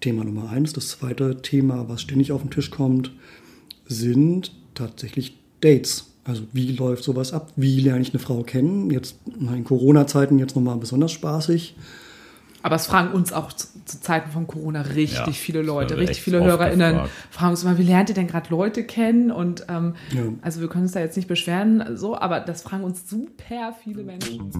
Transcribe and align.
Thema 0.00 0.24
Nummer 0.24 0.50
eins. 0.50 0.72
Das 0.72 0.88
zweite 0.88 1.42
Thema, 1.42 1.88
was 1.88 2.02
ständig 2.02 2.32
auf 2.32 2.42
den 2.42 2.50
Tisch 2.50 2.70
kommt, 2.70 3.12
sind 3.86 4.52
tatsächlich 4.74 5.36
Dates. 5.60 6.06
Also 6.24 6.42
wie 6.52 6.72
läuft 6.72 7.04
sowas 7.04 7.32
ab? 7.32 7.52
Wie 7.56 7.80
lerne 7.80 8.02
ich 8.02 8.10
eine 8.10 8.18
Frau 8.18 8.42
kennen? 8.42 8.90
Jetzt 8.90 9.16
in 9.26 9.64
Corona-Zeiten 9.64 10.38
jetzt 10.38 10.54
nochmal 10.54 10.76
besonders 10.76 11.12
spaßig. 11.12 11.74
Aber 12.62 12.76
es 12.76 12.86
fragen 12.86 13.12
uns 13.12 13.32
auch 13.32 13.52
zu, 13.52 13.68
zu 13.86 14.00
Zeiten 14.00 14.30
von 14.30 14.46
Corona 14.46 14.82
richtig 14.82 15.16
ja, 15.16 15.32
viele 15.32 15.62
Leute, 15.62 15.96
richtig 15.96 16.20
viele 16.20 16.44
HörerInnen 16.44 16.92
gefragt. 16.92 17.10
fragen 17.30 17.50
uns 17.52 17.62
immer, 17.62 17.78
wie 17.78 17.84
lernt 17.84 18.10
ihr 18.10 18.14
denn 18.14 18.26
gerade 18.26 18.50
Leute 18.50 18.84
kennen? 18.84 19.30
Und 19.30 19.64
ähm, 19.68 19.94
ja. 20.14 20.22
also 20.42 20.60
wir 20.60 20.68
können 20.68 20.84
uns 20.84 20.92
da 20.92 21.00
jetzt 21.00 21.16
nicht 21.16 21.28
beschweren, 21.28 21.96
so, 21.96 22.16
aber 22.16 22.40
das 22.40 22.62
fragen 22.62 22.84
uns 22.84 23.08
super 23.08 23.74
viele 23.82 24.02
Menschen. 24.02 24.50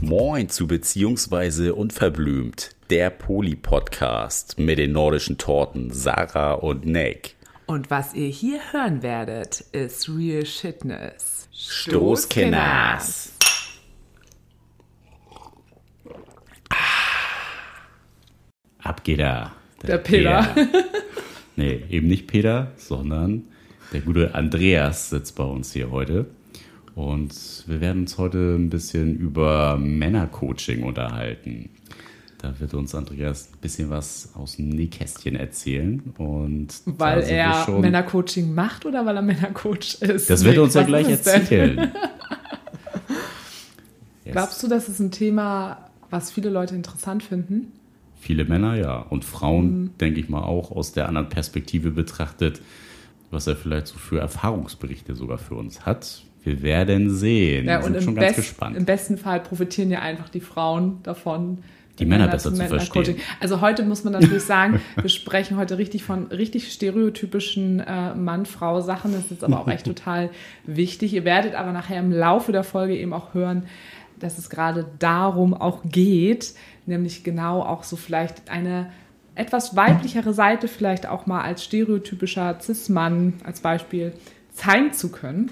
Moin 0.00 0.48
zu 0.48 0.66
Beziehungsweise 0.66 1.74
Unverblümt, 1.74 2.74
der 2.88 3.10
Poli-Podcast 3.10 4.58
mit 4.58 4.78
den 4.78 4.92
nordischen 4.92 5.36
Torten 5.36 5.90
Sarah 5.90 6.54
und 6.54 6.86
Nick. 6.86 7.36
Und 7.66 7.90
was 7.90 8.14
ihr 8.14 8.28
hier 8.28 8.60
hören 8.72 9.02
werdet, 9.02 9.60
ist 9.72 10.08
Real 10.08 10.46
Shitness. 10.46 11.50
Stoßkenners. 11.52 13.34
Ab 18.78 19.04
geht 19.04 19.18
er. 19.18 19.52
Der, 19.82 19.86
der 19.86 19.98
Peter. 19.98 20.48
Peter. 20.54 20.84
nee, 21.56 21.84
eben 21.90 22.08
nicht 22.08 22.26
Peter, 22.26 22.72
sondern 22.76 23.44
der 23.92 24.00
gute 24.00 24.34
Andreas 24.34 25.10
sitzt 25.10 25.36
bei 25.36 25.44
uns 25.44 25.74
hier 25.74 25.90
heute. 25.90 26.24
Und 26.98 27.62
wir 27.68 27.80
werden 27.80 28.02
uns 28.02 28.18
heute 28.18 28.56
ein 28.56 28.70
bisschen 28.70 29.16
über 29.16 29.76
Männercoaching 29.76 30.82
unterhalten. 30.82 31.70
Da 32.38 32.58
wird 32.58 32.74
uns 32.74 32.92
Andreas 32.92 33.50
ein 33.52 33.60
bisschen 33.60 33.88
was 33.88 34.30
aus 34.34 34.56
dem 34.56 34.70
Nähkästchen 34.70 35.36
erzählen. 35.36 36.02
Und 36.18 36.70
weil 36.86 37.20
er 37.20 37.70
Männercoaching 37.70 38.52
macht 38.52 38.84
oder 38.84 39.06
weil 39.06 39.14
er 39.14 39.22
Männercoach 39.22 39.98
ist? 40.00 40.28
Das 40.28 40.42
wird 40.42 40.56
er 40.56 40.64
uns 40.64 40.74
ja 40.74 40.82
gleich 40.82 41.08
erzählen. 41.08 41.78
yes. 44.24 44.32
Glaubst 44.32 44.60
du, 44.64 44.66
das 44.66 44.88
ist 44.88 44.98
ein 44.98 45.12
Thema, 45.12 45.88
was 46.10 46.32
viele 46.32 46.50
Leute 46.50 46.74
interessant 46.74 47.22
finden? 47.22 47.70
Viele 48.18 48.44
Männer, 48.44 48.74
ja. 48.74 48.98
Und 48.98 49.24
Frauen, 49.24 49.82
mhm. 49.82 49.90
denke 50.00 50.18
ich 50.18 50.28
mal, 50.28 50.42
auch 50.42 50.72
aus 50.72 50.94
der 50.94 51.06
anderen 51.06 51.28
Perspektive 51.28 51.92
betrachtet, 51.92 52.60
was 53.30 53.46
er 53.46 53.54
vielleicht 53.54 53.86
so 53.86 53.98
für 53.98 54.18
Erfahrungsberichte 54.18 55.14
sogar 55.14 55.38
für 55.38 55.54
uns 55.54 55.86
hat. 55.86 56.24
Wir 56.48 56.62
werden 56.62 57.10
sehen. 57.10 57.66
Ja, 57.66 57.78
und 57.78 57.92
sind 57.92 58.02
schon 58.02 58.14
ganz 58.14 58.36
gespannt. 58.36 58.76
Im 58.76 58.84
besten 58.84 59.18
Fall 59.18 59.40
profitieren 59.40 59.90
ja 59.90 60.00
einfach 60.00 60.28
die 60.28 60.40
Frauen 60.40 61.00
davon. 61.02 61.58
Die 61.98 62.06
Männer, 62.06 62.24
Männer 62.24 62.32
besser 62.32 62.54
zu 62.54 62.64
verstehen. 62.64 63.16
Also 63.40 63.60
heute 63.60 63.84
muss 63.84 64.04
man 64.04 64.14
natürlich 64.14 64.44
sagen, 64.44 64.80
wir 64.96 65.10
sprechen 65.10 65.56
heute 65.56 65.78
richtig 65.78 66.04
von 66.04 66.26
richtig 66.28 66.72
stereotypischen 66.72 67.80
äh, 67.80 68.14
Mann-Frau-Sachen. 68.14 69.12
Das 69.12 69.30
ist 69.30 69.44
aber 69.44 69.60
auch 69.60 69.68
echt 69.68 69.84
total 69.86 70.30
wichtig. 70.64 71.12
Ihr 71.12 71.24
werdet 71.24 71.54
aber 71.54 71.72
nachher 71.72 71.98
im 71.98 72.12
Laufe 72.12 72.52
der 72.52 72.64
Folge 72.64 72.96
eben 72.96 73.12
auch 73.12 73.34
hören, 73.34 73.64
dass 74.18 74.38
es 74.38 74.48
gerade 74.48 74.86
darum 74.98 75.54
auch 75.54 75.82
geht, 75.84 76.54
nämlich 76.86 77.24
genau 77.24 77.62
auch 77.62 77.82
so 77.82 77.96
vielleicht 77.96 78.50
eine 78.50 78.90
etwas 79.34 79.76
weiblichere 79.76 80.34
Seite 80.34 80.66
vielleicht 80.66 81.06
auch 81.06 81.26
mal 81.26 81.42
als 81.42 81.64
stereotypischer 81.64 82.58
Cis-Mann 82.60 83.34
als 83.44 83.60
Beispiel 83.60 84.12
zeigen 84.52 84.92
zu 84.92 85.10
können. 85.10 85.50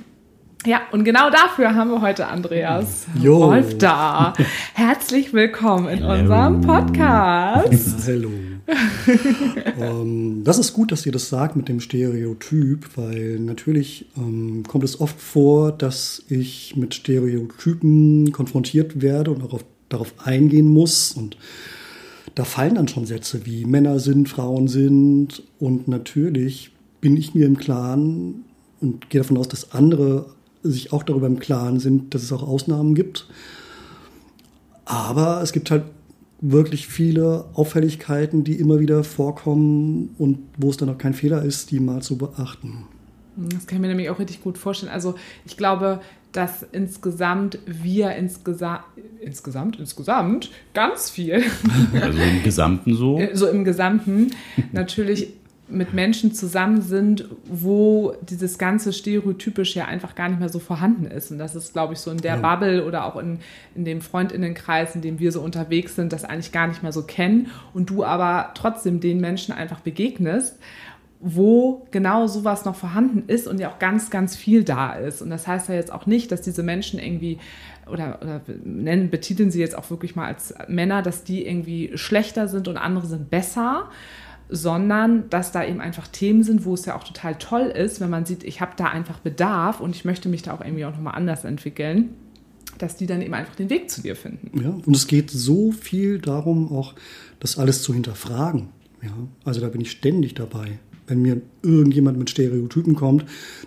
Ja, 0.67 0.81
und 0.91 1.05
genau 1.05 1.31
dafür 1.31 1.77
haben 1.77 1.91
wir 1.91 2.01
heute 2.01 2.27
Andreas 2.27 3.07
jo. 3.23 3.39
Wolf 3.39 3.79
da. 3.79 4.35
Herzlich 4.75 5.33
willkommen 5.33 5.87
in 5.87 5.99
Hello. 6.01 6.21
unserem 6.21 6.61
Podcast. 6.61 8.05
Hallo. 8.09 8.31
ähm, 9.81 10.43
das 10.43 10.59
ist 10.59 10.73
gut, 10.73 10.91
dass 10.91 11.07
ihr 11.07 11.13
das 11.13 11.29
sagt 11.29 11.55
mit 11.55 11.69
dem 11.69 11.79
Stereotyp, 11.79 12.89
weil 12.97 13.39
natürlich 13.39 14.07
ähm, 14.17 14.65
kommt 14.67 14.83
es 14.83 15.01
oft 15.01 15.21
vor, 15.21 15.71
dass 15.71 16.25
ich 16.29 16.75
mit 16.75 16.95
Stereotypen 16.97 18.33
konfrontiert 18.33 19.01
werde 19.01 19.31
und 19.31 19.45
auch 19.45 19.53
auf, 19.53 19.65
darauf 19.89 20.15
eingehen 20.25 20.67
muss. 20.67 21.13
Und 21.13 21.37
da 22.35 22.43
fallen 22.43 22.75
dann 22.75 22.89
schon 22.89 23.07
Sätze 23.07 23.47
wie 23.47 23.67
Männer 23.67 24.01
sind, 24.01 24.29
Frauen 24.29 24.67
sind. 24.67 25.45
Und 25.61 25.87
natürlich 25.87 26.73
bin 27.01 27.17
ich 27.17 27.37
mir 27.37 27.47
im 27.47 27.57
Klaren 27.57 28.45
und 28.81 29.11
gehe 29.11 29.21
davon 29.21 29.39
aus, 29.39 29.47
dass 29.47 29.71
andere 29.71 30.35
sich 30.71 30.93
auch 30.93 31.03
darüber 31.03 31.27
im 31.27 31.39
Klaren 31.39 31.81
sind, 31.81 32.15
dass 32.15 32.23
es 32.23 32.33
auch 32.33 32.47
Ausnahmen 32.47 32.95
gibt. 32.95 33.27
Aber 34.85 35.43
es 35.43 35.53
gibt 35.53 35.71
halt 35.71 35.85
wirklich 36.41 36.87
viele 36.87 37.47
Auffälligkeiten, 37.55 38.45
die 38.45 38.55
immer 38.55 38.79
wieder 38.79 39.05
vorkommen 39.05 40.15
und 40.19 40.39
wo 40.59 40.71
es 40.71 40.77
dann 40.77 40.89
auch 40.89 40.99
kein 40.99 41.15
Fehler 41.15 41.43
ist, 41.43 41.71
die 41.71 41.81
mal 41.81 42.03
zu 42.03 42.19
beachten. 42.19 42.85
Das 43.37 43.67
kann 43.67 43.77
ich 43.77 43.83
mir 43.83 43.89
nämlich 43.89 44.09
auch 44.11 44.19
richtig 44.19 44.43
gut 44.43 44.57
vorstellen. 44.57 44.93
Also 44.93 45.15
ich 45.45 45.57
glaube, 45.57 46.01
dass 46.33 46.63
insgesamt 46.73 47.59
wir 47.67 48.15
insgesamt, 48.15 48.85
insgesamt, 49.21 49.79
insgesamt 49.79 50.51
ganz 50.75 51.11
viel. 51.11 51.43
Also 52.01 52.19
im 52.19 52.43
Gesamten 52.43 52.95
so? 52.95 53.21
So 53.33 53.49
im 53.49 53.65
Gesamten 53.65 54.33
natürlich 54.73 55.33
mit 55.69 55.93
Menschen 55.93 56.33
zusammen 56.33 56.81
sind, 56.81 57.29
wo 57.45 58.15
dieses 58.23 58.57
ganze 58.57 58.93
Stereotypisch 58.93 59.75
ja 59.75 59.87
einfach 59.87 60.15
gar 60.15 60.29
nicht 60.29 60.39
mehr 60.39 60.49
so 60.49 60.61
vorhanden 60.61 61.07
ist. 61.07 61.31
Und 61.33 61.39
das 61.39 61.57
ist, 61.57 61.73
glaube 61.73 61.95
ich, 61.95 61.99
so 61.99 62.11
in 62.11 62.19
der. 62.19 62.37
Bubble 62.37 62.85
oder 62.85 63.05
auch 63.05 63.17
in, 63.17 63.41
in 63.75 63.85
dem 63.85 64.01
Freundinnenkreis, 64.01 64.95
in 64.95 65.01
dem 65.01 65.19
wir 65.19 65.33
so 65.33 65.41
unterwegs 65.41 65.97
sind, 65.97 66.13
das 66.13 66.25
eigentlich 66.25 66.53
gar 66.53 66.69
nicht 66.69 66.83
mehr 66.83 66.93
so 66.93 67.03
kennen. 67.03 67.49
Und 67.75 67.91
du 67.91 68.05
aber 68.05 68.53
trotzdem 68.55 69.01
den 69.01 69.21
Menschen 69.21 69.53
einfach 69.53 69.81
begegnest, 69.81 70.57
wo 71.19 71.87
genau 71.91 72.27
sowas 72.27 72.65
noch 72.65 72.77
vorhanden 72.77 73.25
ist 73.27 73.49
und 73.49 73.59
ja 73.59 73.71
auch 73.71 73.79
ganz, 73.79 74.11
ganz 74.11 74.37
viel 74.37 74.65
da 74.65 74.93
ist. 74.93 75.23
Und 75.23 75.31
das 75.31 75.47
heißt 75.47 75.69
ja 75.69 75.75
jetzt 75.75 75.93
auch 75.93 76.07
nicht, 76.07 76.31
dass 76.31 76.43
diese 76.43 76.63
Menschen 76.63 77.01
irgendwie 77.01 77.39
oder, 77.91 78.19
oder 78.21 78.41
nennen, 78.65 79.11
betiteln 79.11 79.51
sie 79.51 79.61
jetzt 79.61 79.77
auch 79.77 79.91
wirklich 79.91 80.17
mal 80.17 80.27
als 80.27 80.55
Männer, 80.69 81.03
dass 81.03 81.25
die 81.25 81.47
irgendwie 81.47 81.93
schlechter 81.95 82.49
sind 82.49 82.69
und 82.69 82.77
andere 82.77 83.07
sind 83.07 83.31
besser, 83.31 83.89
sondern 84.49 85.29
dass 85.31 85.53
da 85.53 85.65
eben 85.65 85.81
einfach 85.81 86.07
Themen 86.09 86.43
sind, 86.43 86.65
wo 86.65 86.75
es 86.75 86.85
ja 86.85 86.97
auch 86.97 87.05
total 87.05 87.37
toll 87.37 87.67
ist, 87.67 88.01
wenn 88.01 88.11
man 88.11 88.27
sieht, 88.27 88.45
ich 88.45 88.61
habe 88.61 88.73
da 88.77 88.87
einfach 88.87 89.19
Bedarf 89.19 89.81
und 89.81 89.97
ich 89.97 90.05
möchte 90.05 90.29
mich 90.29 90.43
da 90.43 90.55
auch 90.55 90.61
irgendwie 90.61 90.85
auch 90.85 90.93
nochmal 90.93 91.15
anders 91.15 91.45
entwickeln, 91.45 92.11
dass 92.79 92.97
die 92.97 93.07
dann 93.07 93.23
eben 93.23 93.35
einfach 93.35 93.57
den 93.57 93.71
Weg 93.71 93.91
zu 93.91 94.03
dir 94.03 94.17
finden. 94.17 94.61
Ja, 94.63 94.71
und 94.71 94.95
es 94.95 95.07
geht 95.07 95.31
so 95.31 95.73
viel 95.73 96.19
darum, 96.19 96.71
auch 96.73 96.95
das 97.41 97.59
alles 97.59 97.83
zu 97.83 97.93
hinterfragen. 97.93 98.69
Ja, 99.03 99.13
also 99.45 99.61
da 99.61 99.69
bin 99.69 99.81
ich 99.81 99.91
ständig 99.91 100.35
dabei. 100.35 100.79
Wenn 101.07 101.23
mir 101.23 101.41
irgendjemand 101.63 102.19
mit 102.19 102.31
Stereotypen 102.31 102.95
kommt, 102.95 103.25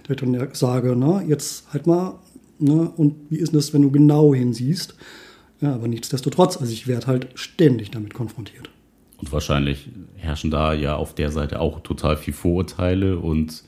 der 0.08 0.16
dann 0.16 0.50
sage, 0.54 0.96
na, 0.98 1.22
jetzt 1.22 1.72
halt 1.72 1.88
mal, 1.88 2.20
ne, 2.60 2.90
und 2.96 3.16
wie 3.30 3.38
ist 3.38 3.56
das, 3.56 3.74
wenn 3.74 3.82
du 3.82 3.92
genau 3.92 4.34
hinsiehst? 4.34 4.96
Ja, 5.62 5.74
aber 5.74 5.88
nichtsdestotrotz, 5.88 6.58
also 6.58 6.72
ich 6.72 6.88
werde 6.88 7.08
halt 7.08 7.28
ständig 7.36 7.92
damit 7.92 8.14
konfrontiert. 8.14 8.70
Und 9.20 9.32
wahrscheinlich 9.32 9.90
herrschen 10.16 10.50
da 10.50 10.74
ja 10.74 10.96
auf 10.96 11.14
der 11.14 11.32
Seite 11.32 11.60
auch 11.60 11.82
total 11.82 12.18
viel 12.18 12.34
Vorurteile 12.34 13.18
und 13.18 13.64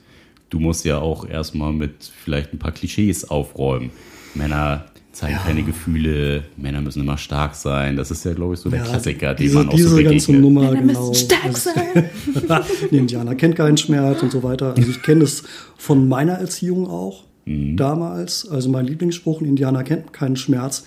du 0.50 0.60
musst 0.60 0.86
ja 0.86 1.00
auch 1.00 1.28
erstmal 1.28 1.74
mit 1.74 2.04
vielleicht 2.04 2.54
ein 2.54 2.60
paar 2.60 2.72
Klischees 2.72 3.30
aufräumen. 3.30 3.92
Männer 4.34 4.86
zeigen 5.12 5.34
ja. 5.34 5.40
keine 5.40 5.64
Gefühle, 5.64 6.44
Männer 6.56 6.82
müssen 6.82 7.02
immer 7.02 7.18
stark 7.18 7.56
sein. 7.56 7.98
Das 7.98 8.12
ist 8.12 8.24
ja, 8.24 8.34
glaube 8.34 8.54
ich, 8.54 8.62
so 8.62 8.70
der 8.70 8.80
ja, 8.80 8.86
Klassiker, 8.86 9.34
diese, 9.34 9.56
den 9.56 9.64
man 9.66 9.68
auch 9.70 9.76
diese 9.76 9.90
so 9.90 9.96
begegnet. 9.98 10.26
ganze 10.26 10.42
Nummer, 10.42 10.62
Männer 10.62 10.82
genau. 10.82 11.10
müssen 11.10 11.26
stark 11.26 11.58
sein. 11.58 12.10
die 12.92 12.98
Indianer 12.98 13.36
kennt 13.36 13.56
keinen 13.58 13.78
Schmerz 13.78 14.24
und 14.24 14.32
so 14.32 14.42
weiter. 14.44 14.74
Also 14.76 14.90
ich 14.90 15.02
kenne 15.02 15.26
es 15.26 15.44
von 15.78 16.08
meiner 16.08 16.34
Erziehung 16.34 16.88
auch 16.88 17.26
mhm. 17.46 17.76
damals. 17.76 18.48
Also 18.50 18.70
mein 18.70 18.86
Lieblingsspruch, 18.88 19.42
ein 19.42 19.46
Indianer 19.46 19.84
kennt 19.84 20.14
keinen 20.14 20.38
Schmerz 20.38 20.86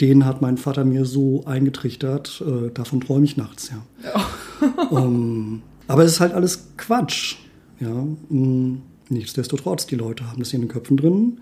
den 0.00 0.24
hat 0.24 0.42
mein 0.42 0.56
Vater 0.56 0.84
mir 0.84 1.04
so 1.04 1.44
eingetrichtert, 1.44 2.42
äh, 2.46 2.70
davon 2.70 3.00
träume 3.00 3.24
ich 3.24 3.36
nachts, 3.36 3.70
ja. 3.70 4.26
Oh. 4.90 4.96
um, 4.96 5.62
aber 5.86 6.04
es 6.04 6.12
ist 6.12 6.20
halt 6.20 6.32
alles 6.32 6.68
Quatsch. 6.76 7.36
Ja. 7.80 8.06
Um, 8.28 8.82
nichtsdestotrotz, 9.08 9.86
die 9.86 9.96
Leute 9.96 10.30
haben 10.30 10.40
das 10.40 10.52
in 10.52 10.62
den 10.62 10.68
Köpfen 10.68 10.96
drin. 10.96 11.40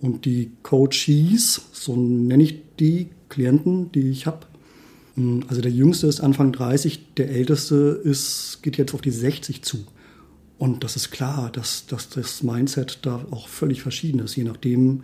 Und 0.00 0.24
die 0.24 0.52
Coaches, 0.62 1.62
so 1.72 1.96
nenne 1.96 2.42
ich 2.42 2.62
die 2.78 3.08
Klienten, 3.28 3.90
die 3.92 4.10
ich 4.10 4.26
habe, 4.26 4.46
also 5.48 5.60
der 5.60 5.72
Jüngste 5.72 6.06
ist 6.06 6.20
Anfang 6.20 6.52
30, 6.52 7.14
der 7.16 7.30
Älteste 7.30 8.00
ist, 8.04 8.60
geht 8.62 8.76
jetzt 8.76 8.94
auf 8.94 9.00
die 9.00 9.10
60 9.10 9.62
zu. 9.62 9.84
Und 10.58 10.84
das 10.84 10.96
ist 10.96 11.10
klar, 11.10 11.50
dass, 11.52 11.86
dass 11.86 12.08
das 12.08 12.42
Mindset 12.42 13.00
da 13.02 13.24
auch 13.30 13.48
völlig 13.48 13.82
verschieden 13.82 14.20
ist, 14.20 14.36
je 14.36 14.44
nachdem, 14.44 15.02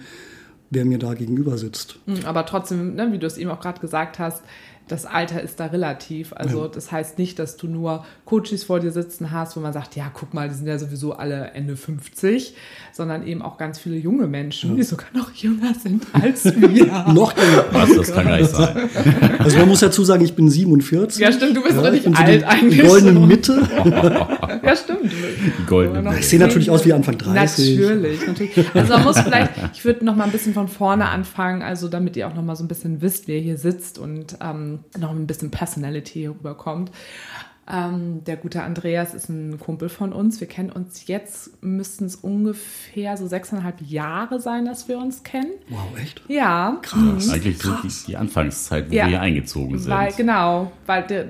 wer 0.71 0.85
mir 0.85 0.99
da 0.99 1.15
gegenüber 1.15 1.59
sitzt. 1.59 1.97
Hm, 2.07 2.25
aber 2.25 2.47
trotzdem, 2.47 2.95
ne, 2.95 3.13
wie 3.13 3.19
du 3.19 3.27
es 3.27 3.39
eben 3.39 3.51
auch 3.51 3.61
gerade 3.61 3.81
gesagt 3.81 4.19
hast, 4.19 4.43
das 4.87 5.07
Alter 5.07 5.41
ist 5.41 5.61
da 5.61 5.67
relativ. 5.67 6.35
Also 6.35 6.69
das 6.69 6.93
heißt 6.93 7.19
nicht, 7.19 7.39
dass 7.39 7.57
du 7.57 7.69
nur 7.69 8.05
Coaches 8.27 8.65
vor 8.65 8.81
dir 8.81 8.91
sitzen 8.91 9.31
hast, 9.31 9.57
wo 9.57 9.61
man 9.61 9.73
sagt, 9.73 9.97
ja, 9.97 10.11
guck 10.13 10.35
mal, 10.35 10.49
die 10.49 10.55
sind 10.55 10.67
ja 10.67 10.79
sowieso 10.79 11.15
alle 11.15 11.53
Ende 11.55 11.77
50, 11.77 12.55
sondern 12.93 13.27
eben 13.27 13.41
auch 13.41 13.57
ganz 13.57 13.79
viele 13.79 13.97
junge 13.97 14.27
Menschen, 14.27 14.77
die 14.77 14.83
sogar 14.83 15.09
noch 15.15 15.33
jünger 15.33 15.73
sind 15.75 16.07
als 16.13 16.45
wir. 16.45 16.85
Noch 17.15 17.35
jünger. 17.37 17.65
Was, 17.73 17.95
das 17.97 18.13
kann 18.13 18.27
gar 18.27 18.37
nicht 18.39 18.51
sein. 18.51 18.91
Also 19.39 19.59
man 19.59 19.69
muss 19.69 19.81
dazu 19.81 20.05
sagen, 20.05 20.23
ich 20.23 20.35
bin 20.35 20.51
47. 20.51 21.21
Ja, 21.21 21.33
stimmt, 21.33 21.57
du 21.57 21.63
bist 21.63 21.77
Ja, 21.77 21.85
ich 21.85 21.93
richtig 21.93 22.17
so 22.17 22.23
alt 22.23 22.43
die, 22.43 22.45
eigentlich. 22.45 22.87
Goldene 22.87 23.15
so. 23.15 23.21
Mitte. 23.21 23.63
Ja, 24.65 24.77
stimmt. 24.77 25.11
Die 25.13 25.67
goldene. 25.67 26.19
Ich 26.19 26.29
sehe 26.29 26.39
natürlich 26.39 26.71
aus 26.71 26.85
wie 26.85 26.93
Anfang 26.93 27.19
30. 27.19 27.79
Natürlich, 27.79 28.27
natürlich. 28.27 28.75
Also 28.75 28.93
man 28.95 29.05
muss 29.05 29.21
vielleicht, 29.21 29.51
ich 29.75 29.85
würde 29.85 30.05
noch 30.05 30.17
mal 30.17 30.25
ein 30.25 30.33
bisschen 30.33 30.55
von 30.55 30.69
vorne 30.69 31.09
anfangen, 31.09 31.63
also 31.63 31.89
damit 31.89 32.17
ihr 32.17 32.27
auch 32.29 32.35
noch 32.35 32.43
mal 32.45 32.57
so 32.57 32.65
ein 32.65 32.69
bisschen 32.69 33.01
wisst, 33.01 33.29
wer 33.29 33.41
hier 33.41 33.57
sitzt 33.59 33.99
und 33.99 34.37
ähm, 34.43 34.81
noch 34.99 35.11
ein 35.11 35.27
bisschen 35.27 35.51
Personality 35.51 36.21
hier 36.21 36.31
rüberkommt. 36.31 36.91
Ähm, 37.67 38.23
der 38.25 38.37
gute 38.37 38.63
Andreas 38.63 39.15
ist 39.15 39.31
ein 39.31 39.59
Kumpel 39.59 39.89
von 39.89 40.13
uns. 40.13 40.39
Wir 40.39 40.47
kennen 40.47 40.71
uns 40.71 41.07
jetzt, 41.07 41.63
müssten 41.63 42.05
es 42.05 42.15
ungefähr 42.17 43.17
so 43.17 43.27
sechseinhalb 43.27 43.81
Jahre 43.81 44.39
sein, 44.39 44.67
dass 44.67 44.87
wir 44.87 44.99
uns 44.99 45.23
kennen. 45.23 45.51
Wow, 45.71 45.81
echt? 45.99 46.21
Ja. 46.29 46.83
Das 47.15 47.25
ist 47.25 47.33
eigentlich 47.33 47.57
so 47.59 47.73
die, 47.83 47.89
die 48.09 48.17
Anfangszeit, 48.19 48.91
wo 48.91 48.95
Ja. 48.95 49.05
wir 49.05 49.09
hier 49.09 49.21
eingezogen 49.23 49.79
sind. 49.79 49.91
Weil, 49.91 50.13
genau, 50.13 50.73
weil 50.85 51.05
der, 51.05 51.25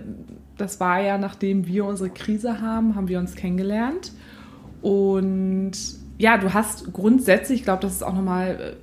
das 0.56 0.80
war 0.80 1.00
ja, 1.00 1.18
nachdem 1.18 1.66
wir 1.66 1.84
unsere 1.84 2.10
Krise 2.10 2.60
haben, 2.60 2.94
haben 2.94 3.08
wir 3.08 3.18
uns 3.18 3.34
kennengelernt. 3.34 4.12
Und 4.82 5.72
ja, 6.18 6.36
du 6.38 6.52
hast 6.54 6.92
grundsätzlich, 6.92 7.60
ich 7.60 7.64
glaube, 7.64 7.82
das 7.82 7.92
ist 7.94 8.02
auch 8.02 8.14
nochmal 8.14 8.76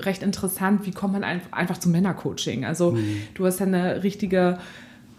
äh, 0.00 0.02
recht 0.02 0.22
interessant, 0.22 0.86
wie 0.86 0.90
kommt 0.90 1.12
man 1.12 1.24
einfach, 1.24 1.78
zum 1.78 1.92
Männercoaching? 1.92 2.64
Also 2.64 2.96
du 3.34 3.46
hast 3.46 3.60
ja 3.60 3.66
eine 3.66 4.02
richtige 4.02 4.58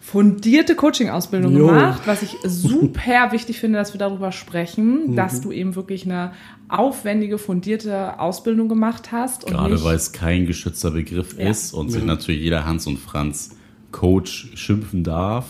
fundierte 0.02 0.76
Coaching-Ausbildung 0.76 1.54
gemacht, 1.54 2.02
was 2.06 2.24
ich 2.24 2.36
super 2.44 3.00
wichtig 3.32 3.60
finde, 3.62 3.80
dass 3.80 3.94
wir 3.94 4.00
darüber 4.00 4.34
sprechen, 4.34 5.16
dass 5.16 5.40
du 5.40 5.54
eben 5.54 5.76
wirklich 5.76 6.04
eine 6.06 6.34
aufwendige, 6.68 7.38
fundierte 7.38 8.20
Ausbildung 8.20 8.68
gemacht 8.68 9.14
hast. 9.14 9.46
Und 9.46 9.52
Gerade 9.54 9.82
weil 9.84 9.96
es 9.96 10.12
kein 10.12 10.46
geschützter 10.46 10.92
Begriff 10.92 11.38
Ja. 11.40 11.50
ist 11.50 11.74
und 11.74 11.90
sich 11.90 12.04
natürlich 12.04 12.42
jeder 12.42 12.66
Hans 12.66 12.86
und 12.86 13.00
Franz 13.00 13.56
Coach 13.94 14.50
schimpfen 14.56 15.06
darf. 15.06 15.46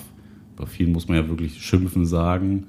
Bei 0.64 0.70
vielen 0.70 0.94
muss 0.94 1.10
man 1.10 1.18
ja 1.18 1.28
wirklich 1.28 1.62
schimpfen 1.62 2.06
sagen. 2.06 2.68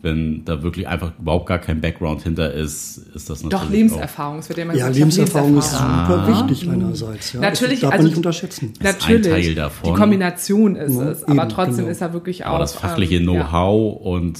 Wenn 0.00 0.44
da 0.44 0.62
wirklich 0.62 0.86
einfach 0.88 1.12
überhaupt 1.18 1.46
gar 1.46 1.58
kein 1.58 1.80
Background 1.80 2.22
hinter 2.22 2.52
ist, 2.52 2.98
ist 3.14 3.28
das 3.28 3.42
natürlich. 3.42 3.50
Doch, 3.64 3.70
Lebenserfahrung. 3.70 4.38
Es 4.38 4.48
wird 4.48 4.58
ja 4.58 4.64
immer 4.64 4.72
Ja, 4.74 4.88
gesagt, 4.88 4.96
Lebenserfahrung 4.96 5.58
ist 5.58 5.72
Lebenserfahrung. 5.72 6.26
super 6.26 6.48
wichtig 6.48 6.70
einerseits. 6.70 7.32
Ja. 7.32 7.40
Natürlich, 7.40 7.80
das 7.80 7.80
darf 7.80 7.90
man 7.90 7.98
also- 7.98 8.08
nicht 8.08 8.16
unterschätzen. 8.16 8.72
ist 8.72 8.80
ein 8.80 8.84
Natürlich. 8.84 9.46
Teil 9.46 9.54
davon. 9.54 9.92
Die 9.94 9.98
Kombination 10.00 10.76
ist 10.76 10.94
Ja, 10.94 11.10
es, 11.10 11.24
aber 11.24 11.42
eben, 11.42 11.48
trotzdem 11.50 11.76
genau. 11.76 11.88
ist 11.88 12.00
er 12.00 12.12
wirklich 12.12 12.44
auch. 12.44 12.50
Aber 12.50 12.58
das 12.60 12.74
fachliche 12.74 13.16
ähm, 13.16 13.24
ja. 13.28 13.42
Know-how 13.42 14.00
und 14.00 14.38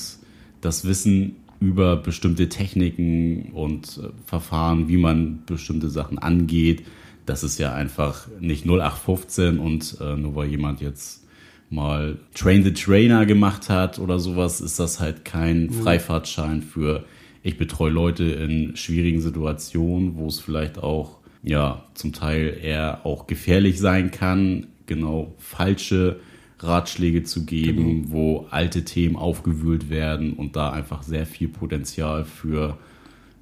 das 0.60 0.84
Wissen 0.86 1.36
über 1.60 1.96
bestimmte 1.96 2.48
Techniken 2.48 3.50
und 3.52 3.98
äh, 4.02 4.08
Verfahren, 4.26 4.88
wie 4.88 4.98
man 4.98 5.40
bestimmte 5.46 5.88
Sachen 5.90 6.18
angeht, 6.18 6.84
das 7.24 7.42
ist 7.42 7.58
ja 7.58 7.72
einfach 7.74 8.28
nicht 8.40 8.66
0815 8.66 9.58
und 9.58 9.96
äh, 10.00 10.16
nur 10.16 10.36
weil 10.36 10.48
jemand 10.48 10.80
jetzt 10.80 11.25
mal 11.70 12.18
Train 12.34 12.62
the 12.62 12.72
Trainer 12.72 13.26
gemacht 13.26 13.68
hat 13.68 13.98
oder 13.98 14.18
sowas, 14.18 14.60
ist 14.60 14.78
das 14.78 15.00
halt 15.00 15.24
kein 15.24 15.70
Freifahrtschein 15.70 16.62
für 16.62 17.04
ich 17.42 17.58
betreue 17.58 17.92
Leute 17.92 18.24
in 18.24 18.74
schwierigen 18.76 19.20
Situationen, 19.20 20.16
wo 20.16 20.26
es 20.26 20.40
vielleicht 20.40 20.78
auch 20.78 21.18
ja 21.44 21.84
zum 21.94 22.12
Teil 22.12 22.58
eher 22.60 23.06
auch 23.06 23.28
gefährlich 23.28 23.78
sein 23.78 24.10
kann, 24.10 24.66
genau 24.86 25.34
falsche 25.38 26.18
Ratschläge 26.58 27.22
zu 27.22 27.44
geben, 27.44 28.06
wo 28.10 28.46
alte 28.50 28.84
Themen 28.84 29.14
aufgewühlt 29.14 29.90
werden 29.90 30.32
und 30.32 30.56
da 30.56 30.70
einfach 30.70 31.02
sehr 31.02 31.26
viel 31.26 31.48
Potenzial 31.48 32.24
für 32.24 32.78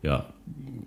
ja 0.04 0.26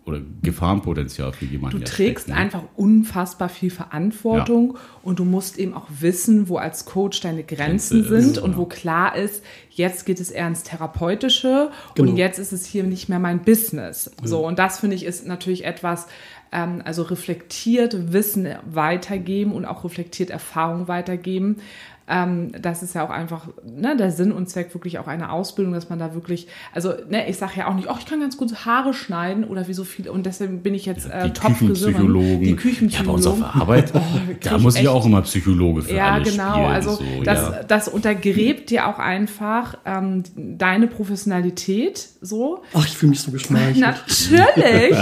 oder 0.05 0.21
Gefahrenpotenzial 0.41 1.33
für 1.33 1.43
jemanden 1.43 1.79
Du 1.79 1.83
ja 1.83 1.91
trägst 1.91 2.23
steckt, 2.23 2.37
ne? 2.37 2.41
einfach 2.41 2.63
unfassbar 2.77 3.49
viel 3.49 3.69
Verantwortung 3.69 4.77
und 5.03 5.19
du 5.19 5.25
musst 5.25 5.59
eben 5.59 5.73
auch 5.73 5.87
wissen, 5.99 6.47
wo 6.47 6.55
als 6.57 6.85
Coach 6.85 7.19
deine 7.19 7.43
Grenzen 7.43 8.03
Grenze 8.03 8.15
ist, 8.15 8.23
sind 8.23 8.37
und 8.37 8.51
ja. 8.51 8.57
wo 8.57 8.65
klar 8.65 9.17
ist, 9.17 9.43
jetzt 9.69 10.05
geht 10.05 10.21
es 10.21 10.31
eher 10.31 10.47
ins 10.47 10.63
Therapeutische 10.63 11.71
Genau. 11.95 12.11
und 12.11 12.17
jetzt 12.17 12.39
ist 12.39 12.53
es 12.53 12.65
hier 12.65 12.83
nicht 12.83 13.09
mehr 13.09 13.19
mein 13.19 13.43
Business. 13.43 14.09
So, 14.23 14.47
und 14.47 14.59
das 14.59 14.79
finde 14.79 14.95
ich 14.95 15.03
ist 15.03 15.27
natürlich 15.27 15.65
etwas, 15.65 16.07
ähm, 16.53 16.81
also 16.85 17.01
reflektiert 17.03 18.13
Wissen 18.13 18.47
weitergeben 18.65 19.51
und 19.51 19.65
auch 19.65 19.83
reflektiert 19.83 20.29
Erfahrung 20.29 20.87
weitergeben. 20.87 21.57
Ähm, 22.07 22.51
das 22.61 22.83
ist 22.83 22.95
ja 22.95 23.05
auch 23.05 23.09
einfach 23.09 23.47
ne, 23.65 23.97
der 23.97 24.11
Sinn 24.11 24.31
und 24.31 24.49
Zweck 24.49 24.73
wirklich 24.73 24.99
auch 24.99 25.07
eine 25.07 25.31
Ausbildung, 25.31 25.73
dass 25.73 25.89
man 25.89 25.99
da 25.99 26.13
wirklich, 26.13 26.47
also 26.73 26.93
ne, 27.09 27.29
ich 27.29 27.37
sage 27.37 27.53
ja 27.57 27.67
auch 27.67 27.73
nicht, 27.73 27.89
oh, 27.89 27.95
ich 27.99 28.05
kann 28.05 28.19
ganz 28.21 28.37
gut 28.37 28.65
Haare 28.65 28.93
schneiden 28.93 29.43
oder 29.43 29.67
wie 29.67 29.73
so 29.73 29.83
viel 29.83 30.07
und 30.09 30.25
deswegen 30.25 30.63
bin 30.63 30.73
ich 30.73 30.85
jetzt 30.85 31.09
äh, 31.09 31.25
die 31.25 31.33
Top-Friseurin. 31.33 32.55
Küchenpsychologen. 32.55 32.89
Die 32.89 32.95
Ja, 32.95 33.03
bei 33.03 33.11
uns 33.11 33.27
auf 33.27 33.43
Arbeit, 33.43 33.91
krieg 34.25 34.41
da 34.41 34.57
muss 34.57 34.75
ich 34.75 34.81
echt- 34.81 34.89
auch 34.89 35.05
immer 35.05 35.21
Psychologe 35.21 35.81
für 35.81 35.95
ja, 35.95 36.19
genau. 36.19 36.51
spielen. 36.53 36.65
Also 36.65 36.91
so, 36.91 37.03
das, 37.23 37.41
ja. 37.41 37.63
das 37.63 37.87
untergräbt 37.87 38.69
dir 38.69 38.87
auch 38.87 38.99
einfach 38.99 39.77
ähm, 39.85 40.23
deine 40.35 40.87
Professionalität 40.87 42.07
so. 42.21 42.63
Ach, 42.73 42.85
ich 42.85 42.97
fühle 42.97 43.11
mich 43.11 43.21
so 43.21 43.31
geschmeichelt. 43.31 43.79
Natürlich. 43.79 44.97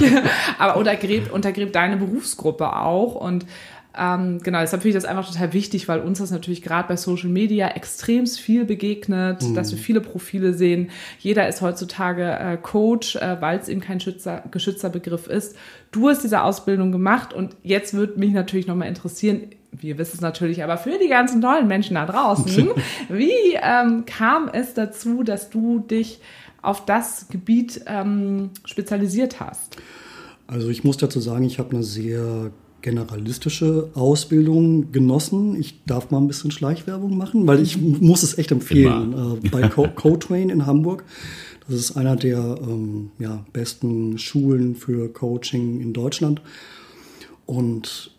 Aber 0.58 0.78
untergräbt, 0.78 1.32
untergräbt 1.32 1.76
deine 1.76 1.98
Berufsgruppe 1.98 2.76
auch. 2.76 3.16
Und 3.16 3.46
ähm, 3.98 4.40
genau, 4.42 4.60
deshalb 4.60 4.82
finde 4.82 4.98
ich 4.98 5.04
das 5.04 5.10
einfach 5.10 5.28
total 5.28 5.54
wichtig, 5.54 5.88
weil 5.88 6.00
uns 6.00 6.20
das 6.20 6.32
natürlich 6.32 6.62
gerade 6.62 6.88
bei 6.88 6.98
Social 6.98 7.30
Media 7.30 7.70
extrem 7.70 8.28
viel 8.28 8.66
begegnet, 8.66 9.44
dass 9.56 9.72
wir 9.72 9.78
viele 9.78 10.02
Profile 10.02 10.54
sehen. 10.54 10.90
Jeder 11.20 11.48
ist 11.48 11.62
heutzutage 11.62 12.24
äh, 12.24 12.58
Coach, 12.58 13.16
äh, 13.16 13.38
weil 13.40 13.60
es 13.60 13.70
eben 13.70 13.82
kein 13.82 14.00
Schützer, 14.00 14.44
geschützter 14.52 14.90
Begriff 14.90 15.28
ist. 15.28 15.56
Du 15.92 16.10
hast 16.10 16.24
diese 16.24 16.42
Ausbildung 16.42 16.92
gemacht 16.92 17.34
und 17.34 17.56
jetzt 17.64 17.94
würde 17.94 18.20
mich 18.20 18.32
natürlich 18.32 18.68
nochmal 18.68 18.88
interessieren, 18.88 19.44
wir 19.72 19.98
wissen 19.98 20.16
es 20.16 20.22
natürlich, 20.22 20.64
aber 20.64 20.78
für 20.78 20.98
die 20.98 21.10
ganzen 21.10 21.42
tollen 21.42 21.68
Menschen 21.68 21.96
da 21.96 22.06
draußen, 22.06 22.70
wie 23.10 23.58
ähm, 23.62 24.06
kam 24.06 24.50
es 24.52 24.74
dazu, 24.74 25.24
dass 25.24 25.50
du 25.50 25.80
dich 25.80 26.20
auf 26.62 26.86
das 26.86 27.28
Gebiet 27.30 27.82
ähm, 27.86 28.50
spezialisiert 28.64 29.40
hast? 29.40 29.78
Also 30.48 30.70
ich 30.70 30.84
muss 30.84 30.98
dazu 30.98 31.20
sagen, 31.20 31.44
ich 31.44 31.60
habe 31.60 31.72
eine 31.72 31.84
sehr 31.84 32.52
generalistische 32.86 33.90
Ausbildung 33.96 34.92
genossen. 34.92 35.60
Ich 35.60 35.84
darf 35.86 36.12
mal 36.12 36.20
ein 36.20 36.28
bisschen 36.28 36.52
Schleichwerbung 36.52 37.18
machen, 37.18 37.48
weil 37.48 37.60
ich 37.60 37.82
muss 37.82 38.22
es 38.22 38.38
echt 38.38 38.52
empfehlen. 38.52 39.40
Äh, 39.44 39.50
bei 39.50 39.68
Co 39.68 39.88
CoTrain 39.96 40.52
in 40.52 40.68
Hamburg. 40.68 41.04
Das 41.68 41.76
ist 41.80 41.98
einer 41.98 42.16
der 42.16 42.60
ähm, 42.62 43.10
ja, 43.18 43.44
besten 43.54 44.20
Schulen 44.20 44.76
für 44.76 45.12
Coaching 45.12 45.82
in 45.82 45.94
Deutschland. 45.94 46.44
Und 47.48 48.12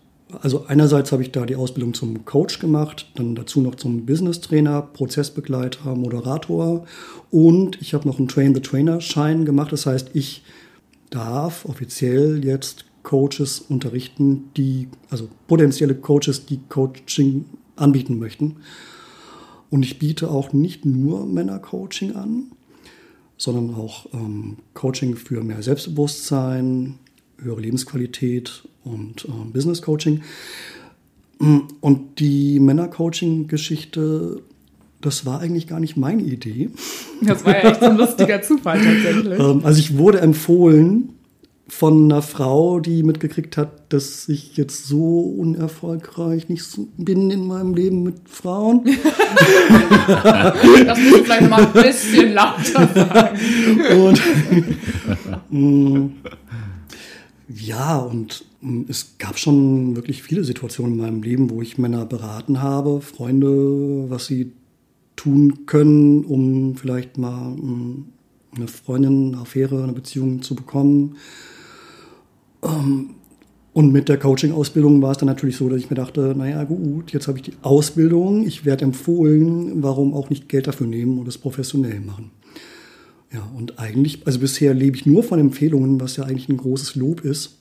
also 0.42 0.64
einerseits 0.66 1.12
habe 1.12 1.22
ich 1.22 1.30
da 1.30 1.46
die 1.46 1.54
Ausbildung 1.54 1.94
zum 1.94 2.24
Coach 2.24 2.58
gemacht, 2.58 3.08
dann 3.14 3.36
dazu 3.36 3.60
noch 3.60 3.76
zum 3.76 4.04
Business 4.04 4.40
Trainer, 4.40 4.82
Prozessbegleiter, 4.82 5.94
Moderator 5.94 6.84
und 7.30 7.80
ich 7.80 7.94
habe 7.94 8.08
noch 8.08 8.18
einen 8.18 8.26
Train 8.26 8.52
the 8.52 8.60
Trainer 8.60 9.00
Schein 9.00 9.44
gemacht. 9.44 9.70
Das 9.70 9.86
heißt, 9.86 10.10
ich 10.14 10.42
darf 11.10 11.64
offiziell 11.66 12.44
jetzt 12.44 12.84
Coaches 13.06 13.60
unterrichten, 13.60 14.50
die, 14.56 14.88
also 15.10 15.28
potenzielle 15.46 15.94
Coaches, 15.94 16.44
die 16.44 16.58
Coaching 16.68 17.44
anbieten 17.76 18.18
möchten. 18.18 18.56
Und 19.70 19.84
ich 19.84 20.00
biete 20.00 20.28
auch 20.28 20.52
nicht 20.52 20.84
nur 20.84 21.24
Männercoaching 21.24 22.16
an, 22.16 22.46
sondern 23.36 23.76
auch 23.76 24.06
ähm, 24.12 24.56
Coaching 24.74 25.14
für 25.14 25.44
mehr 25.44 25.62
Selbstbewusstsein, 25.62 26.96
höhere 27.38 27.60
Lebensqualität 27.60 28.66
und 28.82 29.24
ähm, 29.28 29.52
Business 29.52 29.82
Coaching. 29.82 30.22
Und 31.38 32.18
die 32.18 32.58
Männercoaching-Geschichte, 32.58 34.42
das 35.00 35.24
war 35.24 35.38
eigentlich 35.38 35.68
gar 35.68 35.78
nicht 35.78 35.96
meine 35.96 36.22
Idee. 36.22 36.70
Das 37.22 37.44
war 37.44 37.52
ja 37.52 37.70
echt 37.70 37.80
so 37.80 37.86
ein 37.86 37.98
lustiger 37.98 38.42
Zufall 38.42 38.80
tatsächlich. 38.82 39.38
Ähm, 39.38 39.60
also 39.62 39.78
ich 39.78 39.96
wurde 39.96 40.20
empfohlen 40.20 41.15
von 41.68 42.04
einer 42.04 42.22
Frau, 42.22 42.78
die 42.78 43.02
mitgekriegt 43.02 43.56
hat, 43.56 43.92
dass 43.92 44.28
ich 44.28 44.56
jetzt 44.56 44.86
so 44.86 45.18
unerfolgreich 45.20 46.48
nicht 46.48 46.62
so 46.62 46.88
bin 46.96 47.30
in 47.30 47.46
meinem 47.46 47.74
Leben 47.74 48.02
mit 48.04 48.28
Frauen. 48.28 48.84
Das 50.06 50.98
musst 50.98 51.12
du 51.12 51.24
vielleicht 51.24 51.50
mal 51.50 51.66
ein 51.66 51.72
bisschen 51.72 52.34
lauter 52.34 52.88
sagen. 52.94 53.38
Und 54.00 54.22
mm, 55.50 56.06
ja, 57.48 57.98
und 57.98 58.44
mm, 58.60 58.82
es 58.88 59.16
gab 59.18 59.38
schon 59.38 59.96
wirklich 59.96 60.22
viele 60.22 60.44
Situationen 60.44 60.92
in 60.92 60.98
meinem 61.00 61.22
Leben, 61.22 61.50
wo 61.50 61.62
ich 61.62 61.78
Männer 61.78 62.06
beraten 62.06 62.62
habe, 62.62 63.00
Freunde, 63.00 64.08
was 64.08 64.26
sie 64.26 64.52
tun 65.16 65.66
können, 65.66 66.24
um 66.24 66.76
vielleicht 66.76 67.18
mal 67.18 67.50
mm, 67.50 68.04
eine 68.54 68.68
Freundin, 68.68 69.34
eine 69.34 69.42
Affäre, 69.42 69.82
eine 69.82 69.92
Beziehung 69.92 70.42
zu 70.42 70.54
bekommen. 70.54 71.16
Ähm, 72.62 73.10
Und 73.72 73.92
mit 73.92 74.08
der 74.08 74.16
Coaching-Ausbildung 74.16 75.02
war 75.02 75.12
es 75.12 75.18
dann 75.18 75.26
natürlich 75.26 75.58
so, 75.58 75.68
dass 75.68 75.78
ich 75.78 75.90
mir 75.90 75.96
dachte, 75.96 76.34
naja 76.34 76.64
gut, 76.64 77.12
jetzt 77.12 77.28
habe 77.28 77.36
ich 77.36 77.44
die 77.44 77.52
Ausbildung, 77.60 78.46
ich 78.46 78.64
werde 78.64 78.86
empfohlen, 78.86 79.82
warum 79.82 80.14
auch 80.14 80.30
nicht 80.30 80.48
Geld 80.48 80.66
dafür 80.66 80.86
nehmen 80.86 81.18
und 81.18 81.28
es 81.28 81.36
professionell 81.36 82.00
machen. 82.00 82.30
Ja, 83.30 83.46
und 83.54 83.78
eigentlich, 83.78 84.26
also 84.26 84.38
bisher 84.38 84.72
lebe 84.72 84.96
ich 84.96 85.04
nur 85.04 85.22
von 85.22 85.38
Empfehlungen, 85.38 86.00
was 86.00 86.16
ja 86.16 86.24
eigentlich 86.24 86.48
ein 86.48 86.56
großes 86.56 86.94
Lob 86.94 87.20
ist. 87.20 87.58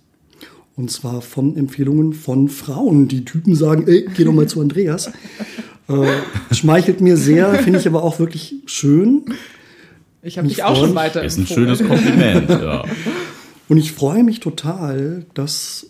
Und 0.78 0.90
zwar 0.90 1.22
von 1.22 1.58
Empfehlungen 1.58 2.14
von 2.14 2.48
Frauen. 2.48 3.10
Die 3.10 3.26
Typen 3.26 3.54
sagen, 3.54 3.84
ey, 3.86 4.08
geh 4.16 4.24
doch 4.24 4.32
mal 4.32 4.48
zu 4.48 4.62
Andreas. 4.62 5.12
Äh, 5.88 6.56
schmeichelt 6.56 7.00
mir 7.00 7.16
sehr, 7.16 7.54
finde 7.60 7.78
ich 7.78 7.88
aber 7.88 8.02
auch 8.02 8.18
wirklich 8.18 8.56
schön. 8.66 9.26
Ich 10.24 10.40
habe 10.40 10.48
dich 10.48 10.64
auch 10.64 10.76
schon 10.76 10.96
weiter. 10.96 11.24
Ist 11.24 11.38
ein 11.38 11.46
schönes 11.46 11.78
Kompliment, 11.86 12.50
ja. 12.50 12.84
Und 13.68 13.78
ich 13.78 13.92
freue 13.92 14.24
mich 14.24 14.40
total, 14.40 15.26
dass 15.34 15.88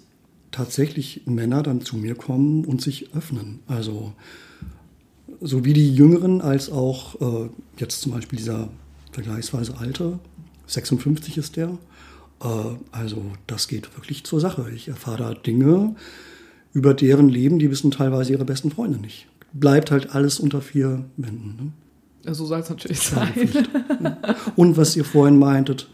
tatsächlich 0.51 1.23
Männer 1.25 1.63
dann 1.63 1.81
zu 1.81 1.97
mir 1.97 2.15
kommen 2.15 2.63
und 2.63 2.81
sich 2.81 3.13
öffnen. 3.13 3.59
Also 3.67 4.13
sowie 5.41 5.73
die 5.73 5.93
Jüngeren 5.93 6.41
als 6.41 6.71
auch 6.71 7.19
äh, 7.45 7.49
jetzt 7.77 8.01
zum 8.01 8.13
Beispiel 8.13 8.37
dieser 8.37 8.69
vergleichsweise 9.11 9.77
alte, 9.77 10.19
56 10.67 11.37
ist 11.37 11.57
der. 11.57 11.77
Äh, 12.41 12.47
also 12.91 13.23
das 13.47 13.67
geht 13.67 13.95
wirklich 13.97 14.23
zur 14.23 14.39
Sache. 14.39 14.71
Ich 14.73 14.87
erfahre 14.87 15.17
da 15.17 15.33
Dinge 15.33 15.95
über 16.73 16.93
deren 16.93 17.29
Leben, 17.29 17.59
die 17.59 17.69
wissen 17.69 17.91
teilweise 17.91 18.31
ihre 18.31 18.45
besten 18.45 18.71
Freunde 18.71 18.99
nicht. 18.99 19.27
Bleibt 19.53 19.91
halt 19.91 20.15
alles 20.15 20.39
unter 20.39 20.61
vier 20.61 21.05
Wänden. 21.17 21.73
Ne? 22.23 22.33
So 22.33 22.45
soll 22.45 22.59
es 22.59 22.69
natürlich 22.69 22.99
sein. 22.99 23.49
Und 24.55 24.77
was 24.77 24.95
ihr 24.95 25.05
vorhin 25.05 25.37
meintet, 25.37 25.89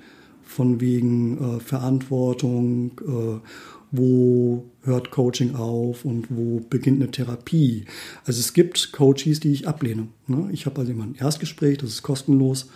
von 0.51 0.81
wegen 0.81 1.37
äh, 1.37 1.59
Verantwortung, 1.61 2.91
äh, 3.07 3.39
wo 3.91 4.65
hört 4.83 5.11
Coaching 5.11 5.55
auf 5.55 6.05
und 6.05 6.27
wo 6.29 6.61
beginnt 6.69 7.01
eine 7.01 7.11
Therapie. 7.11 7.85
Also 8.25 8.39
es 8.39 8.53
gibt 8.53 8.91
Coaches, 8.91 9.39
die 9.39 9.51
ich 9.51 9.67
ablehne. 9.67 10.07
Ne? 10.27 10.49
Ich 10.51 10.65
habe 10.65 10.79
also 10.79 10.91
immer 10.91 11.05
ein 11.05 11.15
Erstgespräch, 11.15 11.77
das 11.77 11.89
ist 11.89 12.03
kostenlos. 12.03 12.69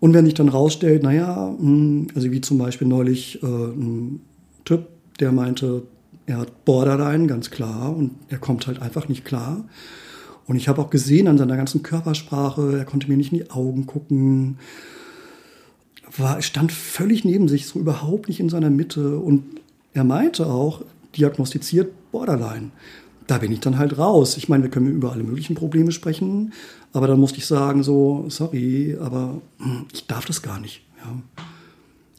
Und 0.00 0.14
wenn 0.14 0.24
sich 0.24 0.34
dann 0.34 0.48
rausstellt, 0.48 1.02
naja, 1.02 1.54
hm, 1.58 2.08
also 2.14 2.30
wie 2.32 2.40
zum 2.40 2.58
Beispiel 2.58 2.88
neulich 2.88 3.42
äh, 3.42 3.46
ein 3.46 4.20
Typ, 4.64 4.86
der 5.20 5.30
meinte, 5.30 5.82
er 6.26 6.38
hat 6.38 6.64
Borderline, 6.64 7.26
ganz 7.26 7.50
klar, 7.50 7.94
und 7.94 8.12
er 8.28 8.38
kommt 8.38 8.66
halt 8.66 8.80
einfach 8.80 9.08
nicht 9.08 9.24
klar. 9.24 9.64
Und 10.46 10.56
ich 10.56 10.68
habe 10.68 10.80
auch 10.80 10.90
gesehen 10.90 11.28
an 11.28 11.38
seiner 11.38 11.56
ganzen 11.56 11.82
Körpersprache, 11.82 12.78
er 12.78 12.84
konnte 12.84 13.08
mir 13.08 13.16
nicht 13.16 13.32
in 13.32 13.38
die 13.38 13.50
Augen 13.50 13.86
gucken, 13.86 14.58
war, 16.16 16.40
stand 16.42 16.72
völlig 16.72 17.24
neben 17.24 17.48
sich, 17.48 17.66
so 17.66 17.78
überhaupt 17.78 18.28
nicht 18.28 18.40
in 18.40 18.48
seiner 18.48 18.70
Mitte. 18.70 19.18
Und 19.18 19.44
er 19.92 20.04
meinte 20.04 20.46
auch, 20.46 20.82
diagnostiziert 21.16 21.92
Borderline. 22.12 22.70
Da 23.26 23.38
bin 23.38 23.52
ich 23.52 23.60
dann 23.60 23.78
halt 23.78 23.98
raus. 23.98 24.36
Ich 24.36 24.48
meine, 24.48 24.64
wir 24.64 24.70
können 24.70 24.90
über 24.90 25.12
alle 25.12 25.22
möglichen 25.22 25.54
Probleme 25.54 25.92
sprechen, 25.92 26.52
aber 26.92 27.06
dann 27.06 27.20
musste 27.20 27.38
ich 27.38 27.46
sagen, 27.46 27.82
so, 27.82 28.26
sorry, 28.28 28.96
aber 29.00 29.40
hm, 29.58 29.86
ich 29.92 30.06
darf 30.06 30.24
das 30.24 30.42
gar 30.42 30.58
nicht. 30.58 30.82
Ja. 30.98 31.44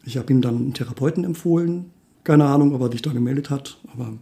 Ich 0.05 0.17
habe 0.17 0.31
ihm 0.31 0.41
dann 0.41 0.55
einen 0.55 0.73
Therapeuten 0.73 1.23
empfohlen. 1.23 1.85
Keine 2.23 2.45
Ahnung, 2.45 2.73
ob 2.73 2.81
er 2.81 2.91
sich 2.91 3.01
da 3.01 3.11
gemeldet 3.11 3.49
hat, 3.49 3.77
aber 3.93 4.13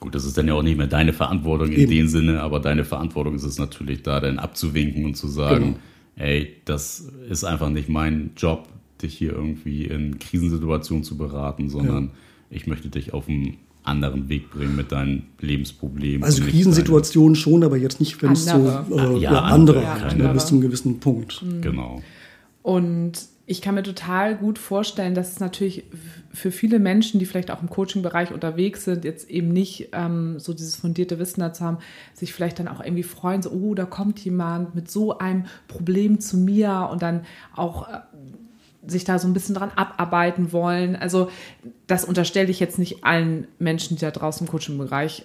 Gut, 0.00 0.14
das 0.14 0.24
ist 0.24 0.38
dann 0.38 0.48
ja 0.48 0.54
auch 0.54 0.62
nicht 0.62 0.78
mehr 0.78 0.86
deine 0.86 1.12
Verantwortung 1.12 1.68
in 1.68 1.80
Eben. 1.80 1.90
dem 1.90 2.08
Sinne, 2.08 2.40
aber 2.40 2.58
deine 2.58 2.84
Verantwortung 2.84 3.34
ist 3.34 3.44
es 3.44 3.58
natürlich 3.58 4.02
da, 4.02 4.18
dann 4.18 4.38
abzuwinken 4.38 5.04
und 5.04 5.14
zu 5.14 5.28
sagen, 5.28 5.64
genau. 5.64 5.78
Ey, 6.20 6.56
das 6.64 7.08
ist 7.28 7.44
einfach 7.44 7.70
nicht 7.70 7.88
mein 7.88 8.32
Job, 8.36 8.68
dich 9.02 9.16
hier 9.16 9.32
irgendwie 9.32 9.84
in 9.84 10.18
Krisensituationen 10.18 11.04
zu 11.04 11.16
beraten, 11.16 11.68
sondern 11.70 12.04
ja. 12.04 12.10
ich 12.50 12.66
möchte 12.66 12.88
dich 12.88 13.14
auf 13.14 13.28
einen 13.28 13.56
anderen 13.82 14.28
Weg 14.28 14.50
bringen 14.50 14.76
mit 14.76 14.92
deinen 14.92 15.26
Lebensproblemen. 15.40 16.22
Also 16.22 16.42
Krisensituationen 16.42 17.34
schon, 17.34 17.64
aber 17.64 17.78
jetzt 17.78 17.98
nicht, 17.98 18.22
wenn 18.22 18.32
es 18.32 18.44
so 18.44 18.68
äh, 18.90 19.18
ja, 19.18 19.40
andere, 19.40 19.82
ja, 19.82 20.00
halt, 20.00 20.18
ne, 20.18 20.28
bis 20.28 20.46
zu 20.46 20.54
einem 20.54 20.62
gewissen 20.62 21.00
Punkt. 21.00 21.42
Mhm. 21.42 21.62
Genau. 21.62 22.02
Und 22.62 23.12
ich 23.50 23.60
kann 23.60 23.74
mir 23.74 23.82
total 23.82 24.36
gut 24.36 24.60
vorstellen, 24.60 25.12
dass 25.12 25.32
es 25.32 25.40
natürlich 25.40 25.82
für 26.32 26.52
viele 26.52 26.78
Menschen, 26.78 27.18
die 27.18 27.26
vielleicht 27.26 27.50
auch 27.50 27.60
im 27.60 27.68
Coaching-Bereich 27.68 28.32
unterwegs 28.32 28.84
sind, 28.84 29.04
jetzt 29.04 29.28
eben 29.28 29.48
nicht 29.48 29.88
ähm, 29.92 30.38
so 30.38 30.52
dieses 30.54 30.76
fundierte 30.76 31.18
Wissen 31.18 31.40
dazu 31.40 31.64
haben, 31.64 31.78
sich 32.14 32.32
vielleicht 32.32 32.60
dann 32.60 32.68
auch 32.68 32.80
irgendwie 32.80 33.02
freuen, 33.02 33.42
so, 33.42 33.50
oh, 33.50 33.74
da 33.74 33.86
kommt 33.86 34.20
jemand 34.20 34.76
mit 34.76 34.88
so 34.88 35.18
einem 35.18 35.46
Problem 35.66 36.20
zu 36.20 36.36
mir 36.36 36.88
und 36.92 37.02
dann 37.02 37.22
auch 37.56 37.88
äh, 37.88 37.98
sich 38.86 39.02
da 39.02 39.18
so 39.18 39.26
ein 39.26 39.34
bisschen 39.34 39.56
dran 39.56 39.72
abarbeiten 39.74 40.52
wollen. 40.52 40.94
Also 40.94 41.28
das 41.88 42.04
unterstelle 42.04 42.50
ich 42.50 42.60
jetzt 42.60 42.78
nicht 42.78 43.02
allen 43.02 43.48
Menschen, 43.58 43.96
die 43.96 44.02
da 44.02 44.12
draußen 44.12 44.46
im 44.46 44.50
Coaching-Bereich 44.52 45.24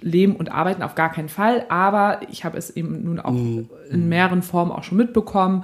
leben 0.00 0.34
und 0.34 0.50
arbeiten, 0.50 0.82
auf 0.82 0.96
gar 0.96 1.12
keinen 1.12 1.28
Fall. 1.28 1.66
Aber 1.68 2.20
ich 2.32 2.44
habe 2.44 2.58
es 2.58 2.70
eben 2.70 3.04
nun 3.04 3.20
auch 3.20 3.30
mhm. 3.30 3.70
in 3.90 4.08
mehreren 4.08 4.42
Formen 4.42 4.72
auch 4.72 4.82
schon 4.82 4.98
mitbekommen, 4.98 5.62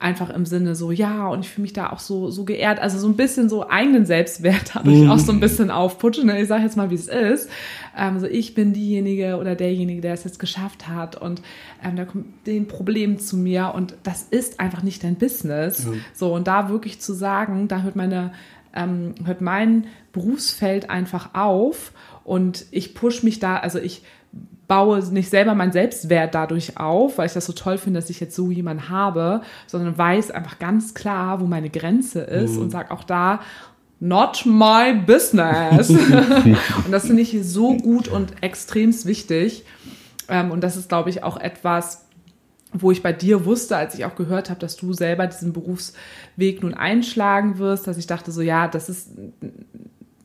einfach 0.00 0.30
im 0.30 0.46
Sinne 0.46 0.74
so, 0.74 0.90
ja, 0.90 1.28
und 1.28 1.40
ich 1.40 1.50
fühle 1.50 1.62
mich 1.62 1.74
da 1.74 1.90
auch 1.90 1.98
so, 1.98 2.30
so 2.30 2.44
geehrt. 2.44 2.78
Also 2.78 2.98
so 2.98 3.06
ein 3.06 3.16
bisschen 3.16 3.50
so 3.50 3.68
eigenen 3.68 4.06
Selbstwert 4.06 4.70
dadurch 4.74 5.04
mm. 5.04 5.10
auch 5.10 5.18
so 5.18 5.30
ein 5.30 5.40
bisschen 5.40 5.70
aufputschen. 5.70 6.26
Ne? 6.26 6.40
Ich 6.40 6.48
sage 6.48 6.64
jetzt 6.64 6.76
mal, 6.76 6.90
wie 6.90 6.94
es 6.94 7.06
ist. 7.06 7.50
Ähm, 7.96 8.18
so 8.18 8.26
ich 8.26 8.54
bin 8.54 8.72
diejenige 8.72 9.36
oder 9.36 9.54
derjenige, 9.54 10.00
der 10.00 10.14
es 10.14 10.24
jetzt 10.24 10.38
geschafft 10.38 10.88
hat 10.88 11.20
und 11.20 11.42
ähm, 11.84 11.96
da 11.96 12.06
kommt 12.06 12.46
den 12.46 12.66
Problem 12.66 13.18
zu 13.18 13.36
mir 13.36 13.72
und 13.74 13.94
das 14.02 14.22
ist 14.22 14.58
einfach 14.58 14.82
nicht 14.82 15.04
dein 15.04 15.16
Business. 15.16 15.84
Ja. 15.84 15.92
So 16.14 16.34
und 16.34 16.46
da 16.46 16.70
wirklich 16.70 17.00
zu 17.00 17.12
sagen, 17.12 17.68
da 17.68 17.82
hört 17.82 17.94
meine, 17.94 18.32
ähm, 18.74 19.14
hört 19.24 19.42
mein 19.42 19.86
Berufsfeld 20.12 20.88
einfach 20.88 21.34
auf 21.34 21.92
und 22.24 22.64
ich 22.70 22.94
push 22.94 23.22
mich 23.22 23.38
da, 23.38 23.58
also 23.58 23.78
ich 23.78 24.02
baue 24.70 25.02
nicht 25.10 25.30
selber 25.30 25.56
meinen 25.56 25.72
Selbstwert 25.72 26.32
dadurch 26.32 26.76
auf, 26.76 27.18
weil 27.18 27.26
ich 27.26 27.32
das 27.32 27.44
so 27.44 27.52
toll 27.52 27.76
finde, 27.76 27.98
dass 27.98 28.08
ich 28.08 28.20
jetzt 28.20 28.36
so 28.36 28.52
jemanden 28.52 28.88
habe, 28.88 29.40
sondern 29.66 29.98
weiß 29.98 30.30
einfach 30.30 30.60
ganz 30.60 30.94
klar, 30.94 31.40
wo 31.40 31.46
meine 31.46 31.70
Grenze 31.70 32.20
ist 32.20 32.54
mhm. 32.54 32.62
und 32.62 32.70
sage 32.70 32.92
auch 32.92 33.02
da, 33.02 33.40
not 33.98 34.46
my 34.46 34.94
business. 34.94 35.90
und 35.90 36.92
das 36.92 37.08
finde 37.08 37.22
ich 37.22 37.36
so 37.42 37.76
gut 37.78 38.06
und 38.06 38.44
extremst 38.44 39.06
wichtig. 39.06 39.64
Ähm, 40.28 40.52
und 40.52 40.60
das 40.60 40.76
ist, 40.76 40.88
glaube 40.88 41.10
ich, 41.10 41.24
auch 41.24 41.36
etwas, 41.36 42.06
wo 42.72 42.92
ich 42.92 43.02
bei 43.02 43.12
dir 43.12 43.44
wusste, 43.46 43.76
als 43.76 43.96
ich 43.96 44.04
auch 44.04 44.14
gehört 44.14 44.50
habe, 44.50 44.60
dass 44.60 44.76
du 44.76 44.92
selber 44.92 45.26
diesen 45.26 45.52
Berufsweg 45.52 46.62
nun 46.62 46.74
einschlagen 46.74 47.58
wirst, 47.58 47.88
dass 47.88 47.98
ich 47.98 48.06
dachte 48.06 48.30
so, 48.30 48.40
ja, 48.40 48.68
das 48.68 48.88
ist 48.88 49.08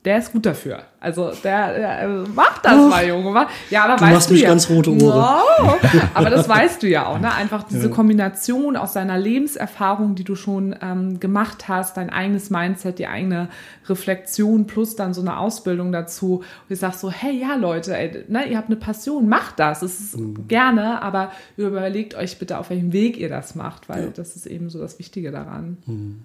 der 0.06 0.20
ist 0.20 0.32
gut 0.32 0.46
dafür. 0.46 0.84
Also 1.00 1.32
der, 1.44 1.74
der 1.74 2.02
äh, 2.02 2.08
macht 2.08 2.64
das 2.64 2.74
oh, 2.74 2.90
mal, 2.90 3.08
Junge. 3.08 3.48
Ja, 3.70 3.86
aber 3.86 3.96
du 3.96 4.02
weißt 4.02 4.14
machst 4.14 4.30
du 4.30 4.34
mich 4.34 4.44
ja, 4.44 4.50
ganz 4.50 4.70
rote 4.70 4.92
Ohren. 4.92 5.00
No, 5.02 5.76
aber 6.14 6.30
das 6.30 6.48
weißt 6.50 6.84
du 6.84 6.88
ja 6.88 7.08
auch, 7.08 7.20
ne? 7.20 7.34
Einfach 7.34 7.64
diese 7.64 7.90
ja. 7.90 7.94
Kombination 7.94 8.78
aus 8.78 8.94
deiner 8.94 9.18
Lebenserfahrung, 9.18 10.16
die 10.16 10.24
du 10.24 10.36
schon 10.36 10.76
ähm, 10.82 11.20
gemacht 11.20 11.68
hast, 11.68 11.98
dein 11.98 12.12
eigenes 12.12 12.52
Mindset, 12.52 13.00
die 13.00 13.08
eigene 13.08 13.50
Reflexion 13.90 14.68
plus 14.68 14.96
dann 14.96 15.14
so 15.14 15.22
eine 15.22 15.38
Ausbildung 15.38 15.92
dazu. 15.92 16.38
Und 16.38 16.74
ich 16.74 16.80
sag 16.80 16.94
so, 16.94 17.12
hey, 17.12 17.40
ja, 17.40 17.56
Leute, 17.56 17.98
ey, 17.98 18.24
ne, 18.28 18.48
ihr 18.48 18.58
habt 18.58 18.70
eine 18.70 18.78
Passion, 18.78 19.28
macht 19.28 19.60
das. 19.60 19.82
Es 19.82 20.00
ist 20.00 20.20
mhm. 20.20 20.48
gerne, 20.48 21.02
aber 21.02 21.32
überlegt 21.58 22.16
euch 22.16 22.38
bitte, 22.38 22.60
auf 22.60 22.70
welchem 22.70 22.94
Weg 22.94 23.18
ihr 23.18 23.30
das 23.30 23.56
macht, 23.56 23.90
weil 23.90 24.06
ja. 24.06 24.10
das 24.16 24.36
ist 24.36 24.46
eben 24.46 24.70
so 24.70 24.80
das 24.80 25.00
Wichtige 25.00 25.32
daran. 25.32 25.78
Mhm. 25.86 26.22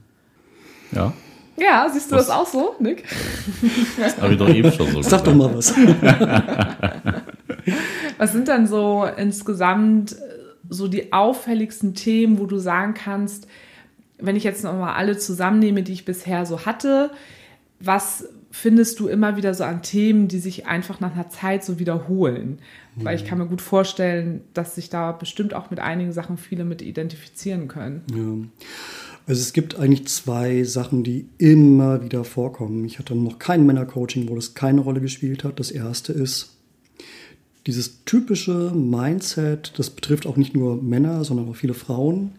Ja, 0.92 1.12
ja, 1.60 1.88
siehst 1.92 2.10
du 2.10 2.16
was? 2.16 2.26
das 2.26 2.36
auch 2.36 2.46
so, 2.46 2.74
Nick? 2.80 3.04
Das 3.98 4.20
habe 4.20 4.32
ich 4.32 4.38
doch 4.38 4.48
eben 4.48 4.72
schon 4.72 4.90
so 4.90 5.02
Sag 5.02 5.24
doch 5.24 5.34
mal 5.34 5.54
was. 5.54 5.74
was 8.18 8.32
sind 8.32 8.48
dann 8.48 8.66
so 8.66 9.06
insgesamt 9.16 10.16
so 10.68 10.88
die 10.88 11.12
auffälligsten 11.12 11.94
Themen, 11.94 12.38
wo 12.38 12.46
du 12.46 12.58
sagen 12.58 12.94
kannst, 12.94 13.46
wenn 14.18 14.36
ich 14.36 14.44
jetzt 14.44 14.64
nochmal 14.64 14.94
alle 14.94 15.18
zusammennehme, 15.18 15.82
die 15.82 15.92
ich 15.92 16.04
bisher 16.04 16.46
so 16.46 16.64
hatte, 16.64 17.10
was 17.80 18.28
findest 18.50 19.00
du 19.00 19.08
immer 19.08 19.36
wieder 19.36 19.54
so 19.54 19.64
an 19.64 19.82
Themen, 19.82 20.28
die 20.28 20.38
sich 20.38 20.66
einfach 20.66 21.00
nach 21.00 21.14
einer 21.14 21.28
Zeit 21.28 21.64
so 21.64 21.78
wiederholen? 21.78 22.58
Mhm. 22.96 23.04
Weil 23.04 23.16
ich 23.16 23.24
kann 23.24 23.38
mir 23.38 23.46
gut 23.46 23.62
vorstellen, 23.62 24.42
dass 24.54 24.74
sich 24.74 24.90
da 24.90 25.12
bestimmt 25.12 25.54
auch 25.54 25.70
mit 25.70 25.80
einigen 25.80 26.12
Sachen 26.12 26.36
viele 26.36 26.64
mit 26.64 26.82
identifizieren 26.82 27.68
können. 27.68 28.02
Ja. 28.12 28.68
Also 29.26 29.40
es 29.40 29.52
gibt 29.52 29.76
eigentlich 29.76 30.08
zwei 30.08 30.64
Sachen, 30.64 31.04
die 31.04 31.26
immer 31.38 32.02
wieder 32.02 32.24
vorkommen. 32.24 32.84
Ich 32.84 32.98
hatte 32.98 33.14
noch 33.14 33.38
kein 33.38 33.64
Männercoaching, 33.64 34.28
wo 34.28 34.34
das 34.34 34.54
keine 34.54 34.80
Rolle 34.80 35.00
gespielt 35.00 35.44
hat. 35.44 35.60
Das 35.60 35.70
erste 35.70 36.12
ist 36.12 36.56
dieses 37.66 38.04
typische 38.04 38.72
Mindset, 38.74 39.78
das 39.78 39.90
betrifft 39.90 40.26
auch 40.26 40.36
nicht 40.36 40.54
nur 40.54 40.82
Männer, 40.82 41.24
sondern 41.24 41.48
auch 41.48 41.56
viele 41.56 41.74
Frauen, 41.74 42.32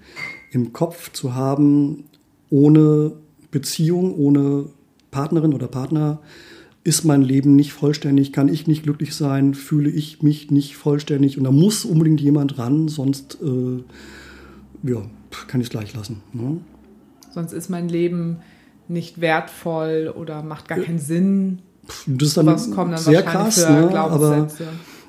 im 0.52 0.74
Kopf 0.74 1.12
zu 1.14 1.36
haben, 1.36 2.06
ohne 2.50 3.14
Beziehung, 3.52 4.16
ohne 4.16 4.66
Partnerin 5.12 5.54
oder 5.54 5.68
Partner 5.68 6.20
ist 6.84 7.06
mein 7.06 7.22
Leben 7.22 7.56
nicht 7.56 7.74
vollständig, 7.74 8.34
kann 8.34 8.48
ich 8.48 8.66
nicht 8.66 8.84
glücklich 8.84 9.14
sein, 9.14 9.54
fühle 9.54 9.90
ich 9.90 10.24
mich 10.24 10.50
nicht 10.50 10.76
vollständig 10.76 11.38
und 11.38 11.44
da 11.44 11.52
muss 11.52 11.86
unbedingt 11.86 12.20
jemand 12.20 12.58
ran, 12.58 12.88
sonst 12.88 13.38
äh, 13.42 13.84
ja, 14.90 15.04
kann 15.48 15.62
ich 15.62 15.68
es 15.68 15.72
gleich 15.72 15.94
lassen. 15.94 16.24
Ne? 16.34 16.58
Sonst 17.34 17.54
ist 17.54 17.70
mein 17.70 17.90
Leben 17.90 18.42
nicht 18.88 19.22
wertvoll 19.22 20.14
oder 20.16 20.44
macht 20.44 20.68
gar 20.68 20.80
keinen 20.80 21.00
Sinn. 21.00 21.60
das 22.06 22.30
ist 22.30 22.38
dann, 22.38 22.46
Was 22.48 22.72
kommen 22.72 22.92
dann 22.92 23.00
sehr 23.00 23.26
wahrscheinlich 23.26 23.56
krass, 23.56 23.66
für 23.66 23.72
ne? 23.72 24.00
aber 24.00 24.18
Glaubenssätze? 24.18 24.68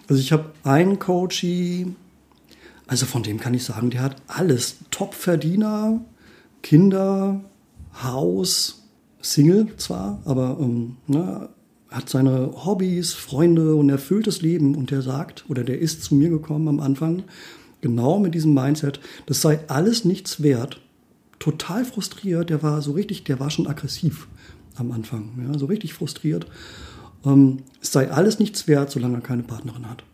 also 0.08 0.20
ich 0.20 0.32
habe 0.32 0.44
einen 0.64 0.98
Coachie, 0.98 1.94
also 2.86 3.06
von 3.06 3.22
dem 3.22 3.40
kann 3.40 3.54
ich 3.54 3.64
sagen, 3.64 3.90
der 3.90 4.02
hat 4.02 4.16
alles. 4.26 4.76
Top-Verdiener, 4.90 6.00
Kinder, 6.62 7.40
Haus, 8.02 8.82
Single 9.20 9.68
zwar, 9.76 10.20
aber 10.24 10.58
ähm, 10.60 10.96
ne, 11.06 11.48
hat 11.90 12.08
seine 12.08 12.64
Hobbys, 12.64 13.12
Freunde 13.12 13.74
und 13.74 13.88
erfülltes 13.88 14.42
Leben 14.42 14.74
und 14.74 14.90
der 14.90 15.02
sagt, 15.02 15.44
oder 15.48 15.64
der 15.64 15.78
ist 15.78 16.02
zu 16.04 16.14
mir 16.14 16.28
gekommen 16.28 16.68
am 16.68 16.80
Anfang, 16.80 17.24
genau 17.80 18.18
mit 18.18 18.34
diesem 18.34 18.54
Mindset, 18.54 19.00
das 19.26 19.40
sei 19.40 19.60
alles 19.68 20.04
nichts 20.04 20.42
wert. 20.42 20.81
Total 21.42 21.84
frustriert, 21.84 22.50
der 22.50 22.62
war 22.62 22.82
so 22.82 22.92
richtig, 22.92 23.24
der 23.24 23.40
war 23.40 23.50
schon 23.50 23.66
aggressiv 23.66 24.28
am 24.76 24.92
Anfang, 24.92 25.30
ja, 25.44 25.58
so 25.58 25.66
richtig 25.66 25.92
frustriert. 25.92 26.46
Ähm, 27.24 27.64
es 27.80 27.90
sei 27.90 28.12
alles 28.12 28.38
nichts 28.38 28.68
wert, 28.68 28.92
solange 28.92 29.16
er 29.16 29.22
keine 29.22 29.42
Partnerin 29.42 29.90
hat. 29.90 30.04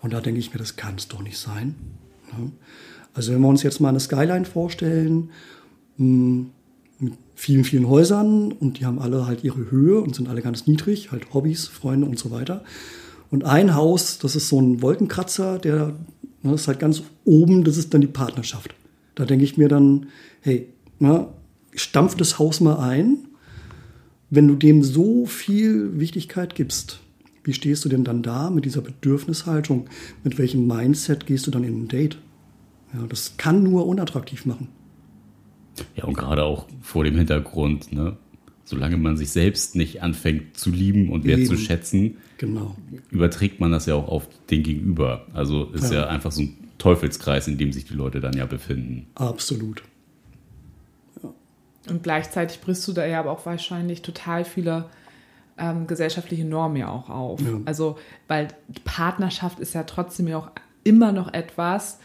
Und 0.00 0.12
da 0.12 0.20
denke 0.20 0.38
ich 0.38 0.52
mir, 0.52 0.60
das 0.60 0.76
kann 0.76 0.94
es 0.94 1.08
doch 1.08 1.22
nicht 1.22 1.38
sein. 1.38 1.74
ne? 2.38 2.52
Also 3.14 3.32
wenn 3.32 3.40
wir 3.40 3.48
uns 3.48 3.64
jetzt 3.64 3.80
mal 3.80 3.88
eine 3.88 3.98
Skyline 3.98 4.44
vorstellen, 4.44 5.30
mh, 5.96 6.46
mit 7.00 7.14
vielen, 7.34 7.64
vielen 7.64 7.88
Häusern 7.88 8.52
und 8.52 8.78
die 8.78 8.86
haben 8.86 9.00
alle 9.00 9.26
halt 9.26 9.42
ihre 9.42 9.72
Höhe 9.72 10.00
und 10.00 10.14
sind 10.14 10.28
alle 10.28 10.40
ganz 10.40 10.68
niedrig, 10.68 11.10
halt 11.10 11.34
Hobbys, 11.34 11.66
Freunde 11.66 12.06
und 12.06 12.16
so 12.16 12.30
weiter. 12.30 12.62
Und 13.32 13.44
ein 13.44 13.74
Haus, 13.74 14.18
das 14.18 14.36
ist 14.36 14.48
so 14.48 14.60
ein 14.60 14.82
Wolkenkratzer, 14.82 15.58
der 15.58 15.94
ne, 16.42 16.54
ist 16.54 16.68
halt 16.68 16.78
ganz 16.78 17.02
oben, 17.24 17.64
das 17.64 17.76
ist 17.76 17.92
dann 17.92 18.02
die 18.02 18.06
Partnerschaft. 18.06 18.72
Da 19.14 19.24
denke 19.24 19.44
ich 19.44 19.56
mir 19.56 19.68
dann, 19.68 20.06
hey, 20.40 20.68
ne, 20.98 21.28
stampf 21.74 22.16
das 22.16 22.38
Haus 22.38 22.60
mal 22.60 22.76
ein. 22.76 23.18
Wenn 24.30 24.48
du 24.48 24.56
dem 24.56 24.82
so 24.82 25.26
viel 25.26 25.98
Wichtigkeit 26.00 26.54
gibst, 26.54 27.00
wie 27.44 27.52
stehst 27.52 27.84
du 27.84 27.88
denn 27.88 28.04
dann 28.04 28.22
da 28.22 28.50
mit 28.50 28.64
dieser 28.64 28.80
Bedürfnishaltung? 28.80 29.86
Mit 30.24 30.38
welchem 30.38 30.66
Mindset 30.66 31.26
gehst 31.26 31.46
du 31.46 31.50
dann 31.50 31.62
in 31.62 31.84
ein 31.84 31.88
Date? 31.88 32.18
Ja, 32.94 33.06
das 33.08 33.36
kann 33.36 33.62
nur 33.62 33.86
unattraktiv 33.86 34.46
machen. 34.46 34.68
Ja, 35.94 36.04
und 36.04 36.16
gerade 36.16 36.44
auch 36.44 36.66
vor 36.80 37.04
dem 37.04 37.16
Hintergrund, 37.16 37.92
ne? 37.92 38.16
Solange 38.66 38.96
man 38.96 39.18
sich 39.18 39.28
selbst 39.28 39.76
nicht 39.76 40.02
anfängt 40.02 40.56
zu 40.56 40.70
lieben 40.70 41.10
und 41.10 41.24
wertzuschätzen, 41.26 42.16
Genau. 42.38 42.74
überträgt 43.10 43.60
man 43.60 43.70
das 43.70 43.84
ja 43.84 43.94
auch 43.94 44.08
auf 44.08 44.26
den 44.50 44.62
Gegenüber. 44.62 45.26
Also 45.34 45.66
ist 45.66 45.92
ja. 45.92 46.00
Ja. 46.00 46.06
einfach 46.06 46.32
so 46.32 46.42
ein 46.42 46.56
Teufelskreis, 46.84 47.48
in 47.48 47.56
dem 47.56 47.72
sich 47.72 47.86
die 47.86 47.94
Leute 47.94 48.20
dann 48.20 48.36
ja 48.36 48.44
befinden. 48.44 49.06
Absolut. 49.14 49.82
Und 51.88 52.02
gleichzeitig 52.02 52.60
brichst 52.60 52.86
du 52.86 52.92
da 52.92 53.06
ja 53.06 53.20
aber 53.20 53.30
auch 53.30 53.46
wahrscheinlich 53.46 54.02
total 54.02 54.44
viele 54.44 54.90
ähm, 55.56 55.86
gesellschaftliche 55.86 56.44
Normen 56.44 56.76
ja 56.76 56.90
auch 56.90 57.08
auf. 57.08 57.40
Ja. 57.40 57.58
Also, 57.64 57.96
weil 58.28 58.48
Partnerschaft 58.84 59.60
ist 59.60 59.74
ja 59.74 59.84
trotzdem 59.84 60.28
ja 60.28 60.36
auch 60.36 60.50
immer 60.82 61.10
noch 61.12 61.32
etwas, 61.32 62.00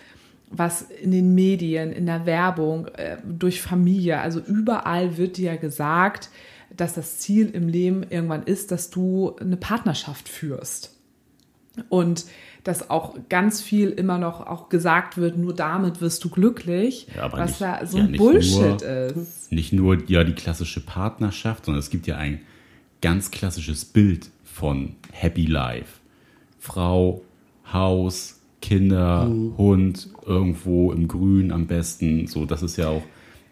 was 0.49 0.81
in 0.81 1.11
den 1.11 1.35
Medien, 1.35 1.91
in 1.91 2.05
der 2.05 2.25
Werbung, 2.25 2.87
äh, 2.87 3.17
durch 3.27 3.61
Familie, 3.61 4.21
also 4.21 4.39
überall 4.39 5.17
wird 5.17 5.35
dir 5.35 5.51
ja 5.51 5.57
gesagt, 5.57 6.29
dass 6.75 6.93
das 6.93 7.19
Ziel 7.19 7.49
im 7.49 7.67
Leben 7.67 8.03
irgendwann 8.09 8.43
ist, 8.43 8.71
dass 8.71 8.89
du 8.89 9.35
eine 9.41 9.57
Partnerschaft 9.57 10.29
führst. 10.29 10.95
Und 11.89 12.25
dass 12.69 12.89
auch 12.89 13.15
ganz 13.29 13.61
viel 13.61 13.89
immer 13.89 14.17
noch 14.17 14.45
auch 14.45 14.69
gesagt 14.69 15.17
wird, 15.17 15.37
nur 15.37 15.53
damit 15.53 16.01
wirst 16.01 16.23
du 16.23 16.29
glücklich, 16.29 17.07
Ja, 17.15 17.23
aber 17.23 17.39
was 17.39 17.49
nicht- 17.49 17.59
ja 17.61 17.85
so 17.85 17.97
ein 17.97 18.11
Bullshit 18.13 18.59
nur- 18.81 18.83
ist. 18.83 19.51
Nicht 19.51 19.73
nur 19.73 19.97
ja 20.07 20.23
die 20.23 20.33
klassische 20.33 20.79
Partnerschaft, 20.85 21.65
sondern 21.65 21.79
es 21.79 21.89
gibt 21.89 22.07
ja 22.07 22.17
ein 22.17 22.41
ganz 23.01 23.31
klassisches 23.31 23.85
Bild 23.85 24.29
von 24.43 24.95
Happy 25.11 25.45
Life. 25.45 25.99
Frau, 26.59 27.21
Haus, 27.71 28.39
Kinder, 28.61 29.31
Hund, 29.57 30.09
irgendwo 30.25 30.91
im 30.91 31.07
Grün 31.07 31.51
am 31.51 31.67
besten. 31.67 32.27
So, 32.27 32.45
das 32.45 32.61
ist 32.61 32.77
ja 32.77 32.89
auch 32.89 33.03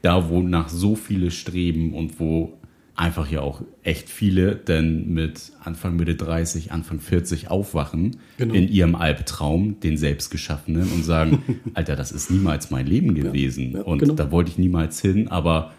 da, 0.02 0.30
wo 0.30 0.42
nach 0.42 0.70
so 0.70 0.96
viele 0.96 1.32
streben 1.32 1.94
und 1.94 2.20
wo 2.20 2.54
einfach 2.98 3.30
ja 3.30 3.42
auch 3.42 3.62
echt 3.84 4.10
viele 4.10 4.56
denn 4.56 5.14
mit 5.14 5.52
Anfang 5.64 5.96
Mitte 5.96 6.16
30, 6.16 6.72
Anfang 6.72 7.00
40 7.00 7.50
aufwachen 7.50 8.18
Genau. 8.38 8.54
in 8.54 8.68
ihrem 8.68 8.96
Albtraum, 8.96 9.80
den 9.80 9.98
selbstgeschaffenen 9.98 10.92
und 10.92 11.04
sagen, 11.06 11.62
Alter, 11.76 11.96
das 11.96 12.12
ist 12.12 12.32
niemals 12.32 12.72
mein 12.72 12.88
Leben 12.88 13.14
gewesen 13.14 13.74
ja, 13.74 13.82
und 13.82 14.00
genau. 14.00 14.16
da 14.16 14.32
wollte 14.32 14.50
ich 14.52 14.58
niemals 14.58 15.00
hin, 15.00 15.28
aber 15.28 15.74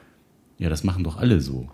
ja, 0.59 0.69
das 0.69 0.85
machen 0.85 1.05
doch 1.05 1.19
alle 1.19 1.40
so. 1.40 1.69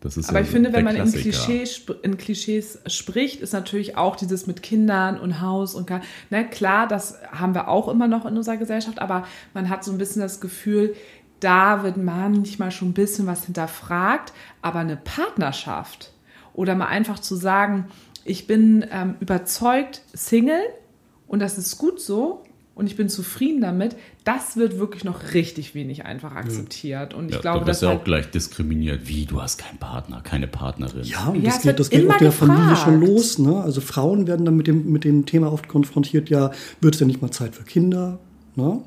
Das 0.00 0.16
ist 0.16 0.28
Aber 0.28 0.38
ja 0.38 0.44
ich 0.44 0.50
finde, 0.50 0.72
wenn 0.72 0.84
man 0.84 0.94
in. 0.94 1.10
Klischee, 1.10 1.64
in 2.02 2.18
Klischees 2.18 2.78
spricht, 2.86 3.40
ist 3.40 3.52
natürlich 3.52 3.96
auch 3.96 4.14
dieses 4.14 4.46
mit 4.46 4.62
Kindern 4.62 5.18
und 5.18 5.40
Haus 5.40 5.74
und 5.74 5.90
ne, 6.30 6.48
klar, 6.48 6.86
das 6.86 7.18
haben 7.32 7.54
wir 7.54 7.68
auch 7.68 7.88
immer 7.88 8.06
noch 8.06 8.24
in 8.24 8.36
unserer 8.36 8.58
Gesellschaft, 8.58 9.00
aber 9.00 9.26
man 9.54 9.68
hat 9.68 9.82
so 9.82 9.90
ein 9.90 9.98
bisschen 9.98 10.22
das 10.22 10.40
Gefühl, 10.40 10.94
da 11.40 11.82
wird 11.82 11.96
manchmal 11.96 12.70
schon 12.70 12.88
ein 12.90 12.94
bisschen 12.94 13.26
was 13.26 13.44
hinterfragt, 13.44 14.32
aber 14.62 14.80
eine 14.80 14.96
Partnerschaft 14.96 16.12
oder 16.54 16.74
mal 16.74 16.86
einfach 16.86 17.18
zu 17.18 17.36
sagen, 17.36 17.86
ich 18.24 18.46
bin 18.46 18.84
ähm, 18.90 19.14
überzeugt 19.20 20.02
Single 20.12 20.62
und 21.26 21.40
das 21.40 21.58
ist 21.58 21.78
gut 21.78 22.00
so 22.00 22.44
und 22.74 22.86
ich 22.86 22.94
bin 22.94 23.08
zufrieden 23.08 23.60
damit, 23.60 23.96
das 24.22 24.56
wird 24.56 24.78
wirklich 24.78 25.02
noch 25.02 25.34
richtig 25.34 25.74
wenig 25.74 26.04
einfach 26.04 26.36
akzeptiert. 26.36 27.12
Und 27.12 27.28
ich 27.28 27.34
ja, 27.34 27.40
glaube, 27.40 27.60
da 27.60 27.64
dass 27.64 27.76
wirst 27.78 27.82
du 27.82 27.88
halt 27.88 28.00
auch 28.00 28.04
gleich 28.04 28.30
diskriminiert. 28.30 29.08
Wie, 29.08 29.24
du 29.24 29.42
hast 29.42 29.58
keinen 29.58 29.78
Partner, 29.78 30.20
keine 30.20 30.46
Partnerin. 30.46 31.02
Ja, 31.02 31.26
und 31.28 31.42
Ja, 31.42 31.50
das 31.50 31.62
geht, 31.62 31.80
das 31.80 31.90
geht 31.90 32.08
auch 32.08 32.16
der 32.18 32.30
Familie 32.30 32.68
gefragt. 32.68 32.82
schon 32.82 33.00
los. 33.00 33.38
Ne? 33.40 33.60
Also 33.60 33.80
Frauen 33.80 34.28
werden 34.28 34.44
dann 34.44 34.56
mit 34.56 34.68
dem, 34.68 34.92
mit 34.92 35.02
dem 35.02 35.26
Thema 35.26 35.52
oft 35.52 35.66
konfrontiert, 35.66 36.30
ja, 36.30 36.52
wird 36.80 36.94
es 36.94 36.98
denn 36.98 37.08
nicht 37.08 37.20
mal 37.20 37.32
Zeit 37.32 37.56
für 37.56 37.64
Kinder? 37.64 38.20
Ne? 38.54 38.80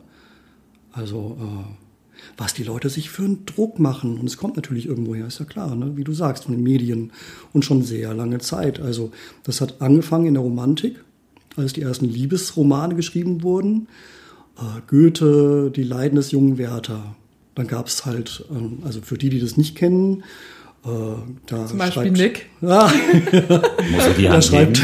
Also, 0.93 1.37
äh, 1.41 1.90
was 2.37 2.53
die 2.53 2.63
Leute 2.63 2.89
sich 2.89 3.09
für 3.09 3.23
einen 3.23 3.45
Druck 3.45 3.79
machen. 3.79 4.19
Und 4.19 4.27
es 4.27 4.37
kommt 4.37 4.55
natürlich 4.55 4.87
irgendwo 4.87 5.15
her, 5.15 5.27
ist 5.27 5.39
ja 5.39 5.45
klar, 5.45 5.75
ne? 5.75 5.95
wie 5.95 6.03
du 6.03 6.13
sagst, 6.13 6.45
von 6.45 6.53
den 6.53 6.63
Medien 6.63 7.11
und 7.53 7.65
schon 7.65 7.83
sehr 7.83 8.13
lange 8.13 8.39
Zeit. 8.39 8.79
Also, 8.79 9.11
das 9.43 9.61
hat 9.61 9.81
angefangen 9.81 10.27
in 10.27 10.33
der 10.35 10.43
Romantik, 10.43 11.03
als 11.55 11.73
die 11.73 11.81
ersten 11.81 12.05
Liebesromane 12.05 12.95
geschrieben 12.95 13.43
wurden. 13.43 13.87
Äh, 14.57 14.81
Goethe, 14.87 15.71
die 15.75 15.83
Leiden 15.83 16.15
des 16.15 16.31
jungen 16.31 16.57
Werther. 16.57 17.15
Dann 17.55 17.67
gab 17.67 17.87
es 17.87 18.05
halt, 18.05 18.45
ähm, 18.51 18.79
also 18.83 19.01
für 19.01 19.17
die, 19.17 19.29
die 19.29 19.39
das 19.39 19.57
nicht 19.57 19.75
kennen, 19.75 20.23
äh, 20.85 20.89
da 21.45 21.65
zum 21.67 21.77
Beispiel 21.77 22.03
schreibt- 22.03 22.17
Nick. 22.17 22.49
Ja, 22.61 22.91
da 24.31 24.41
schreibt, 24.41 24.81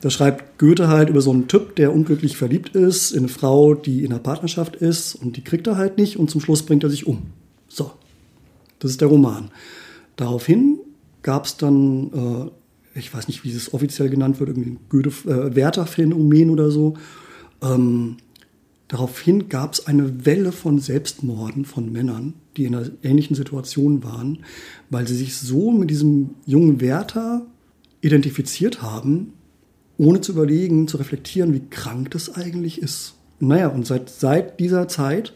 da 0.00 0.10
schreibt 0.10 0.58
Goethe 0.58 0.88
halt 0.88 1.08
über 1.10 1.20
so 1.20 1.30
einen 1.30 1.46
Typ, 1.48 1.76
der 1.76 1.92
unglücklich 1.94 2.36
verliebt 2.36 2.74
ist, 2.74 3.12
in 3.12 3.20
eine 3.20 3.28
Frau, 3.28 3.74
die 3.74 4.04
in 4.04 4.12
einer 4.12 4.20
Partnerschaft 4.20 4.76
ist 4.76 5.14
und 5.14 5.36
die 5.36 5.42
kriegt 5.44 5.66
er 5.66 5.76
halt 5.76 5.98
nicht 5.98 6.16
und 6.18 6.30
zum 6.30 6.40
Schluss 6.40 6.62
bringt 6.64 6.82
er 6.84 6.90
sich 6.90 7.06
um. 7.06 7.22
So, 7.68 7.92
das 8.78 8.92
ist 8.92 9.00
der 9.00 9.08
Roman. 9.08 9.50
Daraufhin 10.16 10.78
gab 11.22 11.44
es 11.46 11.56
dann, 11.56 12.50
äh, 12.94 12.98
ich 12.98 13.12
weiß 13.14 13.28
nicht, 13.28 13.44
wie 13.44 13.50
es 13.52 13.72
offiziell 13.72 14.08
genannt 14.10 14.40
wird, 14.40 14.50
irgendwie 14.50 14.70
ein 14.70 14.78
Goethe, 14.88 15.10
äh, 15.28 15.54
oder 16.50 16.70
so. 16.70 16.94
Ähm, 17.62 18.16
Daraufhin 18.90 19.48
gab 19.48 19.74
es 19.74 19.86
eine 19.86 20.26
Welle 20.26 20.50
von 20.50 20.80
Selbstmorden 20.80 21.64
von 21.64 21.92
Männern, 21.92 22.34
die 22.56 22.64
in 22.64 22.74
einer 22.74 22.90
ähnlichen 23.04 23.36
Situation 23.36 24.02
waren, 24.02 24.40
weil 24.90 25.06
sie 25.06 25.14
sich 25.14 25.36
so 25.36 25.70
mit 25.70 25.90
diesem 25.90 26.30
jungen 26.44 26.80
Werther 26.80 27.46
identifiziert 28.00 28.82
haben, 28.82 29.34
ohne 29.96 30.20
zu 30.22 30.32
überlegen, 30.32 30.88
zu 30.88 30.96
reflektieren, 30.96 31.54
wie 31.54 31.62
krank 31.70 32.10
das 32.10 32.34
eigentlich 32.34 32.82
ist. 32.82 33.14
Naja, 33.38 33.68
und 33.68 33.86
seit, 33.86 34.10
seit 34.10 34.58
dieser 34.58 34.88
Zeit 34.88 35.34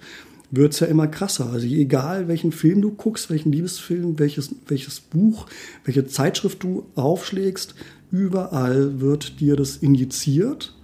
wird 0.51 0.73
es 0.73 0.81
ja 0.81 0.89
immer 0.89 1.07
krasser. 1.07 1.49
Also 1.53 1.69
egal, 1.69 2.27
welchen 2.27 2.51
Film 2.51 2.83
du 2.83 2.91
guckst, 2.91 3.31
welchen 3.31 3.53
Liebesfilm, 3.53 4.19
welches, 4.19 4.53
welches 4.67 4.99
Buch, 4.99 5.47
welche 5.85 6.09
Zeitschrift 6.09 6.65
du 6.65 6.87
aufschlägst, 6.97 7.77
überall 8.11 9.01
wird 9.01 9.39
dir 9.39 9.55
das 9.55 9.77
injiziert. 9.77 10.75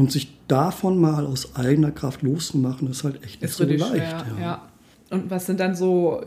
Und 0.00 0.10
sich 0.10 0.32
davon 0.48 0.98
mal 0.98 1.26
aus 1.26 1.56
eigener 1.56 1.90
Kraft 1.90 2.22
loszumachen, 2.22 2.88
ist 2.88 3.04
halt 3.04 3.16
echt 3.16 3.42
nicht 3.42 3.50
Ist 3.50 3.58
so 3.58 3.64
richtig 3.64 3.80
leicht. 3.90 4.20
schwer, 4.22 4.40
ja. 4.40 4.62
Und 5.10 5.28
was 5.28 5.44
sind 5.44 5.60
dann 5.60 5.74
so 5.74 6.22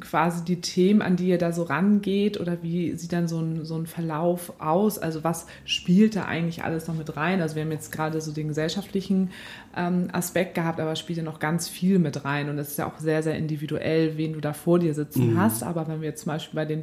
quasi 0.00 0.44
die 0.44 0.60
Themen, 0.60 1.00
an 1.00 1.16
die 1.16 1.28
ihr 1.28 1.38
da 1.38 1.50
so 1.50 1.62
rangeht? 1.62 2.38
Oder 2.38 2.62
wie 2.62 2.94
sieht 2.96 3.14
dann 3.14 3.26
so 3.26 3.38
ein, 3.38 3.64
so 3.64 3.76
ein 3.76 3.86
Verlauf 3.86 4.52
aus? 4.60 4.98
Also 4.98 5.24
was 5.24 5.46
spielt 5.64 6.16
da 6.16 6.26
eigentlich 6.26 6.64
alles 6.64 6.86
noch 6.86 6.96
mit 6.96 7.16
rein? 7.16 7.40
Also 7.40 7.54
wir 7.54 7.62
haben 7.62 7.70
jetzt 7.70 7.92
gerade 7.92 8.20
so 8.20 8.30
den 8.30 8.48
gesellschaftlichen 8.48 9.30
ähm, 9.74 10.08
Aspekt 10.12 10.54
gehabt, 10.54 10.78
aber 10.78 10.94
spielt 10.94 11.16
ja 11.16 11.24
noch 11.24 11.38
ganz 11.38 11.66
viel 11.66 11.98
mit 11.98 12.26
rein. 12.26 12.50
Und 12.50 12.58
es 12.58 12.72
ist 12.72 12.78
ja 12.78 12.86
auch 12.86 12.98
sehr, 12.98 13.22
sehr 13.22 13.38
individuell, 13.38 14.18
wen 14.18 14.34
du 14.34 14.40
da 14.42 14.52
vor 14.52 14.80
dir 14.80 14.92
sitzen 14.92 15.38
hast. 15.38 15.62
Aber 15.62 15.88
wenn 15.88 16.02
wir 16.02 16.10
jetzt 16.10 16.24
zum 16.24 16.32
Beispiel 16.32 16.56
bei 16.56 16.66
den 16.66 16.82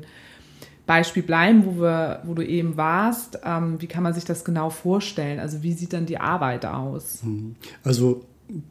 Beispiel 0.85 1.23
bleiben, 1.23 1.65
wo, 1.65 1.81
wir, 1.81 2.21
wo 2.25 2.33
du 2.33 2.45
eben 2.45 2.77
warst, 2.77 3.39
ähm, 3.45 3.79
wie 3.79 3.87
kann 3.87 4.03
man 4.03 4.13
sich 4.13 4.25
das 4.25 4.43
genau 4.43 4.69
vorstellen? 4.69 5.39
Also 5.39 5.63
wie 5.63 5.73
sieht 5.73 5.93
dann 5.93 6.05
die 6.05 6.17
Arbeit 6.17 6.65
aus? 6.65 7.21
Also 7.83 8.25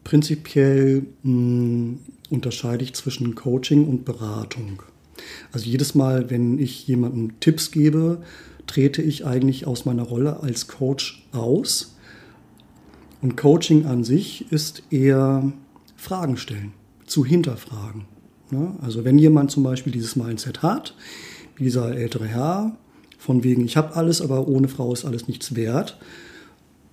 prinzipiell 0.04 1.06
mh, 1.22 1.98
unterscheide 2.30 2.84
ich 2.84 2.94
zwischen 2.94 3.34
Coaching 3.34 3.86
und 3.86 4.04
Beratung. 4.04 4.82
Also 5.52 5.66
jedes 5.66 5.94
Mal, 5.94 6.30
wenn 6.30 6.58
ich 6.58 6.86
jemandem 6.86 7.38
Tipps 7.40 7.70
gebe, 7.70 8.22
trete 8.66 9.02
ich 9.02 9.26
eigentlich 9.26 9.66
aus 9.66 9.84
meiner 9.84 10.02
Rolle 10.02 10.40
als 10.40 10.68
Coach 10.68 11.26
aus. 11.32 11.96
Und 13.22 13.36
Coaching 13.36 13.86
an 13.86 14.04
sich 14.04 14.50
ist 14.50 14.82
eher 14.90 15.52
Fragen 15.96 16.36
stellen, 16.36 16.72
zu 17.06 17.24
hinterfragen. 17.24 18.06
Ne? 18.50 18.74
Also 18.80 19.04
wenn 19.04 19.18
jemand 19.18 19.50
zum 19.50 19.62
Beispiel 19.62 19.92
dieses 19.92 20.16
Mindset 20.16 20.62
hat, 20.62 20.94
dieser 21.64 21.96
ältere 21.96 22.26
Herr, 22.26 22.72
von 23.18 23.44
wegen, 23.44 23.64
ich 23.64 23.76
habe 23.76 23.94
alles, 23.96 24.22
aber 24.22 24.48
ohne 24.48 24.68
Frau 24.68 24.92
ist 24.92 25.04
alles 25.04 25.28
nichts 25.28 25.54
wert, 25.54 25.96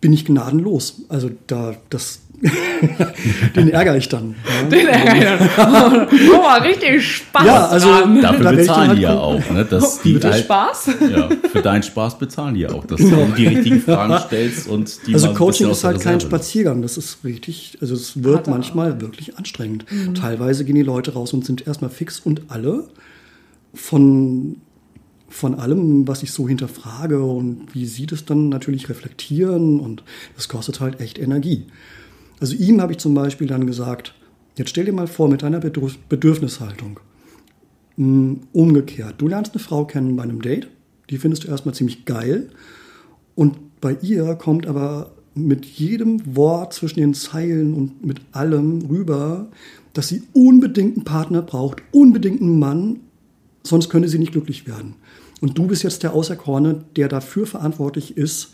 bin 0.01 0.13
ich 0.13 0.25
gnadenlos. 0.25 1.01
Also 1.09 1.31
da, 1.47 1.75
das, 1.89 2.19
den 3.55 3.69
ärgere 3.69 3.97
ich 3.97 4.09
dann. 4.09 4.35
Ja. 4.45 4.69
Den 4.69 4.87
ärgere 4.87 5.15
ich 5.15 5.55
dann. 5.55 6.07
Oh, 6.31 6.35
oh, 6.35 6.63
richtig 6.63 7.01
Spaß. 7.01 7.45
Ja, 7.45 7.65
also 7.67 7.87
dran. 7.87 8.21
dafür 8.21 8.51
bezahlen 8.51 8.95
die 8.97 9.01
ja 9.03 9.17
auch. 9.17 9.49
Ne, 9.49 9.65
dass 9.65 10.01
die 10.03 10.19
halt, 10.19 10.43
Spaß? 10.43 10.89
Ja, 11.09 11.29
für 11.51 11.61
deinen 11.61 11.83
Spaß 11.83 12.19
bezahlen 12.19 12.55
die 12.55 12.61
ja 12.61 12.71
auch, 12.71 12.85
dass 12.85 12.99
du 12.99 13.33
die 13.37 13.47
richtigen 13.47 13.79
Fragen 13.81 14.19
stellst 14.27 14.67
und 14.67 15.07
die 15.07 15.13
Also 15.13 15.33
Coaching 15.33 15.71
ist 15.71 15.83
halt 15.83 16.01
kein 16.01 16.19
Spaziergang. 16.19 16.81
Das 16.81 16.97
ist 16.97 17.23
richtig, 17.23 17.77
also 17.81 17.95
es 17.95 18.23
wird 18.23 18.39
Hat 18.39 18.47
manchmal 18.47 19.01
wirklich 19.01 19.37
anstrengend. 19.37 19.85
Mhm. 19.89 20.13
Teilweise 20.13 20.65
gehen 20.65 20.75
die 20.75 20.83
Leute 20.83 21.13
raus 21.13 21.33
und 21.33 21.45
sind 21.45 21.65
erstmal 21.65 21.89
fix 21.89 22.19
und 22.19 22.41
alle 22.49 22.83
von 23.73 24.57
von 25.29 25.55
allem, 25.55 26.07
was 26.07 26.23
ich 26.23 26.31
so 26.31 26.47
hinterfrage 26.47 27.21
und 27.21 27.73
wie 27.73 27.85
sie 27.85 28.05
das 28.05 28.25
dann 28.25 28.49
natürlich 28.49 28.89
reflektieren 28.89 29.79
und 29.79 30.03
das 30.35 30.47
kostet 30.47 30.79
halt 30.79 31.01
echt 31.01 31.19
Energie. 31.19 31.65
Also 32.39 32.55
ihm 32.55 32.81
habe 32.81 32.93
ich 32.93 32.99
zum 32.99 33.13
Beispiel 33.13 33.47
dann 33.47 33.67
gesagt, 33.67 34.13
jetzt 34.55 34.69
stell 34.69 34.85
dir 34.85 34.93
mal 34.93 35.07
vor 35.07 35.27
mit 35.27 35.43
einer 35.43 35.59
Bedürfnishaltung. 35.59 36.99
Hm, 37.97 38.41
umgekehrt, 38.53 39.15
du 39.17 39.27
lernst 39.27 39.53
eine 39.53 39.63
Frau 39.63 39.85
kennen 39.85 40.15
bei 40.15 40.23
einem 40.23 40.41
Date, 40.41 40.69
die 41.09 41.17
findest 41.17 41.43
du 41.43 41.49
erstmal 41.49 41.75
ziemlich 41.75 42.05
geil 42.05 42.49
und 43.35 43.81
bei 43.81 43.97
ihr 44.01 44.35
kommt 44.35 44.65
aber 44.65 45.11
mit 45.35 45.65
jedem 45.65 46.35
Wort 46.35 46.73
zwischen 46.73 46.99
den 46.99 47.13
Zeilen 47.13 47.73
und 47.73 48.05
mit 48.05 48.21
allem 48.31 48.81
rüber, 48.83 49.47
dass 49.93 50.07
sie 50.07 50.23
unbedingt 50.33 50.95
einen 50.95 51.05
Partner 51.05 51.41
braucht, 51.41 51.83
unbedingt 51.91 52.41
einen 52.41 52.57
Mann, 52.59 53.01
sonst 53.67 53.89
könnte 53.89 54.09
sie 54.09 54.19
nicht 54.19 54.31
glücklich 54.31 54.67
werden. 54.67 54.95
Und 55.41 55.57
du 55.57 55.67
bist 55.67 55.83
jetzt 55.83 56.03
der 56.03 56.13
Auserkorene, 56.13 56.83
der 56.95 57.07
dafür 57.07 57.45
verantwortlich 57.45 58.17
ist, 58.17 58.51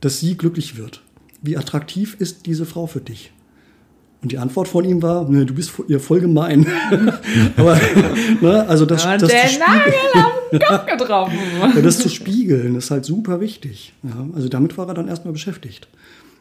dass 0.00 0.20
sie 0.20 0.36
glücklich 0.36 0.76
wird. 0.76 1.02
Wie 1.42 1.56
attraktiv 1.56 2.16
ist 2.18 2.46
diese 2.46 2.66
Frau 2.66 2.86
für 2.86 3.00
dich? 3.00 3.32
Und 4.22 4.32
die 4.32 4.38
Antwort 4.38 4.66
von 4.66 4.84
ihm 4.84 5.02
war, 5.02 5.28
ne, 5.28 5.46
du 5.46 5.54
bist 5.54 5.72
ihr 5.88 6.00
voll 6.00 6.20
gemein. 6.20 6.66
Aber, 7.56 7.78
ne, 8.40 8.66
also 8.66 8.86
das, 8.86 9.04
ja, 9.04 9.18
das 9.18 9.28
der 9.28 9.46
zu 9.46 9.58
Nagel 9.58 9.92
auf 10.14 10.50
den 10.50 10.60
Kopf 10.60 10.86
getroffen. 10.98 11.38
ja, 11.60 11.80
das 11.80 11.98
zu 11.98 12.08
spiegeln 12.08 12.74
ist 12.76 12.90
halt 12.90 13.04
super 13.04 13.40
wichtig. 13.40 13.92
Ja, 14.02 14.26
also 14.34 14.48
damit 14.48 14.76
war 14.78 14.88
er 14.88 14.94
dann 14.94 15.08
erstmal 15.08 15.32
beschäftigt. 15.32 15.88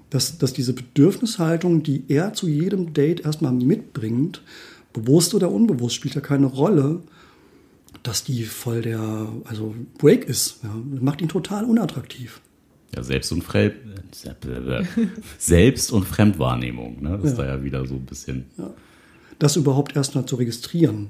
Dass, 0.09 0.37
dass 0.37 0.53
diese 0.53 0.73
Bedürfnishaltung, 0.73 1.83
die 1.83 2.05
er 2.07 2.33
zu 2.33 2.47
jedem 2.47 2.93
Date 2.93 3.25
erstmal 3.25 3.51
mitbringt, 3.51 4.41
bewusst 4.93 5.33
oder 5.33 5.51
unbewusst, 5.51 5.95
spielt 5.95 6.15
ja 6.15 6.21
keine 6.21 6.45
Rolle, 6.45 7.01
dass 8.07 8.23
die 8.23 8.43
voll 8.43 8.81
der, 8.81 9.27
also 9.45 9.73
Break 9.97 10.25
ist. 10.25 10.63
Ja. 10.63 10.69
Macht 11.01 11.21
ihn 11.21 11.29
total 11.29 11.65
unattraktiv. 11.65 12.41
Ja, 12.95 13.03
Selbst- 13.03 13.31
und, 13.31 13.43
Fremd, 13.43 13.75
Selbst 15.37 15.91
und 15.91 16.05
Fremdwahrnehmung, 16.05 17.01
ne? 17.01 17.17
das 17.17 17.23
ja. 17.23 17.29
ist 17.29 17.37
da 17.37 17.45
ja 17.45 17.63
wieder 17.63 17.85
so 17.85 17.95
ein 17.95 18.05
bisschen. 18.05 18.45
Ja. 18.57 18.73
Das 19.39 19.55
überhaupt 19.55 19.95
erstmal 19.95 20.25
zu 20.25 20.35
registrieren, 20.35 21.09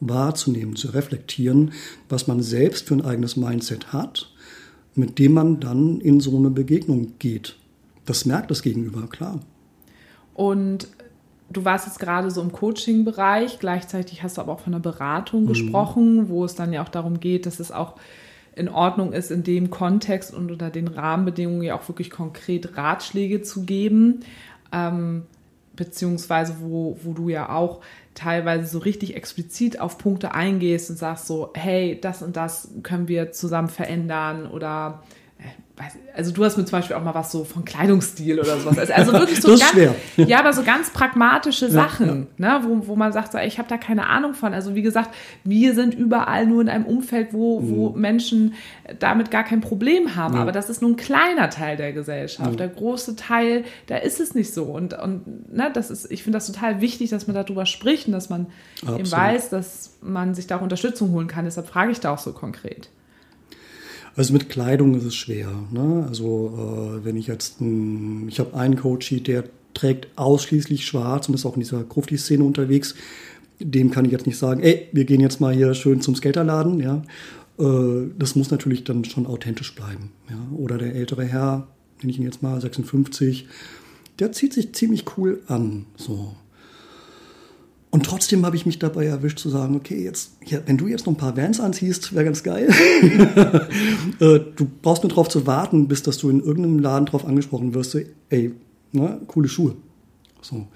wahrzunehmen, 0.00 0.76
zu 0.76 0.88
reflektieren, 0.88 1.72
was 2.08 2.26
man 2.26 2.42
selbst 2.42 2.88
für 2.88 2.94
ein 2.94 3.04
eigenes 3.04 3.36
Mindset 3.36 3.92
hat, 3.92 4.30
mit 4.94 5.18
dem 5.18 5.32
man 5.32 5.60
dann 5.60 6.00
in 6.00 6.20
so 6.20 6.36
eine 6.36 6.50
Begegnung 6.50 7.12
geht. 7.18 7.56
Das 8.04 8.26
merkt 8.26 8.50
das 8.50 8.62
Gegenüber, 8.62 9.06
klar. 9.06 9.40
Und 10.34 10.88
du 11.50 11.64
warst 11.64 11.86
jetzt 11.86 11.98
gerade 11.98 12.30
so 12.30 12.40
im 12.42 12.52
Coaching-Bereich, 12.52 13.58
gleichzeitig 13.58 14.22
hast 14.22 14.38
du 14.38 14.40
aber 14.40 14.52
auch 14.52 14.60
von 14.60 14.72
der 14.72 14.80
Beratung 14.80 15.44
mhm. 15.44 15.48
gesprochen, 15.48 16.28
wo 16.28 16.44
es 16.44 16.54
dann 16.54 16.72
ja 16.72 16.82
auch 16.82 16.88
darum 16.88 17.20
geht, 17.20 17.46
dass 17.46 17.60
es 17.60 17.70
auch 17.70 17.94
in 18.56 18.68
Ordnung 18.68 19.12
ist, 19.12 19.30
in 19.30 19.42
dem 19.42 19.70
Kontext 19.70 20.32
und 20.32 20.50
unter 20.50 20.70
den 20.70 20.88
Rahmenbedingungen 20.88 21.62
ja 21.62 21.76
auch 21.76 21.88
wirklich 21.88 22.10
konkret 22.10 22.76
Ratschläge 22.76 23.42
zu 23.42 23.64
geben. 23.64 24.20
Ähm, 24.72 25.24
beziehungsweise 25.74 26.56
wo, 26.60 26.96
wo 27.02 27.14
du 27.14 27.28
ja 27.28 27.48
auch 27.48 27.80
teilweise 28.14 28.66
so 28.66 28.78
richtig 28.78 29.16
explizit 29.16 29.80
auf 29.80 29.98
Punkte 29.98 30.32
eingehst 30.32 30.88
und 30.90 30.96
sagst 30.96 31.26
so, 31.26 31.50
hey, 31.54 31.98
das 32.00 32.22
und 32.22 32.36
das 32.36 32.68
können 32.84 33.08
wir 33.08 33.32
zusammen 33.32 33.68
verändern 33.68 34.46
oder 34.46 35.02
also 36.14 36.30
du 36.30 36.44
hast 36.44 36.56
mir 36.56 36.64
zum 36.64 36.78
Beispiel 36.78 36.94
auch 36.94 37.02
mal 37.02 37.14
was 37.14 37.32
so 37.32 37.42
von 37.42 37.64
Kleidungsstil 37.64 38.38
oder 38.38 38.58
sowas. 38.58 38.78
Also, 38.78 38.92
also 38.92 39.12
wirklich 39.12 39.40
so 39.40 39.48
ganz, 39.48 39.70
schwer. 39.70 39.94
ja, 40.16 40.38
aber 40.38 40.52
so 40.52 40.62
ganz 40.62 40.90
pragmatische 40.90 41.68
Sachen, 41.68 42.28
ja, 42.38 42.58
Ne, 42.60 42.60
wo, 42.64 42.86
wo 42.86 42.96
man 42.96 43.12
sagt, 43.12 43.32
so, 43.32 43.38
ich 43.38 43.58
habe 43.58 43.68
da 43.68 43.76
keine 43.76 44.06
Ahnung 44.06 44.34
von. 44.34 44.54
Also 44.54 44.76
wie 44.76 44.82
gesagt, 44.82 45.10
wir 45.42 45.74
sind 45.74 45.92
überall 45.94 46.46
nur 46.46 46.62
in 46.62 46.68
einem 46.68 46.86
Umfeld, 46.86 47.32
wo, 47.32 47.60
wo 47.68 47.90
mhm. 47.90 48.00
Menschen 48.00 48.54
damit 49.00 49.32
gar 49.32 49.42
kein 49.42 49.60
Problem 49.60 50.14
haben. 50.14 50.34
Ja. 50.34 50.42
Aber 50.42 50.52
das 50.52 50.70
ist 50.70 50.80
nur 50.80 50.92
ein 50.92 50.96
kleiner 50.96 51.50
Teil 51.50 51.76
der 51.76 51.92
Gesellschaft. 51.92 52.50
Ja. 52.50 52.56
Der 52.56 52.68
große 52.68 53.16
Teil, 53.16 53.64
da 53.88 53.96
ist 53.96 54.20
es 54.20 54.34
nicht 54.36 54.54
so. 54.54 54.64
Und, 54.64 54.94
und 54.94 55.52
ne, 55.52 55.70
das 55.74 55.90
ist, 55.90 56.10
ich 56.12 56.22
finde 56.22 56.36
das 56.36 56.46
total 56.46 56.80
wichtig, 56.80 57.10
dass 57.10 57.26
man 57.26 57.34
darüber 57.34 57.66
spricht 57.66 58.06
und 58.06 58.12
dass 58.12 58.28
man 58.28 58.46
Absolut. 58.76 59.00
eben 59.00 59.10
weiß, 59.10 59.50
dass 59.50 59.96
man 60.00 60.34
sich 60.34 60.46
da 60.46 60.58
auch 60.58 60.62
Unterstützung 60.62 61.10
holen 61.10 61.26
kann. 61.26 61.46
Deshalb 61.46 61.66
frage 61.66 61.90
ich 61.90 61.98
da 61.98 62.14
auch 62.14 62.18
so 62.18 62.32
konkret. 62.32 62.90
Also 64.16 64.32
mit 64.32 64.48
Kleidung 64.48 64.94
ist 64.94 65.04
es 65.04 65.14
schwer. 65.14 65.50
Ne? 65.72 66.04
Also 66.08 66.98
äh, 67.00 67.04
wenn 67.04 67.16
ich 67.16 67.26
jetzt, 67.26 67.60
ein, 67.60 68.28
ich 68.28 68.38
habe 68.38 68.54
einen 68.54 68.76
Coach, 68.76 69.14
der 69.24 69.44
trägt 69.74 70.08
ausschließlich 70.16 70.86
schwarz 70.86 71.28
und 71.28 71.34
ist 71.34 71.44
auch 71.44 71.54
in 71.54 71.60
dieser 71.60 71.82
Grufti-Szene 71.82 72.44
unterwegs. 72.44 72.94
Dem 73.58 73.90
kann 73.90 74.04
ich 74.04 74.12
jetzt 74.12 74.26
nicht 74.26 74.38
sagen, 74.38 74.60
ey, 74.62 74.88
wir 74.92 75.04
gehen 75.04 75.20
jetzt 75.20 75.40
mal 75.40 75.54
hier 75.54 75.74
schön 75.74 76.00
zum 76.00 76.14
Skaterladen. 76.14 76.80
Ja? 76.80 77.02
Äh, 77.58 78.08
das 78.18 78.36
muss 78.36 78.50
natürlich 78.50 78.84
dann 78.84 79.04
schon 79.04 79.26
authentisch 79.26 79.74
bleiben. 79.74 80.12
Ja? 80.30 80.38
Oder 80.56 80.78
der 80.78 80.94
ältere 80.94 81.24
Herr, 81.24 81.68
nenne 82.00 82.12
ich 82.12 82.18
ihn 82.18 82.24
jetzt 82.24 82.42
mal, 82.42 82.60
56, 82.60 83.46
der 84.20 84.30
zieht 84.30 84.52
sich 84.52 84.72
ziemlich 84.74 85.04
cool 85.16 85.42
an. 85.48 85.86
So. 85.96 86.36
Und 87.94 88.04
trotzdem 88.04 88.44
habe 88.44 88.56
ich 88.56 88.66
mich 88.66 88.80
dabei 88.80 89.06
erwischt 89.06 89.38
zu 89.38 89.48
sagen, 89.48 89.76
okay, 89.76 90.02
jetzt, 90.02 90.32
ja, 90.44 90.58
wenn 90.66 90.76
du 90.76 90.88
jetzt 90.88 91.06
noch 91.06 91.12
ein 91.12 91.16
paar 91.16 91.36
Vans 91.36 91.60
anziehst, 91.60 92.12
wäre 92.12 92.24
ganz 92.24 92.42
geil. 92.42 92.68
Äh, 94.20 94.40
du 94.56 94.66
brauchst 94.82 95.04
nur 95.04 95.10
darauf 95.10 95.28
zu 95.28 95.46
warten, 95.46 95.86
bis 95.86 96.02
dass 96.02 96.18
du 96.18 96.28
in 96.28 96.40
irgendeinem 96.40 96.80
Laden 96.80 97.06
drauf 97.06 97.24
angesprochen 97.24 97.72
wirst, 97.72 97.96
ey, 98.30 98.52
ne, 98.90 99.20
coole 99.28 99.48
Schuhe. 99.48 99.76
So. 100.42 100.66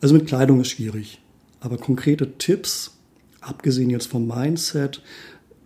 Also 0.00 0.14
mit 0.14 0.26
Kleidung 0.26 0.60
ist 0.60 0.68
schwierig. 0.68 1.20
Aber 1.60 1.76
konkrete 1.76 2.38
Tipps, 2.38 2.96
abgesehen 3.40 3.90
jetzt 3.90 4.08
vom 4.08 4.26
Mindset, 4.26 5.00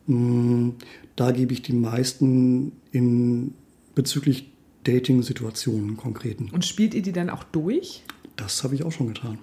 mh, 0.08 0.16
mm, 0.16 0.74
da 1.16 1.30
gebe 1.30 1.54
ich 1.54 1.62
die 1.62 1.72
meisten 1.72 2.72
in 2.92 3.54
bezüglich 3.94 4.50
Dating-Situationen 4.84 5.96
konkreten. 5.96 6.50
Und 6.52 6.66
spielt 6.66 6.92
ihr 6.92 7.02
die 7.02 7.12
dann 7.12 7.30
auch 7.30 7.44
durch? 7.44 8.02
Das 8.36 8.62
habe 8.62 8.74
ich 8.74 8.84
auch 8.84 8.92
schon 8.92 9.08
getan. 9.08 9.38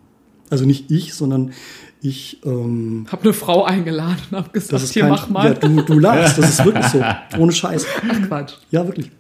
Also 0.49 0.65
nicht 0.65 0.91
ich, 0.91 1.13
sondern 1.13 1.53
ich. 2.01 2.39
Ähm, 2.45 3.08
hab 3.12 3.23
eine 3.23 3.34
Frau 3.34 3.63
eingeladen 3.63 4.21
und 4.31 4.38
hab 4.38 4.53
gesagt, 4.53 4.84
hier 4.84 5.03
kein, 5.03 5.12
mach 5.12 5.29
mal. 5.29 5.47
Ja, 5.47 5.53
du, 5.53 5.81
du 5.81 5.99
lachst, 5.99 6.38
das 6.38 6.49
ist 6.49 6.65
wirklich 6.65 6.86
so. 6.88 7.03
Ohne 7.38 7.51
Scheiß. 7.51 7.86
Ach 8.08 8.27
Quatsch. 8.27 8.53
Ja, 8.71 8.86
wirklich. 8.86 9.12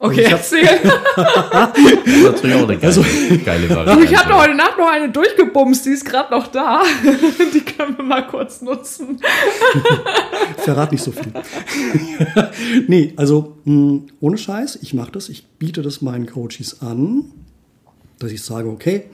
Okay, 0.00 0.22
ich 0.22 0.30
erzähl. 0.30 0.62
das 1.16 1.76
ist 1.76 2.22
natürlich 2.22 2.56
auch 2.56 2.68
eine 2.68 2.78
geile, 2.78 2.86
also, 2.86 3.04
geile 3.44 3.68
Variante. 3.74 4.04
Ich 4.04 4.16
habe 4.16 4.36
heute 4.36 4.54
Nacht 4.54 4.78
noch 4.78 4.88
eine 4.88 5.10
durchgebumst, 5.10 5.86
die 5.86 5.90
ist 5.90 6.04
gerade 6.04 6.30
noch 6.30 6.46
da. 6.46 6.82
Die 7.52 7.60
können 7.60 7.96
wir 7.96 8.04
mal 8.04 8.24
kurz 8.28 8.62
nutzen. 8.62 9.20
Verrat 10.58 10.92
nicht 10.92 11.02
so 11.02 11.10
viel. 11.10 11.32
nee, 12.86 13.12
also 13.16 13.56
mh, 13.64 13.74
hm, 13.74 14.06
ohne 14.20 14.38
Scheiß, 14.38 14.78
ich 14.82 14.94
mache 14.94 15.10
das, 15.10 15.28
ich 15.28 15.44
biete 15.58 15.82
das 15.82 16.00
meinen 16.00 16.26
Coaches 16.26 16.80
an, 16.80 17.24
dass 18.20 18.30
ich 18.30 18.42
sage, 18.42 18.68
okay, 18.68 19.10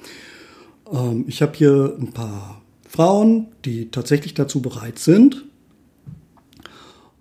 ähm, 0.93 1.25
ich 1.29 1.43
habe 1.43 1.53
hier 1.55 1.97
ein 1.99 2.13
paar 2.13 2.63
Frauen, 2.89 3.49
die 3.65 3.91
tatsächlich 3.91 4.35
dazu 4.35 4.63
bereit 4.63 4.99
sind. 4.99 5.45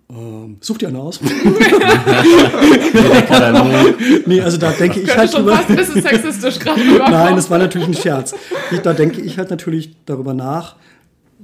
Ähm, 0.10 0.58
such 0.60 0.78
dir 0.78 0.90
eine 0.90 1.00
aus. 1.00 1.22
nee, 4.26 4.42
also 4.42 4.58
da 4.58 4.72
denke 4.72 5.00
ich 5.00 5.18
halt 5.18 5.32
schon 5.32 5.48
fast 5.48 5.70
ein 5.70 5.76
bisschen 5.76 6.02
sexistisch 6.02 6.60
gerade 6.60 6.82
Nein, 6.98 7.36
das 7.36 7.50
war 7.50 7.58
natürlich 7.58 7.88
ein 7.88 7.96
Scherz. 7.96 8.36
Ich, 8.72 8.80
da 8.80 8.94
denke 8.94 9.22
ich 9.22 9.40
halt 9.40 9.50
natürlich 9.50 9.96
darüber 10.06 10.34
nach, 10.34 10.76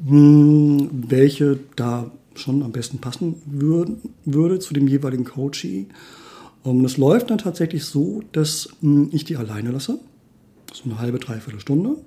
hm, 0.05 0.89
welche 0.91 1.59
da 1.75 2.11
schon 2.35 2.63
am 2.63 2.71
besten 2.71 2.99
passen 2.99 3.41
würden, 3.45 4.01
würde 4.25 4.59
zu 4.59 4.73
dem 4.73 4.87
jeweiligen 4.87 5.25
Coachee. 5.25 5.87
Und 6.63 6.85
es 6.85 6.97
läuft 6.97 7.31
dann 7.31 7.39
tatsächlich 7.39 7.85
so, 7.85 8.21
dass 8.31 8.69
hm, 8.81 9.09
ich 9.11 9.25
die 9.25 9.37
alleine 9.37 9.71
lasse. 9.71 9.99
So 10.81 10.89
eine 10.89 10.99
halbe, 10.99 11.19
dreiviertel 11.19 11.59
Stunde. 11.59 11.97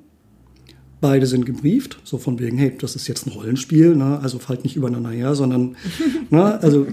Beide 1.00 1.26
sind 1.26 1.44
gebrieft, 1.44 1.98
so 2.04 2.16
von 2.16 2.38
wegen, 2.38 2.56
hey, 2.58 2.76
das 2.78 2.94
ist 2.94 3.08
jetzt 3.08 3.26
ein 3.26 3.32
Rollenspiel, 3.32 3.96
ne? 3.96 4.20
also 4.22 4.38
fallt 4.38 4.62
nicht 4.62 4.76
übereinander 4.76 5.10
her, 5.10 5.34
sondern, 5.34 5.76
ne? 6.30 6.60
also 6.60 6.86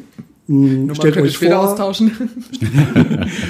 Mh, 0.47 0.95
stellt 0.95 1.17
euch 1.17 1.37
vor, 1.37 1.59
austauschen. 1.59 2.11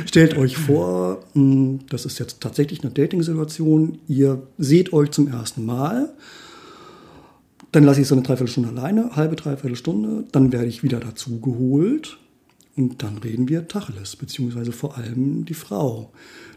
stellt 0.05 0.37
euch 0.37 0.57
vor, 0.57 1.23
mh, 1.33 1.79
das 1.89 2.05
ist 2.05 2.19
jetzt 2.19 2.41
tatsächlich 2.41 2.83
eine 2.83 2.91
Dating-Situation. 2.91 3.99
Ihr 4.09 4.43
seht 4.57 4.91
euch 4.91 5.11
zum 5.11 5.29
ersten 5.29 5.65
Mal. 5.65 6.13
Dann 7.71 7.85
lasse 7.85 8.01
ich 8.01 8.07
so 8.07 8.15
eine 8.15 8.23
Dreiviertelstunde 8.23 8.69
alleine, 8.69 9.15
halbe 9.15 9.37
Dreiviertelstunde. 9.37 10.25
Dann 10.33 10.51
werde 10.51 10.67
ich 10.67 10.83
wieder 10.83 10.99
dazu 10.99 11.39
geholt. 11.39 12.17
Und 12.75 13.01
dann 13.01 13.17
reden 13.19 13.47
wir 13.47 13.67
Tacheles, 13.67 14.17
beziehungsweise 14.17 14.73
vor 14.73 14.97
allem 14.97 15.45
die 15.45 15.53
Frau. 15.53 16.11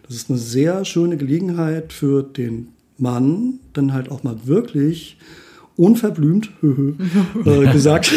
Das 0.06 0.16
ist 0.16 0.30
eine 0.30 0.38
sehr 0.38 0.84
schöne 0.84 1.16
Gelegenheit 1.16 1.92
für 1.92 2.22
den 2.22 2.68
Mann, 2.98 3.60
dann 3.72 3.92
halt 3.92 4.10
auch 4.10 4.22
mal 4.22 4.36
wirklich 4.44 5.16
unverblümt 5.76 6.50
äh, 7.44 7.72
gesagt, 7.72 8.12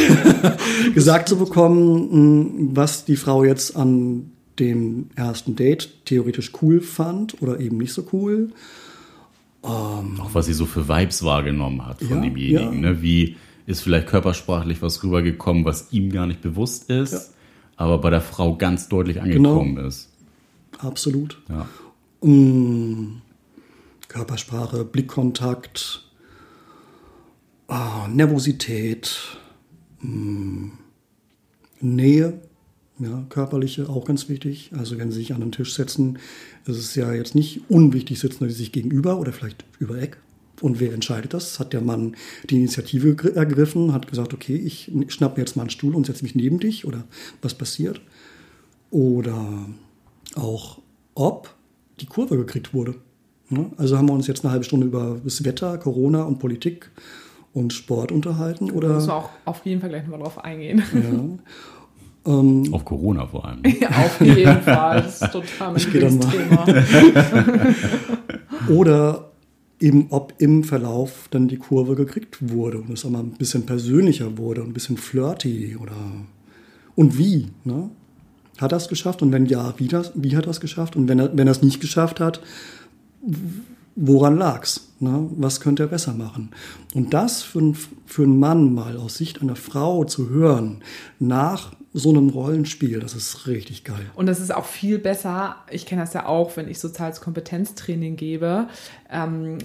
gesagt 0.93 1.29
zu 1.29 1.37
bekommen, 1.37 2.71
was 2.75 3.05
die 3.05 3.15
Frau 3.15 3.43
jetzt 3.43 3.75
an 3.75 4.31
dem 4.59 5.07
ersten 5.15 5.55
Date 5.55 6.05
theoretisch 6.05 6.51
cool 6.61 6.81
fand 6.81 7.41
oder 7.41 7.59
eben 7.59 7.77
nicht 7.77 7.93
so 7.93 8.05
cool. 8.13 8.49
Ähm, 9.63 10.19
auch 10.19 10.33
was 10.33 10.45
sie 10.45 10.53
so 10.53 10.65
für 10.65 10.87
Vibes 10.87 11.23
wahrgenommen 11.23 11.85
hat 11.85 11.99
von 11.99 12.17
ja, 12.17 12.21
demjenigen. 12.21 12.83
ja. 12.83 12.91
Ne? 12.91 13.01
Wie 13.01 13.35
ist 13.65 13.81
vielleicht 13.81 14.07
körpersprachlich 14.07 14.81
was 14.81 15.03
rübergekommen, 15.03 15.65
was 15.65 15.91
ihm 15.91 16.11
gar 16.11 16.27
nicht 16.27 16.41
bewusst 16.41 16.89
ist, 16.89 17.13
Ja. 17.13 17.19
aber 17.77 17.97
bei 17.97 18.11
der 18.11 18.21
Frau 18.21 18.55
ganz 18.55 18.87
deutlich 18.89 19.21
angekommen 19.21 19.77
ist. 19.77 20.09
Absolut. 20.79 21.41
Ja. 21.49 21.67
Mm, 22.27 23.21
Körpersprache, 24.07 24.85
Blickkontakt, 24.85 26.03
ah, 27.67 28.07
Nervosität, 28.07 29.37
mm, 30.01 30.69
Nähe, 31.81 32.41
ja, 32.99 33.25
körperliche, 33.29 33.89
auch 33.89 34.05
ganz 34.05 34.29
wichtig. 34.29 34.71
Also 34.77 34.97
wenn 34.97 35.11
Sie 35.11 35.17
sich 35.19 35.33
an 35.33 35.41
den 35.41 35.51
Tisch 35.51 35.73
setzen, 35.73 36.17
ist 36.65 36.77
es 36.77 36.95
ja 36.95 37.13
jetzt 37.13 37.35
nicht 37.35 37.61
unwichtig, 37.69 38.19
sitzen 38.19 38.47
Sie 38.47 38.55
sich 38.55 38.71
gegenüber 38.71 39.19
oder 39.19 39.33
vielleicht 39.33 39.65
über 39.79 40.01
Eck. 40.01 40.17
Und 40.61 40.79
wer 40.79 40.93
entscheidet 40.93 41.33
das? 41.33 41.59
Hat 41.59 41.73
der 41.73 41.81
Mann 41.81 42.15
die 42.49 42.55
Initiative 42.55 43.13
gr- 43.15 43.35
ergriffen, 43.35 43.91
hat 43.91 44.07
gesagt, 44.07 44.33
okay, 44.33 44.55
ich 44.55 44.89
schnapp 45.09 45.35
mir 45.35 45.43
jetzt 45.43 45.57
mal 45.57 45.63
einen 45.63 45.69
Stuhl 45.69 45.93
und 45.93 46.05
setze 46.05 46.23
mich 46.23 46.33
neben 46.35 46.59
dich 46.61 46.85
oder 46.85 47.03
was 47.41 47.53
passiert? 47.55 47.99
Oder 48.89 49.67
auch 50.35 50.79
ob 51.15 51.53
die 51.99 52.05
Kurve 52.05 52.37
gekriegt 52.37 52.73
wurde. 52.73 52.95
Ne? 53.49 53.71
Also 53.77 53.97
haben 53.97 54.07
wir 54.07 54.13
uns 54.13 54.27
jetzt 54.27 54.43
eine 54.43 54.51
halbe 54.51 54.65
Stunde 54.65 54.87
über 54.87 55.19
das 55.23 55.43
Wetter, 55.45 55.77
Corona 55.77 56.23
und 56.23 56.39
Politik 56.39 56.91
und 57.53 57.73
Sport 57.73 58.11
unterhalten 58.11 58.67
Da 58.67 58.73
müssen 58.73 58.85
wir 58.85 58.97
oder 58.97 59.15
auch 59.15 59.29
auf 59.45 59.65
jeden 59.65 59.81
Fall 59.81 59.89
gleich 59.89 60.03
nochmal 60.03 60.19
drauf 60.19 60.43
eingehen. 60.43 60.83
ja. 62.25 62.31
ähm, 62.39 62.73
Auf 62.73 62.83
Corona 62.85 63.25
vor 63.27 63.45
allem. 63.45 63.61
Ja, 63.79 63.89
auf 63.89 64.19
jeden 64.19 64.61
Fall. 64.61 65.03
Das 65.03 65.21
ist 65.21 65.31
total 65.31 65.73
mein 65.73 65.75
Ich 65.77 65.91
dann 65.91 66.17
mal. 66.17 66.65
Lieblingsthema. 66.65 67.75
oder 68.69 69.31
eben 69.79 70.07
ob 70.09 70.33
im 70.39 70.63
Verlauf 70.63 71.27
dann 71.31 71.47
die 71.47 71.57
Kurve 71.57 71.95
gekriegt 71.95 72.51
wurde 72.51 72.79
und 72.79 72.91
es 72.91 73.05
auch 73.05 73.09
mal 73.09 73.19
ein 73.19 73.31
bisschen 73.31 73.65
persönlicher 73.65 74.37
wurde 74.37 74.61
und 74.61 74.69
ein 74.69 74.73
bisschen 74.73 74.97
flirty 74.97 75.77
oder 75.79 75.95
und 76.95 77.17
wie. 77.17 77.47
Ne? 77.63 77.89
Hat 78.57 78.71
er 78.71 78.77
es 78.77 78.87
geschafft 78.87 79.21
und 79.21 79.31
wenn 79.31 79.45
ja, 79.45 79.73
wie, 79.77 79.87
das, 79.87 80.11
wie 80.15 80.35
hat 80.37 80.45
er 80.45 80.51
es 80.51 80.59
geschafft 80.59 80.95
und 80.95 81.07
wenn 81.07 81.19
er 81.19 81.37
wenn 81.37 81.47
er 81.47 81.51
es 81.51 81.61
nicht 81.61 81.81
geschafft 81.81 82.19
hat, 82.19 82.41
woran 83.95 84.37
lag's? 84.37 84.89
Ne? 84.99 85.29
Was 85.37 85.59
könnte 85.59 85.83
er 85.83 85.87
besser 85.87 86.13
machen? 86.13 86.49
Und 86.93 87.13
das 87.13 87.43
für, 87.43 87.73
für 88.05 88.23
einen 88.23 88.39
Mann 88.39 88.73
mal 88.73 88.97
aus 88.97 89.17
Sicht 89.17 89.41
einer 89.41 89.55
Frau 89.55 90.05
zu 90.05 90.29
hören, 90.29 90.81
nach 91.19 91.73
so 91.97 92.09
einem 92.09 92.27
Rollenspiel, 92.27 92.99
das 92.99 93.15
ist 93.15 93.47
richtig 93.47 93.85
geil. 93.85 94.05
Und 94.15 94.25
das 94.25 94.41
ist 94.41 94.53
auch 94.53 94.65
viel 94.65 94.99
besser. 94.99 95.55
Ich 95.71 95.85
kenne 95.85 96.01
das 96.01 96.13
ja 96.13 96.25
auch, 96.25 96.57
wenn 96.57 96.67
ich 96.67 96.79
soziales 96.79 97.21
Kompetenztraining 97.21 98.17
gebe. 98.17 98.67
Ähm, 99.09 99.59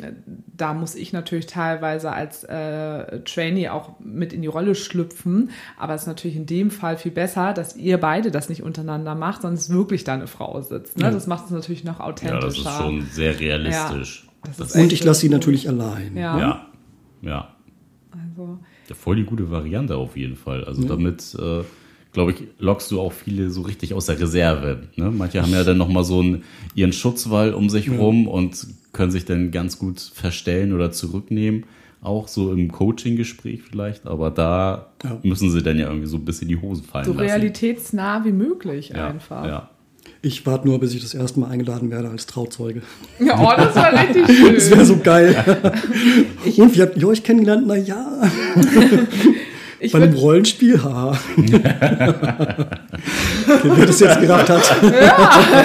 da 0.57 0.73
muss 0.73 0.95
ich 0.95 1.13
natürlich 1.13 1.47
teilweise 1.47 2.13
als 2.13 2.45
äh, 2.45 3.19
Trainee 3.23 3.71
auch 3.71 3.99
mit 3.99 4.33
in 4.33 4.43
die 4.43 4.49
Rolle 4.49 4.77
schlüpfen. 4.77 5.51
Aber 5.77 5.95
es 5.95 6.03
ist 6.03 6.07
natürlich 6.07 6.37
in 6.37 6.47
dem 6.47 6.71
Fall 6.71 6.97
viel 6.99 7.11
besser, 7.11 7.53
dass 7.53 7.75
ihr 7.77 7.99
beide 7.99 8.31
das 8.31 8.49
nicht 8.49 8.63
untereinander 8.63 9.17
macht, 9.17 9.43
sondern 9.43 9.59
es 9.59 9.69
wirklich 9.69 10.05
da 10.05 10.15
eine 10.15 10.29
Frau 10.29 10.63
sitzt. 10.63 10.99
Ne? 10.99 11.07
Ja. 11.07 11.11
Das 11.11 11.27
macht 11.27 11.47
es 11.47 11.51
natürlich 11.51 11.83
noch 11.83 11.99
Ja, 11.99 12.05
authentischer. 12.05 12.47
das 12.47 12.57
ist 12.59 12.77
schon 12.77 13.07
sehr 13.11 13.41
realistisch. 13.41 14.29
das 14.45 14.57
Das 14.57 14.69
ist 14.69 14.77
Und 14.81 14.93
ich 14.93 15.03
lasse 15.03 15.23
sie 15.23 15.31
natürlich 15.31 15.69
allein. 15.69 16.17
Ja. 16.17 16.39
ja. 16.39 16.67
ja. 17.23 17.49
Also, 18.13 18.61
Ja, 18.89 18.95
voll 18.95 19.17
die 19.17 19.25
gute 19.25 19.51
Variante 19.51 19.97
auf 19.97 20.17
jeden 20.17 20.37
Fall. 20.37 20.65
Also 20.65 20.85
damit, 20.85 21.35
äh, 21.35 21.65
glaube 22.13 22.33
ich, 22.33 22.43
lockst 22.59 22.91
du 22.91 23.01
auch 23.01 23.13
viele 23.13 23.51
so 23.51 23.63
richtig 23.63 23.95
aus 23.95 24.07
der 24.07 24.19
Reserve. 24.21 24.83
Ne? 24.97 25.11
Manche 25.11 25.43
haben 25.43 25.53
ja 25.53 25.63
dann 25.65 25.79
nochmal 25.79 26.05
so 26.05 26.21
einen, 26.21 26.43
ihren 26.75 26.93
Schutzwall 26.93 27.55
um 27.55 27.69
sich 27.71 27.91
rum 27.91 28.27
und 28.27 28.67
können 28.93 29.11
sich 29.13 29.25
dann 29.25 29.51
ganz 29.53 29.79
gut 29.79 30.01
verstellen 30.01 30.73
oder 30.73 30.91
zurücknehmen. 30.91 31.65
Auch 32.03 32.29
so 32.29 32.51
im 32.53 32.73
Coaching-Gespräch 32.73 33.61
vielleicht, 33.69 34.07
aber 34.07 34.31
da 34.31 34.87
Ja. 35.05 35.19
müssen 35.23 35.51
sie 35.51 35.63
dann 35.63 35.79
ja 35.79 35.87
irgendwie 35.89 36.07
so 36.09 36.17
ein 36.17 36.25
bisschen 36.25 36.49
die 36.49 36.57
Hosen 36.61 36.83
fallen 36.85 37.05
so 37.05 37.13
lassen. 37.13 37.27
realitätsnah 37.27 38.25
wie 38.25 38.33
möglich 38.33 38.89
ja, 38.95 39.09
einfach. 39.09 39.45
Ja. 39.47 39.71
Ich 40.23 40.45
warte 40.47 40.67
nur, 40.67 40.81
bis 40.81 40.95
ich 40.95 41.03
das 41.03 41.13
erste 41.15 41.41
Mal 41.41 41.49
eingeladen 41.51 41.91
werde 41.91 42.09
als 42.09 42.27
Trauzeuge. 42.27 42.83
Ja, 43.19 43.39
oh, 43.39 43.53
das 43.57 43.75
war 43.77 43.93
richtig 44.03 44.27
schön. 44.35 44.55
Das 44.55 44.71
wäre 44.71 44.85
so 44.85 44.97
geil. 44.97 45.37
Und 46.57 46.75
wie 46.77 46.83
habt 46.83 46.97
ihr 46.97 47.07
euch 47.09 47.23
kennengelernt? 47.23 47.65
Na 47.67 47.77
ja, 47.77 48.23
ich 49.81 49.93
bei 49.93 50.03
einem 50.03 50.15
Rollenspiel. 50.15 50.83
Haha. 50.83 51.19
Wer 53.63 53.87
das 53.87 54.01
jetzt 54.01 54.21
gerafft 54.21 54.51
hat. 54.51 54.71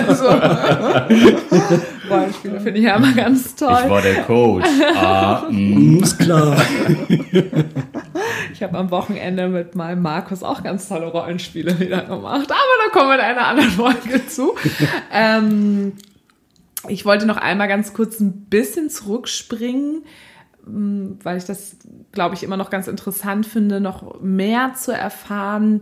also, 0.08 0.26
Rollenspiele 2.10 2.60
finde 2.60 2.80
ich 2.80 2.86
ja 2.86 2.96
immer 2.96 3.14
ganz 3.14 3.48
Ich 3.48 3.56
toll. 3.56 3.90
war 3.90 4.02
der 4.02 4.24
Coach. 4.24 4.66
ah, 4.96 5.44
mm. 5.50 5.98
Ist 6.04 6.20
klar. 6.20 6.58
Ich 8.54 8.64
habe 8.64 8.78
am 8.78 8.92
Wochenende 8.92 9.48
mit 9.50 9.76
meinem 9.76 10.02
Markus 10.02 10.44
auch 10.44 10.64
ganz 10.64 10.88
tolle 10.88 11.08
Rollenspiele 11.08 11.80
wieder 11.80 12.02
gemacht. 12.04 12.50
Aber 12.50 12.76
da 12.84 12.90
kommen 12.92 13.10
wir 13.10 13.16
in 13.16 13.22
einer 13.22 13.48
anderen 13.48 13.72
Folge 13.72 14.26
zu. 14.28 14.56
ähm, 15.12 15.94
ich 16.88 17.06
wollte 17.06 17.26
noch 17.26 17.38
einmal 17.38 17.68
ganz 17.68 17.94
kurz 17.94 18.20
ein 18.20 18.46
bisschen 18.46 18.90
zurückspringen, 18.90 20.04
weil 20.66 21.38
ich 21.38 21.46
das, 21.46 21.78
glaube 22.12 22.36
ich, 22.36 22.44
immer 22.44 22.58
noch 22.58 22.70
ganz 22.70 22.88
interessant 22.88 23.46
finde, 23.46 23.80
noch 23.80 24.22
mehr 24.22 24.74
zu 24.76 24.92
erfahren. 24.92 25.82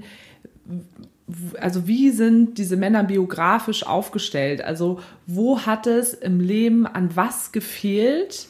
Also 1.59 1.87
wie 1.87 2.09
sind 2.09 2.57
diese 2.57 2.75
Männer 2.75 3.03
biografisch 3.03 3.85
aufgestellt? 3.85 4.61
Also 4.61 4.99
wo 5.25 5.61
hat 5.61 5.87
es 5.87 6.13
im 6.13 6.39
Leben 6.39 6.85
an 6.85 7.15
was 7.15 7.51
gefehlt, 7.51 8.47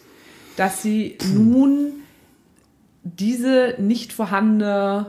dass 0.57 0.81
sie 0.81 1.17
nun 1.33 1.91
diese 3.03 3.75
nicht 3.77 4.13
vorhandene 4.13 5.07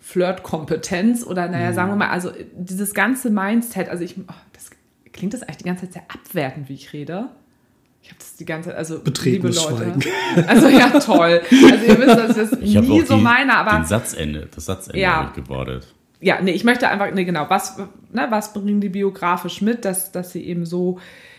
Flirtkompetenz 0.00 1.24
oder 1.24 1.48
naja, 1.48 1.72
sagen 1.72 1.90
wir 1.90 1.96
mal, 1.96 2.10
also 2.10 2.30
dieses 2.56 2.94
ganze 2.94 3.30
Mindset, 3.30 3.88
also 3.88 4.04
ich, 4.04 4.16
oh, 4.18 4.32
das 4.52 4.70
klingt 5.12 5.34
das 5.34 5.42
eigentlich 5.42 5.58
die 5.58 5.64
ganze 5.64 5.84
Zeit 5.84 5.92
sehr 5.92 6.02
abwertend, 6.08 6.68
wie 6.68 6.74
ich 6.74 6.92
rede. 6.92 7.28
Ich 8.08 8.12
habe 8.14 8.20
das 8.20 8.36
die 8.36 8.44
ganze 8.46 8.70
Zeit, 8.70 8.78
also 8.78 8.94
liebe 8.94 9.04
Betretenes 9.04 9.64
Leute. 9.64 9.76
Schweigen. 9.76 10.02
Also 10.48 10.68
ja, 10.68 10.88
toll. 10.98 11.42
Also 11.50 11.84
ihr 11.84 11.98
wisst, 11.98 12.08
dass 12.16 12.30
ich 12.30 12.36
das 12.50 12.60
Ich 12.62 12.76
habe 12.76 12.86
nie 12.86 13.02
so 13.02 13.16
die, 13.16 13.22
meine, 13.22 13.54
aber 13.54 13.72
den 13.72 13.84
Satzende, 13.84 14.48
das 14.54 14.64
Satzende 14.64 14.98
Ja. 14.98 15.16
hab 15.16 15.28
ich 15.28 15.34
gebordet. 15.34 15.86
ja, 16.20 16.40
nee, 16.40 16.52
ich 16.52 16.64
möchte 16.64 16.88
einfach, 16.88 17.10
nee, 17.12 17.24
genau, 17.24 17.44
was, 17.50 17.76
ne, 17.78 18.26
was 18.30 18.54
bringen 18.54 18.80
die 18.80 18.88
biografisch 18.88 19.60
mit, 19.60 19.84
dass, 19.84 20.10
dass 20.10 20.32
sie 20.32 20.42
eben 20.42 20.64
so, 20.64 20.98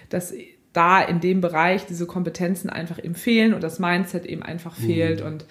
dass 0.09 0.31
da 0.73 1.01
in 1.01 1.19
dem 1.19 1.41
Bereich 1.41 1.87
diese 1.87 2.05
Kompetenzen 2.05 2.69
einfach 2.69 3.03
eben 3.03 3.15
fehlen 3.15 3.55
und 3.55 3.63
das 3.63 3.79
Mindset 3.79 4.27
eben 4.27 4.43
einfach 4.43 4.75
fehlt 4.75 5.21
und 5.23 5.45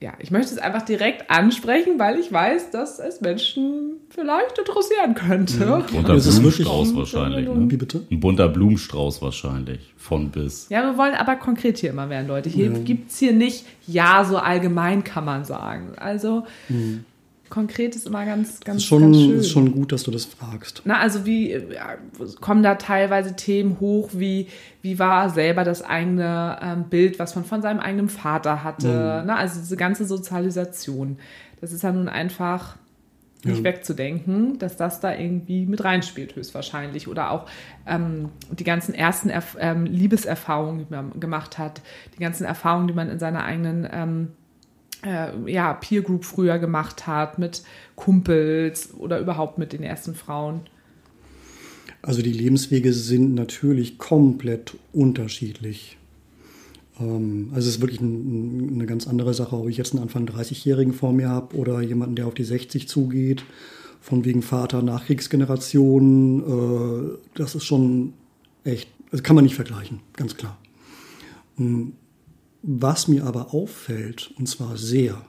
ja, 0.00 0.12
ich 0.20 0.30
möchte 0.30 0.52
es 0.54 0.58
einfach 0.58 0.82
direkt 0.82 1.28
ansprechen, 1.30 1.98
weil 1.98 2.18
ich 2.20 2.32
weiß, 2.32 2.70
dass 2.70 2.98
es 3.00 3.20
Menschen 3.20 3.94
vielleicht 4.10 4.56
interessieren 4.58 5.14
könnte. 5.14 5.84
Bunter 5.90 6.14
Das 6.14 6.26
ist 6.26 6.42
wirklich- 6.42 6.66
Blumenstrauß 6.68 6.94
wahrscheinlich. 6.96 7.46
Wie 7.48 7.58
Ne? 7.58 7.66
bitte? 7.76 8.00
Ein 8.10 8.20
bunter 8.20 8.48
Blumenstrauß 8.48 9.20
wahrscheinlich. 9.22 9.80
Von 9.96 10.30
bis. 10.30 10.68
Ja, 10.68 10.82
wir 10.84 10.96
wollen 10.96 11.14
aber 11.14 11.34
konkret 11.36 11.78
hier 11.78 11.90
immer 11.90 12.08
werden, 12.10 12.28
Leute. 12.28 12.48
Hier 12.48 12.70
gibt's 12.70 13.18
hier 13.18 13.32
nicht, 13.32 13.66
ja, 13.86 14.24
so 14.24 14.36
allgemein 14.38 15.02
kann 15.02 15.24
man 15.24 15.44
sagen. 15.44 15.92
Also 15.96 16.44
konkret 17.50 17.96
ist 17.96 18.06
immer 18.06 18.24
ganz, 18.24 18.60
ganz, 18.60 18.84
schon, 18.84 19.02
ganz 19.02 19.16
schön. 19.16 19.38
ist 19.38 19.50
schon 19.50 19.72
gut, 19.72 19.92
dass 19.92 20.02
du 20.02 20.10
das 20.10 20.24
fragst. 20.24 20.82
Na, 20.84 20.98
also 21.00 21.24
wie 21.26 21.52
ja, 21.52 21.96
kommen 22.40 22.62
da 22.62 22.74
teilweise 22.76 23.36
Themen 23.36 23.78
hoch, 23.80 24.10
wie, 24.12 24.48
wie 24.82 24.98
war 24.98 25.30
selber 25.30 25.64
das 25.64 25.82
eigene 25.82 26.58
ähm, 26.62 26.84
Bild, 26.84 27.18
was 27.18 27.34
man 27.34 27.44
von 27.44 27.62
seinem 27.62 27.80
eigenen 27.80 28.08
Vater 28.08 28.62
hatte. 28.64 29.22
Na, 29.26 29.36
also 29.36 29.60
diese 29.60 29.76
ganze 29.76 30.04
Sozialisation. 30.06 31.18
Das 31.60 31.72
ist 31.72 31.82
ja 31.82 31.92
nun 31.92 32.08
einfach 32.08 32.76
nicht 33.44 33.58
Ja. 33.58 33.64
wegzudenken, 33.64 34.58
dass 34.58 34.76
das 34.76 34.98
da 35.00 35.14
irgendwie 35.14 35.64
mit 35.64 35.84
reinspielt, 35.84 36.34
höchstwahrscheinlich. 36.34 37.06
Oder 37.06 37.30
auch 37.30 37.46
ähm, 37.86 38.30
die 38.50 38.64
ganzen 38.64 38.94
ersten 38.94 39.28
Erf 39.30 39.56
ähm, 39.60 39.84
Liebeserfahrungen, 39.86 40.78
die 40.80 40.86
man 40.92 41.20
gemacht 41.20 41.56
hat, 41.56 41.80
die 42.16 42.20
ganzen 42.20 42.44
Erfahrungen, 42.44 42.88
die 42.88 42.94
man 42.94 43.08
in 43.08 43.18
seiner 43.20 43.44
eigenen 43.44 43.88
ähm, 43.92 44.28
äh, 45.04 45.50
ja, 45.50 45.74
Peer 45.74 46.02
Group 46.02 46.24
früher 46.24 46.58
gemacht 46.58 47.06
hat, 47.06 47.38
mit 47.38 47.62
Kumpels 47.96 48.94
oder 48.94 49.20
überhaupt 49.20 49.58
mit 49.58 49.72
den 49.72 49.82
ersten 49.82 50.14
Frauen? 50.14 50.60
Also 52.02 52.22
die 52.22 52.32
Lebenswege 52.32 52.92
sind 52.92 53.34
natürlich 53.34 53.98
komplett 53.98 54.76
unterschiedlich. 54.92 55.98
Ähm, 57.00 57.50
also 57.52 57.68
es 57.68 57.76
ist 57.76 57.80
wirklich 57.80 58.00
ein, 58.00 58.70
eine 58.74 58.86
ganz 58.86 59.06
andere 59.06 59.34
Sache, 59.34 59.56
ob 59.56 59.68
ich 59.68 59.76
jetzt 59.76 59.92
einen 59.92 60.02
Anfang 60.02 60.26
30-Jährigen 60.26 60.92
vor 60.92 61.12
mir 61.12 61.28
habe 61.28 61.56
oder 61.56 61.80
jemanden, 61.80 62.16
der 62.16 62.26
auf 62.26 62.34
die 62.34 62.44
60 62.44 62.88
zugeht, 62.88 63.44
von 64.00 64.24
wegen 64.24 64.42
Vater 64.42 64.82
Nachkriegsgeneration. 64.82 66.42
Äh, 66.42 67.18
das 67.34 67.54
ist 67.54 67.64
schon 67.64 68.14
echt, 68.64 68.88
das 69.10 69.22
kann 69.22 69.36
man 69.36 69.44
nicht 69.44 69.56
vergleichen, 69.56 70.00
ganz 70.14 70.36
klar. 70.36 70.56
Was 72.62 73.08
mir 73.08 73.24
aber 73.24 73.54
auffällt, 73.54 74.32
und 74.38 74.48
zwar 74.48 74.76
sehr, 74.76 75.24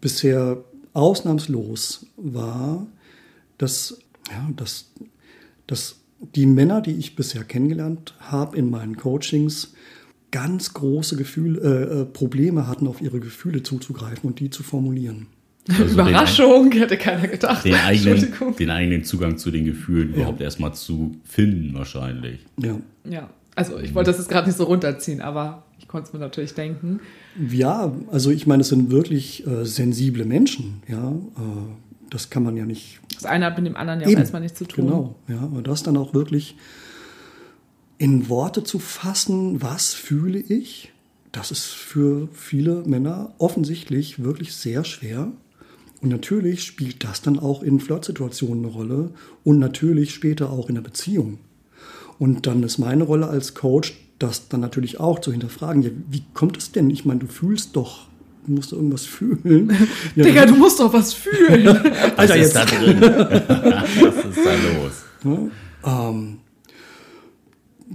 bisher 0.00 0.64
ausnahmslos 0.92 2.06
war, 2.16 2.86
dass, 3.58 3.98
ja, 4.30 4.50
dass, 4.56 4.92
dass 5.66 5.96
die 6.34 6.46
Männer, 6.46 6.80
die 6.80 6.92
ich 6.92 7.16
bisher 7.16 7.44
kennengelernt 7.44 8.14
habe 8.20 8.56
in 8.56 8.70
meinen 8.70 8.96
Coachings, 8.96 9.74
ganz 10.30 10.74
große 10.74 11.16
Gefühle, 11.16 11.60
äh, 11.60 12.00
äh, 12.00 12.04
Probleme 12.04 12.66
hatten, 12.66 12.86
auf 12.86 13.00
ihre 13.00 13.20
Gefühle 13.20 13.62
zuzugreifen 13.62 14.28
und 14.28 14.40
die 14.40 14.50
zu 14.50 14.62
formulieren. 14.62 15.26
Also 15.68 15.84
Überraschung, 15.84 16.70
den, 16.70 16.80
hätte 16.80 16.96
keiner 16.96 17.26
gedacht. 17.26 17.64
Den 17.64 17.74
eigenen, 17.74 18.32
den 18.58 18.70
eigenen 18.70 19.04
Zugang 19.04 19.36
zu 19.36 19.50
den 19.50 19.64
Gefühlen 19.64 20.10
ja. 20.10 20.16
überhaupt 20.16 20.40
erstmal 20.40 20.74
zu 20.74 21.16
finden, 21.24 21.74
wahrscheinlich. 21.74 22.40
Ja. 22.60 22.78
Ja, 23.08 23.30
also 23.56 23.78
ich 23.78 23.94
wollte 23.94 24.10
das 24.10 24.18
jetzt 24.18 24.28
gerade 24.28 24.46
nicht 24.46 24.56
so 24.56 24.64
runterziehen, 24.64 25.20
aber 25.20 25.64
ich 25.78 25.88
konnte 25.88 26.08
es 26.08 26.12
mir 26.12 26.20
natürlich 26.20 26.54
denken. 26.54 27.00
Ja, 27.50 27.92
also 28.12 28.30
ich 28.30 28.46
meine, 28.46 28.60
es 28.60 28.68
sind 28.68 28.90
wirklich 28.90 29.46
äh, 29.46 29.64
sensible 29.64 30.24
Menschen, 30.24 30.82
ja. 30.86 31.10
Äh, 31.10 31.16
das 32.10 32.30
kann 32.30 32.44
man 32.44 32.56
ja 32.56 32.64
nicht. 32.66 33.00
Das 33.14 33.24
eine 33.24 33.46
hat 33.46 33.56
mit 33.56 33.66
dem 33.66 33.76
anderen 33.76 34.00
ja 34.00 34.06
Eben. 34.06 34.16
auch 34.16 34.20
erstmal 34.20 34.42
nichts 34.42 34.58
zu 34.58 34.66
tun. 34.66 34.86
Genau, 34.86 35.16
ja. 35.26 35.40
Und 35.40 35.66
das 35.66 35.82
dann 35.82 35.96
auch 35.96 36.14
wirklich 36.14 36.56
in 37.98 38.28
Worte 38.28 38.62
zu 38.62 38.78
fassen, 38.78 39.62
was 39.62 39.94
fühle 39.94 40.38
ich, 40.38 40.92
das 41.32 41.50
ist 41.50 41.64
für 41.64 42.28
viele 42.32 42.82
Männer 42.86 43.34
offensichtlich 43.38 44.22
wirklich 44.22 44.54
sehr 44.54 44.84
schwer. 44.84 45.32
Und 46.02 46.10
natürlich 46.10 46.62
spielt 46.62 47.04
das 47.04 47.22
dann 47.22 47.38
auch 47.38 47.62
in 47.62 47.80
Flirtsituationen 47.80 48.64
eine 48.64 48.72
Rolle 48.72 49.10
und 49.44 49.58
natürlich 49.58 50.12
später 50.12 50.50
auch 50.50 50.68
in 50.68 50.74
der 50.74 50.82
Beziehung. 50.82 51.38
Und 52.18 52.46
dann 52.46 52.62
ist 52.62 52.78
meine 52.78 53.04
Rolle 53.04 53.28
als 53.28 53.54
Coach, 53.54 53.94
das 54.18 54.48
dann 54.48 54.60
natürlich 54.60 54.98
auch 55.00 55.18
zu 55.18 55.30
hinterfragen, 55.30 55.82
ja, 55.82 55.90
wie 56.10 56.22
kommt 56.32 56.56
es 56.56 56.72
denn? 56.72 56.88
Ich 56.90 57.04
meine, 57.04 57.20
du 57.20 57.26
fühlst 57.26 57.76
doch, 57.76 58.06
du 58.46 58.52
musst 58.52 58.72
doch 58.72 58.78
irgendwas 58.78 59.04
fühlen. 59.04 59.72
Ja, 60.16 60.24
Digga, 60.24 60.46
du 60.46 60.56
musst 60.56 60.80
doch 60.80 60.92
was 60.92 61.12
fühlen. 61.12 61.68
Alter, 61.68 62.16
was 62.16 62.30
ist 62.30 62.36
jetzt. 62.36 62.56
da 62.56 62.64
drin? 62.64 63.00
was 63.00 64.24
ist 64.24 64.46
da 64.46 64.54
los? 64.54 65.50
Ja, 65.84 66.10
ähm, 66.10 66.38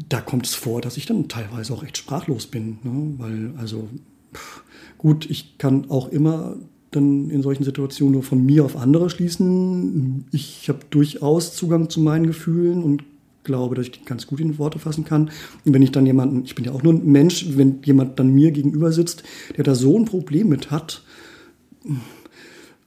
da 0.07 0.21
kommt 0.21 0.45
es 0.45 0.55
vor, 0.55 0.81
dass 0.81 0.97
ich 0.97 1.05
dann 1.05 1.27
teilweise 1.27 1.73
auch 1.73 1.83
echt 1.83 1.97
sprachlos 1.97 2.47
bin. 2.47 2.77
Ne? 2.83 3.13
Weil, 3.17 3.53
also, 3.57 3.89
pff, 4.33 4.63
gut, 4.97 5.29
ich 5.29 5.57
kann 5.57 5.89
auch 5.89 6.09
immer 6.09 6.57
dann 6.91 7.29
in 7.29 7.41
solchen 7.41 7.63
Situationen 7.63 8.13
nur 8.13 8.23
von 8.23 8.45
mir 8.45 8.65
auf 8.65 8.75
andere 8.75 9.09
schließen. 9.09 10.25
Ich 10.31 10.69
habe 10.69 10.79
durchaus 10.89 11.55
Zugang 11.55 11.89
zu 11.89 12.01
meinen 12.01 12.27
Gefühlen 12.27 12.83
und 12.83 13.03
glaube, 13.43 13.75
dass 13.75 13.85
ich 13.85 13.91
die 13.91 14.05
ganz 14.05 14.27
gut 14.27 14.39
in 14.39 14.57
Worte 14.57 14.79
fassen 14.79 15.05
kann. 15.05 15.31
Und 15.65 15.73
wenn 15.73 15.81
ich 15.81 15.91
dann 15.91 16.05
jemanden, 16.05 16.43
ich 16.45 16.55
bin 16.55 16.65
ja 16.65 16.71
auch 16.71 16.83
nur 16.83 16.93
ein 16.93 17.05
Mensch, 17.05 17.45
wenn 17.57 17.81
jemand 17.83 18.19
dann 18.19 18.33
mir 18.33 18.51
gegenüber 18.51 18.91
sitzt, 18.91 19.23
der 19.57 19.63
da 19.63 19.75
so 19.75 19.97
ein 19.97 20.05
Problem 20.05 20.49
mit 20.49 20.71
hat, 20.71 21.03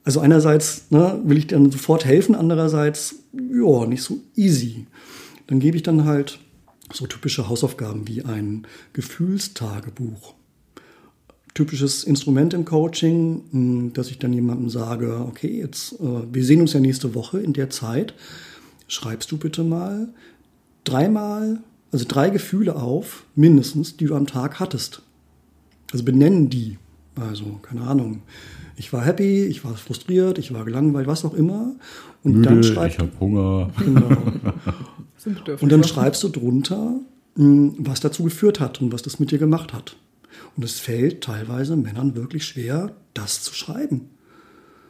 also 0.03 0.19
einerseits 0.19 0.91
ne, 0.91 1.19
will 1.23 1.37
ich 1.37 1.47
dann 1.47 1.71
sofort 1.71 2.05
helfen, 2.05 2.35
andererseits, 2.35 3.15
ja, 3.33 3.85
nicht 3.85 4.03
so 4.03 4.19
easy. 4.35 4.85
Dann 5.47 5.59
gebe 5.59 5.77
ich 5.77 5.83
dann 5.83 6.05
halt 6.05 6.39
so 6.93 7.07
typische 7.07 7.49
Hausaufgaben 7.49 8.07
wie 8.07 8.23
ein 8.23 8.67
Gefühlstagebuch. 8.93 10.35
Typisches 11.55 12.03
Instrument 12.03 12.53
im 12.53 12.65
Coaching, 12.65 13.43
hm, 13.51 13.93
dass 13.93 14.11
ich 14.11 14.19
dann 14.19 14.33
jemandem 14.33 14.69
sage, 14.69 15.25
okay, 15.27 15.59
jetzt, 15.59 15.93
äh, 15.93 16.21
wir 16.31 16.43
sehen 16.43 16.61
uns 16.61 16.73
ja 16.73 16.79
nächste 16.79 17.15
Woche 17.15 17.39
in 17.39 17.53
der 17.53 17.69
Zeit. 17.69 18.13
Schreibst 18.87 19.31
du 19.31 19.37
bitte 19.37 19.63
mal 19.63 20.09
dreimal, 20.85 21.59
also 21.91 22.05
drei 22.07 22.29
Gefühle 22.29 22.75
auf, 22.75 23.25
mindestens, 23.35 23.97
die 23.97 24.05
du 24.05 24.15
am 24.15 24.27
Tag 24.27 24.59
hattest. 24.59 25.01
Also 25.91 26.03
benennen 26.03 26.49
die. 26.49 26.77
Also, 27.15 27.59
keine 27.61 27.81
Ahnung. 27.81 28.21
Ich 28.77 28.91
war 28.91 29.05
happy, 29.05 29.45
ich 29.45 29.63
war 29.63 29.75
frustriert, 29.75 30.37
ich 30.37 30.53
war 30.53 30.65
gelangweilt, 30.65 31.07
was 31.07 31.23
auch 31.23 31.33
immer. 31.33 31.75
Und 32.23 32.33
Müde, 32.33 32.49
dann 32.49 32.63
schreibst, 32.63 32.97
ich 32.97 32.99
habe 33.01 33.11
Hunger. 33.19 33.71
Genau. 33.79 34.09
Und 35.59 35.71
dann 35.71 35.83
schreibst 35.83 36.21
du 36.23 36.29
drunter, 36.29 36.99
hm, 37.35 37.75
was 37.79 37.99
dazu 37.99 38.23
geführt 38.23 38.59
hat 38.59 38.79
und 38.79 38.93
was 38.93 39.01
das 39.01 39.19
mit 39.19 39.31
dir 39.31 39.39
gemacht 39.39 39.73
hat. 39.73 39.95
Und 40.55 40.63
es 40.63 40.79
fällt 40.79 41.21
teilweise 41.21 41.75
Männern 41.75 42.15
wirklich 42.15 42.45
schwer, 42.45 42.95
das 43.15 43.41
zu 43.41 43.55
schreiben. 43.55 44.09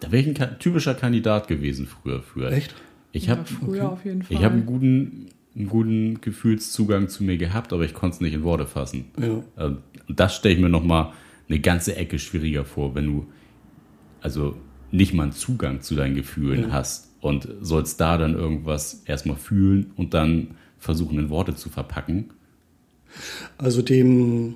Da 0.02 0.12
wäre 0.12 0.30
ich 0.30 0.42
ein 0.42 0.60
typischer 0.60 0.94
Kandidat 0.94 1.48
gewesen 1.48 1.88
früher. 1.88 2.22
früher. 2.22 2.52
Echt? 2.52 2.76
Ich 3.12 3.30
habe 3.30 3.46
ja, 3.74 3.94
okay. 3.94 4.20
Ich 4.28 4.44
habe 4.44 4.56
einen 4.56 4.66
guten, 4.66 5.30
einen 5.56 5.70
guten 5.70 6.22
Gefühlszugang 6.22 7.08
zu 7.08 7.24
mir 7.24 7.38
gehabt, 7.38 7.72
aber 7.72 7.84
ich 7.86 7.94
konnte 7.94 8.16
es 8.16 8.22
nicht 8.22 8.34
in 8.34 8.44
Worte 8.44 8.68
fassen. 8.68 9.06
Ja. 9.20 9.44
Ähm, 9.58 9.78
und 10.08 10.20
das 10.20 10.36
stelle 10.36 10.56
ich 10.56 10.62
mir 10.62 10.70
nochmal 10.70 11.14
eine 11.48 11.60
ganze 11.60 11.96
Ecke 11.96 12.20
schwieriger 12.20 12.66
vor, 12.66 12.96
wenn 12.96 13.06
du 13.06 13.28
also 14.22 14.56
nicht 14.92 15.14
mal 15.14 15.24
einen 15.24 15.32
Zugang 15.32 15.82
zu 15.82 15.96
deinen 15.96 16.16
Gefühlen 16.16 16.64
ja. 16.64 16.72
hast 16.72 17.12
und 17.22 17.48
sollst 17.62 18.00
da 18.02 18.18
dann 18.18 18.34
irgendwas 18.34 19.04
erstmal 19.06 19.38
fühlen 19.38 19.92
und 19.96 20.14
dann 20.14 20.56
versuchen 20.78 21.18
in 21.20 21.30
Worte 21.30 21.56
zu 21.56 21.70
verpacken. 21.70 22.32
Also 23.58 23.82
dem 23.82 24.56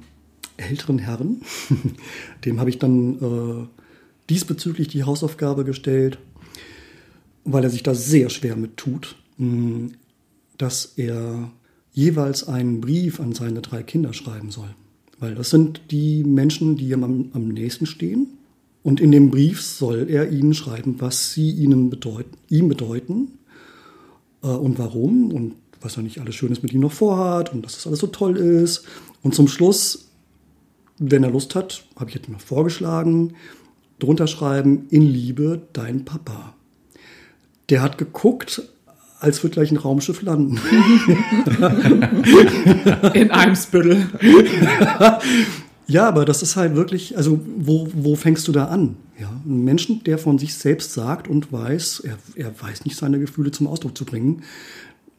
älteren 0.58 1.00
Herrn, 1.00 1.42
dem 2.46 2.60
habe 2.60 2.70
ich 2.70 2.80
dann 2.80 3.16
äh, 3.16 3.68
diesbezüglich 4.30 4.90
die 4.90 5.04
Hausaufgabe 5.04 5.64
gestellt, 5.64 6.20
weil 7.46 7.64
er 7.64 7.70
sich 7.70 7.84
da 7.84 7.96
sehr 7.96 8.30
schwer 8.30 8.56
mit 8.56 8.78
tut, 8.78 9.16
hm, 9.38 9.94
dass 10.60 10.94
er 10.98 11.52
jeweils 11.92 12.48
einen 12.48 12.82
Brief 12.82 13.20
an 13.20 13.34
seine 13.34 13.62
drei 13.62 13.82
Kinder 13.82 14.14
schreiben 14.14 14.52
soll. 14.52 14.70
Weil 15.18 15.34
das 15.34 15.50
sind 15.50 15.82
die 15.90 16.24
Menschen, 16.24 16.78
die 16.78 16.92
ihm 16.92 17.04
am, 17.04 17.32
am 17.34 17.48
nächsten 17.48 17.88
stehen 17.88 18.28
und 18.84 19.00
in 19.02 19.12
dem 19.12 19.32
Brief 19.32 19.62
soll 19.62 20.08
er 20.10 20.32
ihnen 20.32 20.54
schreiben, 20.54 20.96
was 21.00 21.34
sie 21.34 21.52
ihnen 21.52 21.90
bedeuten, 21.90 22.38
ihm 22.50 22.70
bedeuten 22.70 23.40
äh, 24.44 24.48
und 24.48 24.80
warum 24.80 25.32
und 25.32 25.56
was 25.82 25.98
er 25.98 26.04
nicht 26.04 26.20
alles 26.20 26.36
Schönes 26.36 26.62
mit 26.62 26.74
ihm 26.74 26.82
noch 26.82 26.92
vorhat 26.92 27.54
und 27.54 27.64
dass 27.64 27.76
das 27.76 27.88
alles 27.88 28.00
so 28.00 28.08
toll 28.08 28.38
ist. 28.38 28.86
Und 29.24 29.36
zum 29.36 29.48
Schluss, 29.48 30.10
wenn 30.98 31.24
er 31.24 31.32
Lust 31.32 31.56
hat, 31.56 31.86
habe 31.96 32.10
ich 32.10 32.16
jetzt 32.16 32.30
mal 32.30 32.40
vorgeschlagen, 32.40 33.34
drunter 33.98 34.28
schreiben, 34.28 34.88
in 34.90 35.04
Liebe, 35.04 35.62
dein 35.74 36.06
Papa. 36.06 36.54
Der 37.70 37.82
hat 37.82 37.98
geguckt, 37.98 38.64
als 39.20 39.44
wird 39.44 39.54
gleich 39.54 39.72
ein 39.72 39.78
Raumschiff 39.78 40.22
landen. 40.22 40.58
In 43.14 43.32
Eimsbüttel. 43.32 44.08
Ja, 45.90 46.08
aber 46.08 46.24
das 46.24 46.44
ist 46.44 46.56
halt 46.56 46.76
wirklich, 46.76 47.18
also 47.18 47.40
wo, 47.58 47.88
wo 47.92 48.16
fängst 48.16 48.48
du 48.48 48.52
da 48.52 48.66
an? 48.66 48.96
Ja, 49.20 49.32
ein 49.44 49.64
Menschen, 49.64 50.04
der 50.04 50.20
von 50.20 50.38
sich 50.38 50.54
selbst 50.54 50.94
sagt 50.94 51.28
und 51.28 51.52
weiß, 51.52 52.02
er, 52.02 52.20
er 52.36 52.62
weiß 52.62 52.86
nicht, 52.86 52.96
seine 52.96 53.18
Gefühle 53.18 53.50
zum 53.50 53.66
Ausdruck 53.66 53.98
zu 53.98 54.06
bringen. 54.06 54.44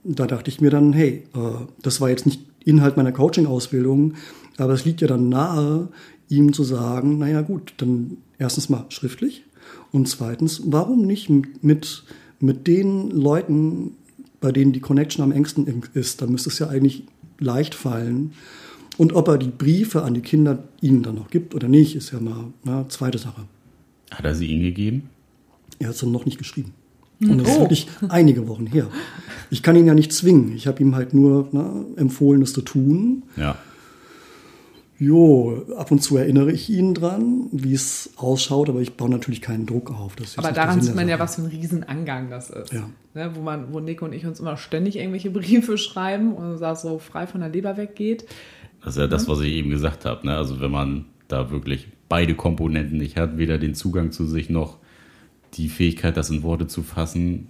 Da 0.04 0.28
dachte 0.28 0.48
ich 0.48 0.60
mir 0.60 0.70
dann, 0.70 0.92
hey, 0.92 1.24
äh, 1.34 1.38
das 1.82 2.00
war 2.00 2.08
jetzt 2.08 2.24
nicht 2.24 2.42
Inhalt 2.64 2.96
meiner 2.96 3.10
Coaching-Ausbildung, 3.10 4.14
aber 4.58 4.74
es 4.74 4.84
liegt 4.84 5.00
ja 5.00 5.08
dann 5.08 5.28
nahe, 5.28 5.88
ihm 6.28 6.52
zu 6.52 6.62
sagen, 6.62 7.18
naja 7.18 7.40
gut, 7.40 7.74
dann 7.78 8.18
erstens 8.38 8.68
mal 8.68 8.86
schriftlich 8.90 9.42
und 9.90 10.08
zweitens, 10.08 10.62
warum 10.66 11.04
nicht 11.04 11.28
mit, 11.64 12.04
mit 12.40 12.66
den 12.66 13.10
Leuten, 13.10 13.92
bei 14.40 14.52
denen 14.52 14.72
die 14.72 14.80
Connection 14.80 15.22
am 15.22 15.32
engsten 15.32 15.66
ist, 15.94 16.22
da 16.22 16.26
müsste 16.26 16.48
es 16.48 16.58
ja 16.58 16.68
eigentlich 16.68 17.04
leicht 17.38 17.74
fallen, 17.74 18.32
und 19.00 19.14
ob 19.14 19.28
er 19.28 19.38
die 19.38 19.48
Briefe 19.48 20.02
an 20.02 20.12
die 20.12 20.20
Kinder 20.20 20.64
ihnen 20.82 21.02
dann 21.02 21.14
noch 21.14 21.30
gibt 21.30 21.54
oder 21.54 21.68
nicht, 21.68 21.96
ist 21.96 22.12
ja 22.12 22.20
mal 22.20 22.52
eine 22.66 22.86
zweite 22.88 23.16
Sache. 23.16 23.46
Hat 24.10 24.26
er 24.26 24.34
sie 24.34 24.46
ihnen 24.48 24.62
gegeben? 24.62 25.08
Er 25.78 25.88
hat 25.88 26.02
dann 26.02 26.12
noch 26.12 26.26
nicht 26.26 26.36
geschrieben. 26.36 26.74
Und 27.18 27.38
das 27.38 27.48
oh. 27.48 27.52
ist 27.52 27.60
wirklich 27.60 27.86
einige 28.10 28.46
Wochen 28.46 28.66
her. 28.66 28.88
Ich 29.50 29.62
kann 29.62 29.74
ihn 29.74 29.86
ja 29.86 29.94
nicht 29.94 30.12
zwingen. 30.12 30.54
Ich 30.54 30.66
habe 30.66 30.82
ihm 30.82 30.94
halt 30.94 31.14
nur 31.14 31.48
ne, 31.50 31.86
empfohlen, 31.96 32.42
es 32.42 32.52
zu 32.52 32.60
tun. 32.60 33.22
Ja. 33.38 33.56
Jo, 35.00 35.64
ab 35.78 35.90
und 35.90 36.02
zu 36.02 36.18
erinnere 36.18 36.52
ich 36.52 36.68
ihn 36.68 36.92
dran, 36.92 37.46
wie 37.52 37.72
es 37.72 38.10
ausschaut, 38.16 38.68
aber 38.68 38.80
ich 38.82 38.98
baue 38.98 39.08
natürlich 39.08 39.40
keinen 39.40 39.64
Druck 39.64 39.90
auf. 39.90 40.12
aber 40.36 40.52
daran 40.52 40.82
sieht 40.82 40.94
man 40.94 41.08
ja, 41.08 41.18
was 41.18 41.36
für 41.36 41.42
ein 41.42 41.46
Riesenangang 41.48 42.28
das 42.28 42.50
ist. 42.50 42.70
Ja. 42.74 42.90
Ne, 43.14 43.30
wo, 43.34 43.40
man, 43.40 43.72
wo 43.72 43.80
Nico 43.80 44.04
und 44.04 44.12
ich 44.12 44.26
uns 44.26 44.40
immer 44.40 44.58
ständig 44.58 44.96
irgendwelche 44.96 45.30
Briefe 45.32 45.78
schreiben 45.78 46.34
und 46.34 46.60
das 46.60 46.82
so 46.82 46.98
frei 46.98 47.26
von 47.26 47.40
der 47.40 47.48
Leber 47.48 47.78
weggeht. 47.78 48.26
Das 48.84 48.94
ist 48.96 49.00
ja 49.00 49.06
das, 49.06 49.26
was 49.26 49.40
ich 49.40 49.52
eben 49.52 49.70
gesagt 49.70 50.04
habe. 50.04 50.26
Ne? 50.26 50.36
Also 50.36 50.60
wenn 50.60 50.70
man 50.70 51.06
da 51.28 51.50
wirklich 51.50 51.88
beide 52.10 52.34
Komponenten 52.34 52.98
nicht 52.98 53.16
hat, 53.16 53.38
weder 53.38 53.56
den 53.56 53.74
Zugang 53.74 54.12
zu 54.12 54.26
sich 54.26 54.50
noch 54.50 54.76
die 55.54 55.70
Fähigkeit, 55.70 56.14
das 56.18 56.28
in 56.28 56.42
Worte 56.42 56.66
zu 56.66 56.82
fassen, 56.82 57.48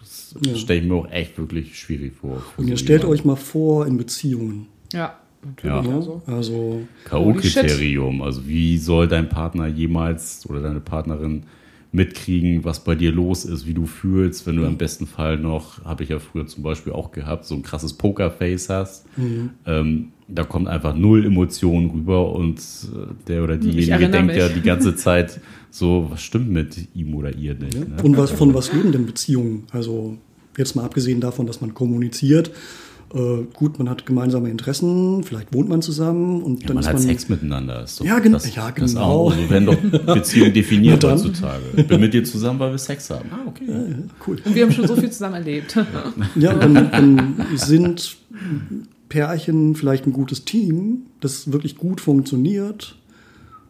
das 0.00 0.34
Ja. 0.42 0.54
stelle 0.56 0.80
ich 0.80 0.86
mir 0.86 0.94
auch 0.94 1.10
echt 1.10 1.36
wirklich 1.36 1.78
schwierig 1.78 2.14
vor. 2.16 2.42
Und 2.56 2.68
ihr 2.68 2.76
so 2.78 2.84
stellt 2.84 3.02
jemanden. 3.02 3.20
euch 3.20 3.24
mal 3.26 3.36
vor 3.36 3.86
in 3.86 3.98
Beziehungen. 3.98 4.66
Ja. 4.94 5.18
Ja. 5.62 5.82
Ja? 5.82 5.94
Also. 5.94 6.22
Also, 6.26 6.80
K.O.-Kriterium. 7.04 8.22
Also 8.22 8.46
wie 8.46 8.78
soll 8.78 9.08
dein 9.08 9.28
Partner 9.28 9.66
jemals 9.66 10.48
oder 10.48 10.60
deine 10.60 10.80
Partnerin 10.80 11.44
mitkriegen, 11.92 12.64
was 12.64 12.84
bei 12.84 12.94
dir 12.94 13.10
los 13.10 13.44
ist, 13.44 13.66
wie 13.66 13.74
du 13.74 13.86
fühlst, 13.86 14.46
wenn 14.46 14.56
du 14.56 14.64
im 14.64 14.76
besten 14.76 15.06
Fall 15.06 15.38
noch, 15.38 15.82
habe 15.84 16.02
ich 16.04 16.10
ja 16.10 16.18
früher 16.18 16.46
zum 16.46 16.62
Beispiel 16.62 16.92
auch 16.92 17.10
gehabt, 17.10 17.46
so 17.46 17.54
ein 17.54 17.62
krasses 17.62 17.94
Pokerface 17.94 18.68
hast. 18.68 19.06
Mhm. 19.16 19.50
Ähm, 19.64 20.08
da 20.28 20.44
kommt 20.44 20.68
einfach 20.68 20.94
null 20.94 21.24
Emotionen 21.24 21.90
rüber 21.90 22.32
und 22.34 22.58
äh, 22.58 23.14
der 23.28 23.44
oder 23.44 23.56
diejenige 23.56 24.10
denkt 24.10 24.34
ja 24.34 24.44
mich. 24.44 24.54
die 24.54 24.62
ganze 24.62 24.94
Zeit 24.96 25.40
so, 25.70 26.08
was 26.10 26.22
stimmt 26.22 26.50
mit 26.50 26.88
ihm 26.94 27.14
oder 27.14 27.34
ihr 27.34 27.54
nicht. 27.54 27.74
ja. 27.74 27.80
Ne? 27.80 28.02
Und 28.02 28.16
was, 28.16 28.30
von 28.30 28.52
was 28.52 28.72
leben 28.72 28.92
denn 28.92 29.06
Beziehungen? 29.06 29.64
Also, 29.70 30.18
jetzt 30.56 30.74
mal 30.74 30.84
abgesehen 30.84 31.20
davon, 31.20 31.46
dass 31.46 31.60
man 31.60 31.74
kommuniziert. 31.74 32.50
Äh, 33.14 33.44
gut, 33.54 33.78
man 33.78 33.88
hat 33.88 34.04
gemeinsame 34.04 34.50
Interessen, 34.50 35.22
vielleicht 35.22 35.54
wohnt 35.54 35.68
man 35.68 35.80
zusammen 35.80 36.42
und 36.42 36.62
Ja, 36.62 36.66
dann 36.68 36.74
man 36.74 36.80
ist 36.82 36.86
hat 36.88 36.94
man. 36.94 37.02
Sex 37.02 37.28
miteinander. 37.28 37.84
Ist 37.84 38.00
doch 38.00 38.04
Ja, 38.04 38.18
gen- 38.18 38.32
das, 38.32 38.52
ja, 38.54 38.70
Das 38.72 38.92
genau. 38.94 39.04
auch. 39.04 39.32
So 39.32 39.48
werden 39.48 39.66
doch 39.66 40.14
Beziehungen 40.14 40.52
definiert 40.54 41.04
heutzutage. 41.04 41.62
Ich 41.76 41.86
bin 41.86 42.00
mit 42.00 42.12
dir 42.14 42.24
zusammen, 42.24 42.58
weil 42.58 42.72
wir 42.72 42.78
Sex 42.78 43.08
haben. 43.10 43.28
Ah, 43.32 43.46
okay. 43.46 43.64
Cool. 44.26 44.38
Und 44.44 44.54
wir 44.54 44.64
haben 44.64 44.72
schon 44.72 44.88
so 44.88 44.96
viel 44.96 45.10
zusammen 45.10 45.36
erlebt. 45.36 45.76
Ja, 46.34 46.52
und 46.54 46.60
dann, 46.60 46.74
dann 46.90 47.46
sind 47.54 48.16
Pärchen 49.08 49.76
vielleicht 49.76 50.06
ein 50.06 50.12
gutes 50.12 50.44
Team, 50.44 51.02
das 51.20 51.52
wirklich 51.52 51.76
gut 51.76 52.00
funktioniert. 52.00 52.96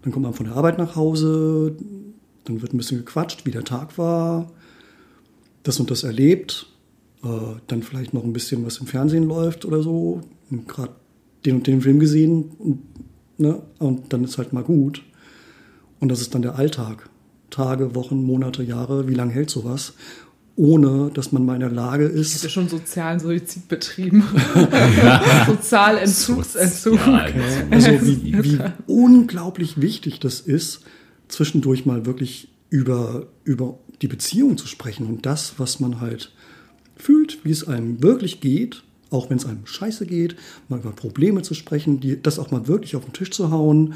Dann 0.03 0.13
kommt 0.13 0.25
man 0.25 0.33
von 0.35 0.47
der 0.47 0.57
Arbeit 0.57 0.79
nach 0.79 0.97
Hause, 0.97 1.75
dann 2.45 2.63
wird 2.63 2.73
ein 2.73 2.79
bisschen 2.79 2.99
gequatscht, 2.99 3.45
wie 3.45 3.51
der 3.51 3.65
Tag 3.65 3.99
war, 3.99 4.51
das 5.63 5.79
und 5.79 5.91
das 5.91 6.05
erlebt, 6.05 6.67
äh, 7.27 7.61
dann 7.67 7.83
vielleicht 7.83 8.15
noch 8.15 8.25
ein 8.25 8.33
bisschen 8.33 8.65
was 8.65 8.79
im 8.79 8.87
Fernsehen 8.87 9.25
läuft 9.29 9.65
oder 9.65 9.83
so, 9.83 10.21
gerade 10.67 10.93
den 11.45 11.57
und 11.57 11.67
den 11.67 11.81
Film 11.83 11.99
gesehen 11.99 12.51
und, 12.59 12.79
ne, 13.39 13.63
und 13.79 14.13
dann 14.13 14.25
ist 14.25 14.39
halt 14.39 14.53
mal 14.53 14.63
gut. 14.65 15.03
Und 16.01 16.09
das 16.11 16.21
ist 16.21 16.35
dann 16.35 16.43
der 16.43 16.57
Alltag. 16.57 17.09
Tage, 17.51 17.95
Wochen, 17.95 18.23
Monate, 18.23 18.63
Jahre, 18.63 19.09
wie 19.09 19.15
lange 19.15 19.33
hält 19.33 19.51
sowas? 19.51 19.95
Ohne, 20.57 21.11
dass 21.13 21.33
man 21.33 21.45
mal 21.45 21.55
in 21.55 21.61
der 21.61 21.71
Lage 21.71 22.09
Ich 22.09 22.15
ist, 22.21 22.35
hätte 22.37 22.49
schon 22.51 22.69
sozialen 22.69 23.21
Suizid 23.21 23.69
betrieben. 23.69 24.25
Sozialentzugsentzug. 25.47 26.95
Sozial- 26.99 27.33
Also 27.71 27.89
wie, 28.03 28.33
wie 28.45 28.59
unglaublich 28.87 29.81
wichtig 29.81 30.21
das 30.21 30.41
ist, 30.41 30.81
zwischendurch 31.29 31.87
mal 31.87 32.07
wirklich 32.07 32.49
über, 32.71 33.27
über 33.45 33.79
die 34.03 34.09
Beziehung 34.09 34.57
zu 34.59 34.67
sprechen 34.67 35.07
und 35.07 35.27
das, 35.27 35.55
was 35.59 35.81
man 35.81 36.01
halt 36.01 36.33
fühlt, 36.97 37.45
wie 37.45 37.51
es 37.51 37.67
einem 37.69 38.03
wirklich 38.03 38.41
geht, 38.41 38.83
auch 39.11 39.31
wenn 39.31 39.37
es 39.37 39.47
einem 39.47 39.67
scheiße 39.67 40.07
geht, 40.07 40.37
mal 40.69 40.79
über 40.81 40.91
Probleme 40.93 41.43
zu 41.43 41.55
sprechen, 41.55 42.01
die, 42.01 42.21
das 42.21 42.39
auch 42.39 42.51
mal 42.51 42.67
wirklich 42.69 42.97
auf 42.97 43.05
den 43.05 43.13
Tisch 43.13 43.31
zu 43.31 43.51
hauen, 43.51 43.95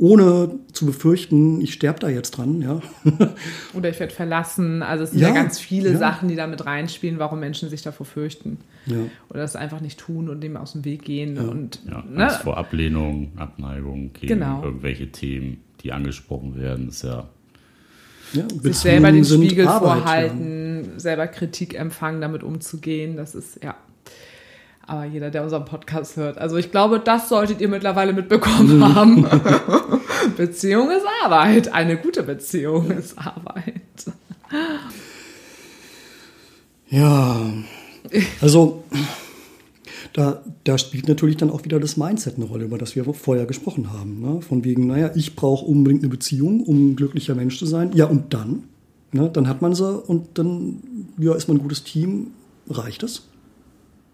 ohne 0.00 0.50
zu 0.72 0.86
befürchten, 0.86 1.60
ich 1.60 1.72
sterbe 1.72 1.98
da 1.98 2.08
jetzt 2.08 2.30
dran, 2.32 2.60
ja. 2.62 2.80
Oder 3.74 3.90
ich 3.90 3.98
werde 3.98 4.14
verlassen. 4.14 4.80
Also 4.82 5.02
es 5.04 5.10
sind 5.10 5.18
ja, 5.20 5.28
Ja, 5.28 5.34
ganz 5.34 5.58
viele 5.58 5.90
ja. 5.92 5.98
Sachen, 5.98 6.28
die 6.28 6.36
da 6.36 6.46
mit 6.46 6.64
reinspielen, 6.64 7.18
warum 7.18 7.40
Menschen 7.40 7.68
sich 7.68 7.82
davor 7.82 8.06
fürchten. 8.06 8.58
ja. 8.86 8.96
Oder 9.28 9.40
das 9.40 9.56
einfach 9.56 9.80
nicht 9.80 9.98
tun 9.98 10.28
und 10.28 10.40
dem 10.40 10.56
aus 10.56 10.72
dem 10.72 10.84
Weg 10.84 11.02
gehen. 11.04 11.36
Und, 11.38 11.80
Ja, 11.88 12.04
ne? 12.08 12.24
Angst 12.26 12.42
vor 12.42 12.56
Ablehnung, 12.56 13.32
Abneigung 13.36 14.12
gegen 14.12 14.34
Genau. 14.34 14.62
irgendwelche 14.62 15.10
Themen, 15.10 15.58
die 15.82 15.90
angesprochen 15.92 16.56
werden, 16.56 16.88
ist 16.90 17.02
ja 17.02 17.28
ja 18.32 18.44
sich 18.62 18.76
selber 18.76 19.10
den 19.12 19.24
Spiegel 19.24 19.66
Arbeit, 19.66 19.88
ja. 19.88 20.02
vorhalten, 20.02 20.92
selber 20.96 21.26
Kritik 21.26 21.78
empfangen, 21.78 22.20
damit 22.20 22.42
umzugehen. 22.42 23.16
Das 23.16 23.34
ist, 23.34 23.62
ja. 23.62 23.76
Aber 24.86 25.04
jeder, 25.04 25.30
der 25.30 25.42
unseren 25.42 25.66
Podcast 25.66 26.16
hört. 26.16 26.38
Also 26.38 26.56
ich 26.56 26.70
glaube, 26.70 26.98
das 26.98 27.28
solltet 27.28 27.60
ihr 27.60 27.68
mittlerweile 27.68 28.14
mitbekommen 28.14 28.94
haben. 28.94 29.26
Beziehung 30.36 30.90
ist 30.90 31.04
Arbeit. 31.22 31.72
Eine 31.74 31.98
gute 31.98 32.22
Beziehung 32.22 32.90
ist 32.92 33.18
Arbeit. 33.18 33.74
Ja, 36.88 37.52
also 38.40 38.84
da, 40.18 40.42
da 40.64 40.78
spielt 40.78 41.06
natürlich 41.06 41.36
dann 41.36 41.48
auch 41.48 41.64
wieder 41.64 41.78
das 41.78 41.96
Mindset 41.96 42.36
eine 42.36 42.46
Rolle, 42.46 42.64
über 42.64 42.76
das 42.76 42.96
wir 42.96 43.04
vorher 43.14 43.46
gesprochen 43.46 43.92
haben. 43.92 44.20
Ne? 44.20 44.40
Von 44.40 44.64
wegen, 44.64 44.88
naja, 44.88 45.12
ich 45.14 45.36
brauche 45.36 45.64
unbedingt 45.64 46.02
eine 46.02 46.10
Beziehung, 46.10 46.64
um 46.64 46.90
ein 46.90 46.96
glücklicher 46.96 47.36
Mensch 47.36 47.56
zu 47.56 47.66
sein. 47.66 47.92
Ja, 47.94 48.06
und 48.06 48.34
dann? 48.34 48.64
Ne? 49.12 49.30
Dann 49.32 49.46
hat 49.46 49.62
man 49.62 49.76
sie 49.76 49.96
und 49.96 50.36
dann 50.36 50.82
ja, 51.18 51.36
ist 51.36 51.46
man 51.46 51.58
ein 51.58 51.62
gutes 51.62 51.84
Team. 51.84 52.32
Reicht 52.68 53.04
das? 53.04 53.28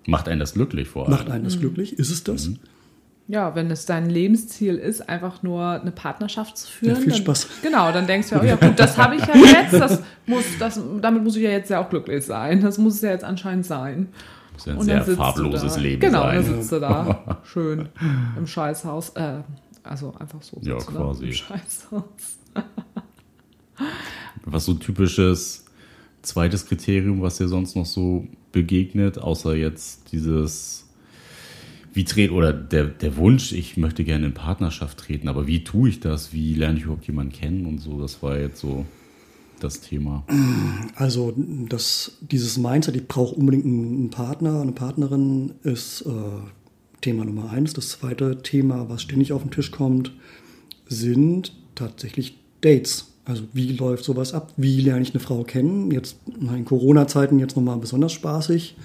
macht 0.06 0.28
einen 0.28 0.40
das 0.40 0.52
glücklich 0.52 0.88
vor 0.88 1.04
allem. 1.04 1.12
Macht 1.12 1.30
einen 1.30 1.44
das 1.44 1.58
glücklich? 1.58 1.98
Ist 1.98 2.10
es 2.10 2.22
das? 2.22 2.50
Ja, 3.26 3.54
wenn 3.54 3.70
es 3.70 3.86
dein 3.86 4.10
Lebensziel 4.10 4.76
ist, 4.76 5.08
einfach 5.08 5.42
nur 5.42 5.80
eine 5.80 5.90
Partnerschaft 5.90 6.58
zu 6.58 6.70
führen. 6.70 6.96
Ja, 6.96 7.00
viel 7.00 7.12
dann, 7.12 7.22
Spaß. 7.22 7.48
Genau, 7.62 7.90
dann 7.90 8.06
denkst 8.06 8.28
du, 8.28 8.34
ja, 8.34 8.42
oh 8.42 8.44
ja 8.44 8.56
gut, 8.56 8.78
das 8.78 8.98
habe 8.98 9.16
ich 9.16 9.22
ja 9.22 9.34
jetzt, 9.62 9.72
das 9.72 10.02
muss, 10.26 10.44
das, 10.58 10.78
damit 11.00 11.24
muss 11.24 11.34
ich 11.36 11.44
ja 11.44 11.50
jetzt 11.50 11.70
ja 11.70 11.82
auch 11.82 11.88
glücklich 11.88 12.26
sein. 12.26 12.60
Das 12.60 12.76
muss 12.76 12.96
es 12.96 13.00
ja 13.00 13.10
jetzt 13.10 13.24
anscheinend 13.24 13.64
sein. 13.64 14.08
Das 14.54 14.62
ist 14.62 14.68
ein 14.68 14.76
Und 14.78 14.84
sehr 14.86 15.04
farbloses. 15.04 15.76
Leben 15.78 16.00
Genau, 16.00 16.22
sein. 16.22 16.36
dann 16.36 16.44
sitzt 16.44 16.72
du 16.72 16.80
da 16.80 17.40
schön 17.44 17.88
im 18.36 18.46
Scheißhaus. 18.46 19.10
Äh, 19.10 19.42
also 19.82 20.14
einfach 20.18 20.42
so. 20.42 20.58
Ja, 20.62 20.76
quasi. 20.78 21.26
Im 21.26 21.32
Scheißhaus. 21.32 22.04
Was 24.44 24.64
so 24.64 24.74
typisches 24.74 25.64
zweites 26.22 26.66
Kriterium, 26.66 27.20
was 27.22 27.36
dir 27.38 27.48
sonst 27.48 27.76
noch 27.76 27.86
so 27.86 28.26
begegnet, 28.52 29.18
außer 29.18 29.54
jetzt 29.54 30.12
dieses, 30.12 30.86
wie 31.92 32.04
dreht 32.04 32.30
oder 32.30 32.52
der, 32.52 32.84
der 32.84 33.16
Wunsch, 33.16 33.52
ich 33.52 33.76
möchte 33.76 34.04
gerne 34.04 34.26
in 34.26 34.34
Partnerschaft 34.34 34.98
treten, 34.98 35.28
aber 35.28 35.46
wie 35.46 35.64
tue 35.64 35.88
ich 35.88 36.00
das? 36.00 36.32
Wie 36.32 36.54
lerne 36.54 36.78
ich 36.78 36.84
überhaupt 36.84 37.06
jemanden 37.06 37.32
kennen 37.32 37.66
und 37.66 37.78
so? 37.78 38.00
Das 38.00 38.22
war 38.22 38.38
jetzt 38.38 38.60
so 38.60 38.86
das 39.60 39.80
Thema. 39.80 40.24
Also 40.96 41.34
das, 41.68 42.12
dieses 42.20 42.58
Mindset, 42.58 42.96
ich 42.96 43.08
brauche 43.08 43.34
unbedingt 43.34 43.64
einen 43.64 44.10
Partner, 44.10 44.60
eine 44.60 44.72
Partnerin, 44.72 45.52
ist 45.62 46.02
äh, 46.02 46.10
Thema 47.00 47.24
Nummer 47.24 47.50
eins. 47.50 47.72
Das 47.72 47.90
zweite 47.90 48.42
Thema, 48.42 48.88
was 48.88 49.02
ständig 49.02 49.32
auf 49.32 49.42
den 49.42 49.50
Tisch 49.50 49.70
kommt, 49.70 50.12
sind 50.86 51.52
tatsächlich 51.74 52.38
Dates. 52.60 53.12
Also 53.24 53.44
wie 53.52 53.72
läuft 53.72 54.04
sowas 54.04 54.34
ab? 54.34 54.52
Wie 54.56 54.80
lerne 54.80 55.02
ich 55.02 55.10
eine 55.10 55.20
Frau 55.20 55.44
kennen? 55.44 55.90
Jetzt 55.90 56.16
in 56.26 56.64
Corona-Zeiten 56.64 57.38
jetzt 57.38 57.56
nochmal 57.56 57.78
besonders 57.78 58.12
spaßig. 58.12 58.76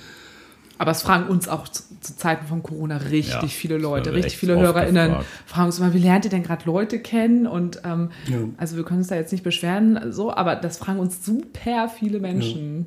Aber 0.80 0.92
es 0.92 1.02
fragen 1.04 1.28
uns 1.30 1.48
auch 1.48 1.68
zu, 1.68 1.84
zu 2.00 2.16
Zeiten 2.16 2.48
von 2.48 2.64
Corona 2.64 2.98
richtig 2.98 3.34
Ja, 3.34 3.48
viele 3.48 3.78
Leute, 3.78 4.14
richtig 4.14 4.38
viele 4.38 4.58
HörerInnen 4.58 5.10
gefragt. 5.10 5.28
fragen 5.46 5.66
uns 5.68 5.78
immer, 5.78 5.94
wie 5.94 6.00
lernt 6.00 6.24
ihr 6.26 6.32
denn 6.32 6.42
gerade 6.42 6.66
Leute 6.66 7.00
kennen? 7.00 7.46
Und 7.46 7.82
ähm, 7.84 8.10
Ja. 8.28 8.38
also 8.58 8.78
wir 8.78 8.84
können 8.86 9.00
uns 9.00 9.10
da 9.10 9.16
jetzt 9.16 9.32
nicht 9.34 9.44
beschweren, 9.44 10.12
so, 10.14 10.34
aber 10.34 10.56
das 10.56 10.78
fragen 10.78 11.00
uns 11.00 11.24
super 11.26 11.90
viele 11.90 12.20
Menschen. 12.20 12.86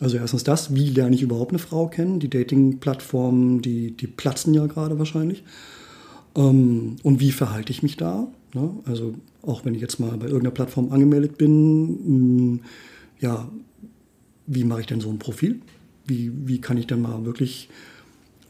Also 0.00 0.16
erstens 0.16 0.44
das, 0.44 0.74
wie 0.74 0.88
lerne 0.88 1.14
ich 1.14 1.22
überhaupt 1.22 1.50
eine 1.52 1.58
Frau 1.58 1.88
kennen? 1.88 2.20
Die 2.20 2.30
Dating-Plattformen, 2.30 3.60
die, 3.62 3.90
die 3.90 4.06
platzen 4.06 4.54
ja 4.54 4.64
gerade 4.66 4.98
wahrscheinlich. 4.98 5.44
Ähm, 6.36 6.96
und 7.02 7.20
wie 7.20 7.32
verhalte 7.32 7.70
ich 7.70 7.82
mich 7.82 7.96
da? 7.98 8.28
Ne? 8.54 8.70
Also 8.86 9.14
auch 9.42 9.64
wenn 9.66 9.74
ich 9.74 9.80
jetzt 9.82 10.00
mal 10.00 10.16
bei 10.16 10.24
irgendeiner 10.26 10.52
Plattform 10.52 10.90
angemeldet 10.90 11.36
bin, 11.36 12.52
mh, 12.54 12.58
ja, 13.20 13.46
wie 14.46 14.64
mache 14.64 14.80
ich 14.80 14.86
denn 14.86 15.00
so 15.00 15.10
ein 15.10 15.18
Profil? 15.18 15.60
Wie, 16.08 16.32
wie 16.46 16.60
kann 16.60 16.76
ich 16.76 16.86
denn 16.88 17.00
mal 17.02 17.24
wirklich 17.24 17.68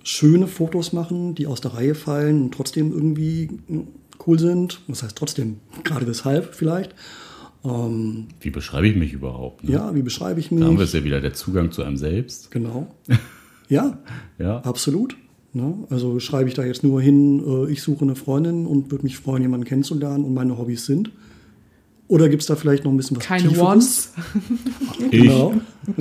schöne 0.02 0.46
Fotos 0.46 0.92
machen, 0.94 1.34
die 1.34 1.46
aus 1.46 1.60
der 1.60 1.74
Reihe 1.74 1.94
fallen 1.94 2.42
und 2.44 2.54
trotzdem 2.54 2.92
irgendwie 2.92 3.50
mh, 3.68 3.82
cool 4.26 4.38
sind? 4.38 4.80
Was 4.88 5.02
heißt 5.02 5.16
trotzdem? 5.16 5.56
Gerade 5.84 6.06
deshalb 6.06 6.54
vielleicht. 6.54 6.94
Ähm, 7.64 8.28
Wie 8.40 8.50
beschreibe 8.50 8.86
ich 8.88 8.96
mich 8.96 9.12
überhaupt? 9.12 9.64
Ne? 9.64 9.72
ja, 9.72 9.94
wie 9.94 10.02
beschreibe 10.02 10.38
ich 10.40 10.50
mich? 10.50 10.60
Da 10.60 10.66
haben 10.66 10.78
wir 10.78 10.84
es 10.84 10.92
ja 10.92 11.02
wieder, 11.04 11.20
der 11.20 11.34
Zugang 11.34 11.72
zu 11.72 11.82
einem 11.82 11.96
selbst. 11.96 12.50
Genau. 12.50 12.94
Ja, 13.70 13.98
Ja, 14.38 14.60
absolut. 14.60 15.14
Ne? 15.52 15.74
Also 15.90 16.20
schreibe 16.20 16.48
ich 16.48 16.54
da 16.54 16.64
jetzt 16.64 16.82
nur 16.84 17.02
hin, 17.02 17.42
äh, 17.46 17.70
ich 17.70 17.82
suche 17.82 18.02
eine 18.02 18.14
Freundin 18.14 18.64
und 18.64 18.90
würde 18.90 19.04
mich 19.04 19.18
freuen, 19.18 19.42
jemanden 19.42 19.66
kennenzulernen 19.66 20.24
und 20.24 20.32
meine 20.32 20.56
Hobbys 20.56 20.86
sind. 20.86 21.10
Oder 22.08 22.28
gibt 22.30 22.40
es 22.42 22.46
da 22.48 22.56
vielleicht 22.56 22.84
noch 22.84 22.90
ein 22.90 22.96
bisschen 22.96 23.16
was 23.18 23.24
Keine 23.24 23.48
Tieferes? 23.48 23.64
Wants. 23.66 24.12
ich, 25.10 25.22
Genau. 25.22 25.54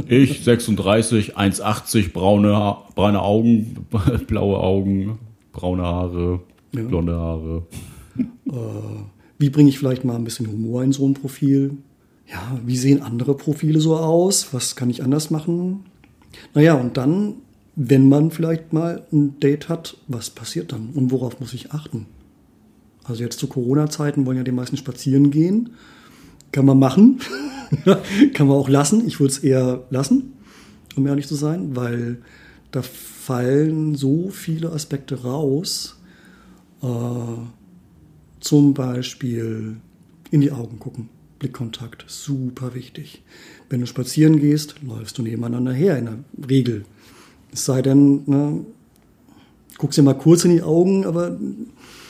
ich 0.07 0.43
36, 0.43 1.37
1,80, 1.37 2.13
braune, 2.13 2.77
braune 2.95 3.21
Augen, 3.21 3.85
blaue 4.27 4.57
Augen, 4.59 5.19
braune 5.51 5.83
Haare, 5.83 6.39
Ja. 6.73 6.81
blonde 6.83 7.13
Haare. 7.15 7.63
Wie 9.37 9.49
bringe 9.49 9.69
ich 9.69 9.77
vielleicht 9.77 10.05
mal 10.05 10.15
ein 10.15 10.23
bisschen 10.23 10.47
Humor 10.51 10.83
in 10.83 10.91
so 10.93 11.07
ein 11.07 11.13
Profil? 11.13 11.77
Ja, 12.31 12.59
wie 12.65 12.77
sehen 12.77 13.01
andere 13.01 13.35
Profile 13.35 13.79
so 13.79 13.95
aus? 13.97 14.53
Was 14.53 14.75
kann 14.75 14.89
ich 14.89 15.03
anders 15.03 15.29
machen? 15.29 15.85
Naja, 16.53 16.73
und 16.75 16.97
dann, 16.97 17.35
wenn 17.75 18.09
man 18.09 18.31
vielleicht 18.31 18.73
mal 18.73 19.05
ein 19.13 19.39
Date 19.39 19.69
hat, 19.69 19.97
was 20.07 20.29
passiert 20.29 20.71
dann? 20.71 20.89
Und 20.93 21.11
worauf 21.11 21.39
muss 21.39 21.53
ich 21.53 21.71
achten? 21.71 22.05
Also 23.03 23.23
jetzt 23.23 23.39
zu 23.39 23.47
Corona-Zeiten 23.47 24.25
wollen 24.25 24.37
ja 24.37 24.43
die 24.43 24.51
meisten 24.51 24.75
spazieren 24.77 25.31
gehen. 25.31 25.69
Kann 26.57 26.65
man 26.65 26.79
machen, 26.79 27.19
kann 28.33 28.47
man 28.47 28.57
auch 28.57 28.67
lassen. 28.67 29.05
Ich 29.05 29.19
würde 29.19 29.31
es 29.31 29.37
eher 29.37 29.83
lassen, 29.91 30.33
um 30.95 31.05
ehrlich 31.05 31.27
zu 31.27 31.35
sein, 31.35 31.75
weil 31.75 32.17
da 32.71 32.81
fallen 32.81 33.93
so 33.93 34.29
viele 34.31 34.71
Aspekte 34.71 35.21
raus. 35.21 35.99
Äh, 36.81 36.87
zum 38.39 38.73
Beispiel 38.73 39.77
in 40.31 40.41
die 40.41 40.51
Augen 40.51 40.79
gucken. 40.79 41.09
Blickkontakt, 41.37 42.05
super 42.07 42.73
wichtig. 42.73 43.21
Wenn 43.69 43.81
du 43.81 43.85
spazieren 43.85 44.39
gehst, 44.39 44.77
läufst 44.81 45.19
du 45.19 45.21
nebeneinander 45.21 45.73
her 45.73 45.99
in 45.99 46.05
der 46.05 46.49
Regel. 46.49 46.85
Es 47.51 47.65
sei 47.65 47.83
denn, 47.83 48.23
ne, 48.25 48.65
guckst 49.77 49.99
dir 49.99 50.01
mal 50.01 50.17
kurz 50.17 50.43
in 50.43 50.55
die 50.55 50.63
Augen, 50.63 51.05
aber 51.05 51.37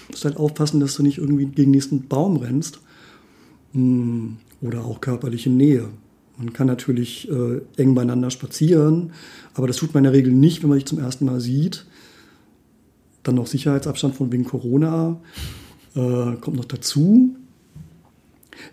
musst 0.09 0.23
halt 0.23 0.37
aufpassen, 0.37 0.79
dass 0.79 0.95
du 0.95 1.03
nicht 1.03 1.17
irgendwie 1.17 1.47
gegen 1.47 1.55
den 1.55 1.71
nächsten 1.71 2.07
Baum 2.07 2.37
rennst. 2.37 2.79
Hm, 3.77 4.37
oder 4.61 4.83
auch 4.83 5.01
körperliche 5.01 5.51
Nähe. 5.51 5.89
Man 6.37 6.51
kann 6.51 6.65
natürlich 6.67 7.29
äh, 7.29 7.61
eng 7.77 7.93
beieinander 7.95 8.31
spazieren, 8.31 9.11
aber 9.53 9.67
das 9.67 9.77
tut 9.77 9.93
man 9.93 10.03
in 10.03 10.11
der 10.11 10.13
Regel 10.13 10.33
nicht, 10.33 10.63
wenn 10.63 10.69
man 10.69 10.79
sich 10.79 10.85
zum 10.87 10.99
ersten 10.99 11.25
Mal 11.25 11.39
sieht. 11.39 11.85
Dann 13.23 13.35
noch 13.35 13.45
Sicherheitsabstand 13.47 14.15
von 14.15 14.31
wegen 14.31 14.45
Corona 14.45 15.19
äh, 15.95 15.99
kommt 16.41 16.57
noch 16.57 16.65
dazu. 16.65 17.35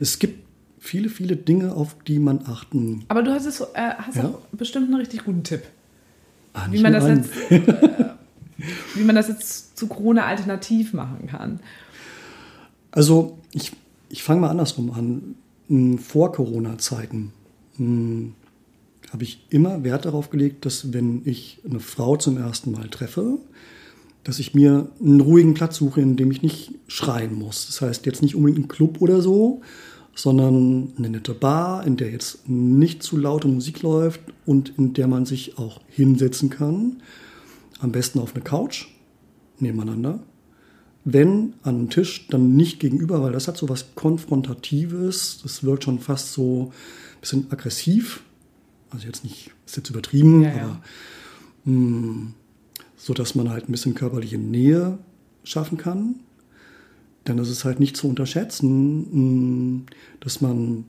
Es 0.01 0.19
gibt 0.19 0.43
viele, 0.79 1.09
viele 1.11 1.37
Dinge, 1.37 1.75
auf 1.75 1.97
die 2.07 2.19
man 2.19 2.41
achten. 2.47 3.05
Aber 3.09 3.23
du 3.23 3.31
hast, 3.33 3.45
es, 3.47 3.61
äh, 3.61 3.67
hast 3.99 4.17
Ja? 4.17 4.25
auch 4.27 4.39
bestimmt 4.53 4.87
einen 4.87 4.97
richtig 5.01 5.25
guten 5.25 5.43
Tipp. 5.43 5.63
Ah, 6.55 6.67
Wie 6.71 6.81
man, 6.83 6.93
das 6.93 7.05
einen. 7.05 7.25
jetzt, 7.25 7.51
äh, 7.51 7.63
wie 8.95 9.05
man 9.05 9.17
das 9.17 9.29
jetzt 9.29 9.77
zu 9.77 9.87
Corona 9.87 10.25
alternativ 10.25 10.93
machen 10.95 11.27
kann. 11.27 11.61
Also 12.91 13.39
ich, 13.53 13.73
ich 14.15 14.23
fange 14.23 14.43
mal 14.43 14.51
andersrum 14.51 14.93
an. 14.93 15.99
Vor 15.99 16.31
Corona-Zeiten 16.31 17.33
hm, 17.77 18.35
habe 19.11 19.25
ich 19.25 19.45
immer 19.51 19.83
Wert 19.83 20.05
darauf 20.05 20.31
gelegt, 20.31 20.65
dass 20.67 20.93
wenn 20.93 21.23
ich 21.25 21.61
eine 21.69 21.81
Frau 21.81 22.17
zum 22.17 22.37
ersten 22.37 22.71
Mal 22.71 22.89
treffe, 22.91 23.39
dass 24.23 24.39
ich 24.39 24.55
mir 24.55 24.89
einen 25.01 25.21
ruhigen 25.21 25.55
Platz 25.55 25.77
suche, 25.77 26.01
in 26.01 26.15
dem 26.15 26.31
ich 26.31 26.43
nicht 26.43 26.75
schreien 26.87 27.35
muss. 27.35 27.67
Das 27.67 27.81
heißt 27.81 28.07
jetzt 28.07 28.23
nicht 28.23 28.37
unbedingt 28.37 28.67
ein 28.67 28.69
Club 28.69 29.01
oder 29.01 29.21
so, 29.21 29.62
sondern 30.15 30.93
eine 30.97 31.11
nette 31.11 31.35
Bar, 31.35 31.85
in 31.85 31.97
der 31.97 32.12
jetzt 32.12 32.49
nicht 32.49 33.03
zu 33.03 33.17
laute 33.17 33.49
Musik 33.49 33.83
läuft 33.83 34.21
und 34.47 34.75
in 34.79 34.93
der 34.95 35.09
man 35.09 35.27
sich 35.27 35.59
auch 35.59 35.81
hinsetzen 35.89 36.51
kann. 36.51 37.03
Am 37.81 37.91
besten 37.91 38.21
auf 38.21 38.33
eine 38.33 38.45
Couch 38.45 38.87
nebeneinander 39.59 40.21
wenn 41.05 41.55
an 41.63 41.77
einem 41.77 41.91
Tisch, 41.91 42.27
dann 42.29 42.57
nicht 42.57 42.81
gegenüber, 42.81 43.23
weil 43.23 43.33
das 43.33 43.47
hat 43.47 43.57
so 43.59 43.69
was 43.69 43.95
Konfrontatives. 43.95 45.41
Das 45.43 45.63
wirkt 45.63 45.85
schon 45.85 45.99
fast 45.99 46.33
so 46.33 46.73
ein 47.17 47.21
bisschen 47.21 47.47
aggressiv. 47.51 48.23
Also 48.91 49.07
jetzt 49.07 49.23
nicht, 49.25 49.51
ist 49.67 49.77
jetzt 49.77 49.91
übertrieben, 49.91 50.43
Ja, 50.43 50.57
ja. 50.57 50.63
aber 50.65 50.81
mh, 51.65 52.33
so 52.97 53.13
dass 53.13 53.35
man 53.35 53.51
halt 53.51 53.69
ein 53.69 53.73
bisschen 53.73 53.95
körperliche 53.95 54.39
Nähe 54.39 54.99
schaffen 55.43 55.77
kann. 55.77 56.17
Denn 57.27 57.39
es 57.39 57.51
ist 57.51 57.65
halt 57.65 57.81
nicht 57.81 57.97
zu 57.97 58.09
unterschätzen, 58.09 59.81
mh, 59.81 59.83
dass 60.21 60.41
man 60.41 60.85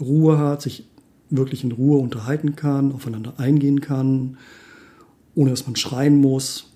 Ruhe 0.00 0.38
hat, 0.38 0.62
sich 0.62 0.84
wirklich 1.30 1.64
in 1.64 1.72
Ruhe 1.72 1.98
unterhalten 1.98 2.54
kann, 2.54 2.92
aufeinander 2.92 3.34
eingehen 3.38 3.80
kann, 3.80 4.38
ohne 5.34 5.50
dass 5.50 5.66
man 5.66 5.74
schreien 5.76 6.20
muss 6.20 6.70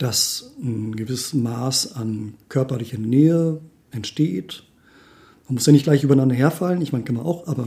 dass 0.00 0.52
ein 0.62 0.96
gewisses 0.96 1.34
Maß 1.34 1.94
an 1.94 2.34
körperlicher 2.48 2.98
Nähe 2.98 3.60
entsteht. 3.92 4.62
Man 5.46 5.56
muss 5.56 5.66
ja 5.66 5.72
nicht 5.72 5.82
gleich 5.84 6.02
übereinander 6.04 6.34
herfallen, 6.34 6.80
ich 6.80 6.92
meine, 6.92 7.04
kann 7.04 7.16
man 7.16 7.26
auch, 7.26 7.46
aber 7.48 7.66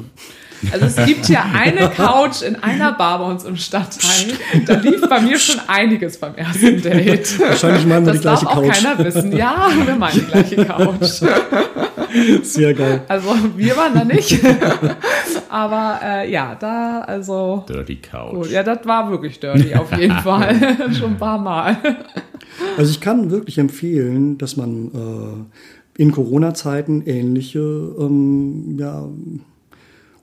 Also 0.71 0.85
es 0.85 1.05
gibt 1.05 1.27
ja 1.29 1.43
eine 1.53 1.89
Couch 1.89 2.41
in 2.41 2.55
einer 2.55 2.93
Bar 2.93 3.19
bei 3.19 3.25
uns 3.25 3.43
im 3.43 3.57
Stadtteil. 3.57 4.33
Da 4.65 4.75
lief 4.79 5.01
bei 5.09 5.19
mir 5.19 5.37
schon 5.37 5.59
einiges 5.67 6.17
beim 6.17 6.33
ersten 6.35 6.81
Date. 6.81 7.37
wahrscheinlich 7.39 7.85
meinen 7.85 8.05
wir 8.05 8.13
Das 8.13 8.21
die 8.21 8.27
gleiche 8.27 8.45
darf 8.45 8.57
auch 8.57 8.63
Couch. 8.63 8.73
keiner 8.83 8.97
wissen. 9.05 9.31
Ja, 9.35 9.69
wir 9.85 9.95
meinen 9.95 10.15
die 10.15 10.25
gleiche 10.25 10.65
Couch. 10.65 11.21
Sehr 12.43 12.73
geil. 12.73 13.01
Also 13.07 13.29
wir 13.55 13.75
waren 13.75 13.93
da 13.93 14.03
nicht. 14.03 14.39
Aber 15.49 15.99
äh, 16.03 16.31
ja, 16.31 16.55
da, 16.55 17.01
also 17.01 17.63
Dirty 17.67 17.97
Couch. 17.97 18.33
gut. 18.33 18.51
Ja, 18.51 18.63
das 18.63 18.85
war 18.85 19.09
wirklich 19.09 19.39
dirty 19.39 19.73
auf 19.75 19.91
jeden 19.97 20.17
Fall. 20.23 20.75
schon 20.93 21.11
ein 21.11 21.17
paar 21.17 21.39
Mal. 21.39 21.77
Also 22.77 22.91
ich 22.91 23.01
kann 23.01 23.31
wirklich 23.31 23.57
empfehlen, 23.57 24.37
dass 24.37 24.57
man 24.57 25.47
äh, 25.97 26.01
in 26.01 26.11
Corona-Zeiten 26.11 27.03
ähnliche 27.05 27.59
ähm, 27.59 28.77
ja, 28.79 29.07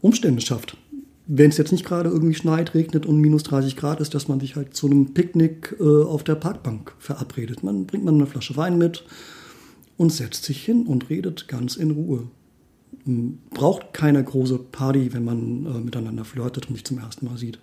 Umstände 0.00 0.40
schafft. 0.40 0.76
Wenn 1.26 1.50
es 1.50 1.58
jetzt 1.58 1.70
nicht 1.70 1.86
gerade 1.86 2.10
irgendwie 2.10 2.34
schneit, 2.34 2.74
regnet 2.74 3.06
und 3.06 3.18
minus 3.18 3.44
30 3.44 3.76
Grad 3.76 4.00
ist, 4.00 4.14
dass 4.14 4.26
man 4.26 4.40
sich 4.40 4.56
halt 4.56 4.74
zu 4.74 4.86
einem 4.88 5.14
Picknick 5.14 5.76
äh, 5.78 5.84
auf 5.84 6.24
der 6.24 6.34
Parkbank 6.34 6.92
verabredet. 6.98 7.62
Man 7.62 7.86
bringt 7.86 8.04
man 8.04 8.16
eine 8.16 8.26
Flasche 8.26 8.56
Wein 8.56 8.78
mit 8.78 9.04
und 10.00 10.08
setzt 10.08 10.44
sich 10.44 10.64
hin 10.64 10.86
und 10.86 11.10
redet 11.10 11.46
ganz 11.46 11.76
in 11.76 11.90
Ruhe. 11.90 12.26
M, 13.06 13.38
Braucht 13.50 13.92
keine 13.92 14.24
große 14.24 14.58
Party, 14.58 15.12
wenn 15.12 15.26
man 15.26 15.66
äh, 15.66 15.78
miteinander 15.78 16.24
flirtet 16.24 16.68
und 16.68 16.76
sich 16.76 16.86
zum 16.86 16.98
ersten 16.98 17.26
Mal 17.26 17.36
sieht. 17.36 17.58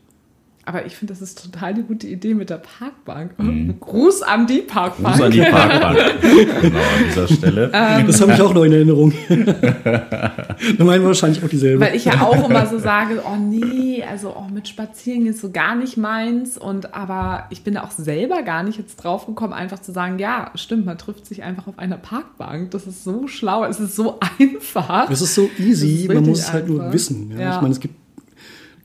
Aber 0.67 0.85
ich 0.85 0.97
finde, 0.97 1.13
das 1.13 1.21
ist 1.21 1.41
total 1.41 1.73
die 1.73 1.81
gute 1.81 2.07
Idee 2.07 2.33
mit 2.33 2.49
der 2.49 2.57
Parkbank. 2.57 3.31
Gruß 3.79 4.21
an 4.21 4.47
die 4.47 4.57
Parkbank. 4.57 5.15
Gruß 5.15 5.25
an 5.25 5.31
die 5.31 5.39
Parkbank. 5.39 5.97
genau, 6.61 6.79
an 6.79 7.03
dieser 7.07 7.27
Stelle. 7.29 7.71
Ähm, 7.73 8.05
Das 8.05 8.19
habe 8.19 8.33
ich 8.33 8.41
auch 8.41 8.53
noch 8.53 8.65
in 8.65 8.73
Erinnerung. 8.73 9.13
da 9.29 10.83
meinen 10.83 11.01
wir 11.01 11.05
wahrscheinlich 11.05 11.41
auch 11.41 11.47
dieselbe. 11.47 11.79
Weil 11.79 11.95
ich 11.95 12.03
ja 12.03 12.19
auch 12.19 12.49
immer 12.49 12.65
so 12.65 12.79
sage, 12.79 13.21
oh 13.25 13.37
nee, 13.37 14.03
also 14.03 14.35
oh, 14.37 14.51
mit 14.53 14.67
Spazieren 14.67 15.25
ist 15.27 15.39
so 15.39 15.51
gar 15.51 15.73
nicht 15.75 15.95
meins. 15.95 16.57
Und 16.57 16.93
aber 16.93 17.45
ich 17.49 17.63
bin 17.63 17.75
da 17.75 17.83
auch 17.83 17.91
selber 17.91 18.43
gar 18.43 18.63
nicht 18.63 18.77
jetzt 18.77 18.97
drauf 18.97 19.25
gekommen, 19.25 19.53
einfach 19.53 19.79
zu 19.79 19.93
sagen, 19.93 20.19
ja, 20.19 20.51
stimmt, 20.55 20.85
man 20.85 20.97
trifft 20.97 21.27
sich 21.27 21.43
einfach 21.43 21.67
auf 21.67 21.79
einer 21.79 21.97
Parkbank. 21.97 22.71
Das 22.71 22.87
ist 22.87 23.05
so 23.05 23.27
schlau, 23.27 23.63
es 23.63 23.79
ist 23.79 23.95
so 23.95 24.19
einfach. 24.39 25.09
Es 25.09 25.21
ist 25.21 25.33
so 25.33 25.49
easy, 25.57 26.01
ist 26.01 26.13
man 26.13 26.25
muss 26.25 26.39
es 26.39 26.51
halt 26.51 26.67
nur 26.67 26.81
einfach. 26.81 26.93
wissen. 26.93 27.31
Ja? 27.31 27.39
Ja. 27.39 27.55
Ich 27.55 27.61
meine, 27.61 27.73
es 27.73 27.79
gibt 27.79 27.95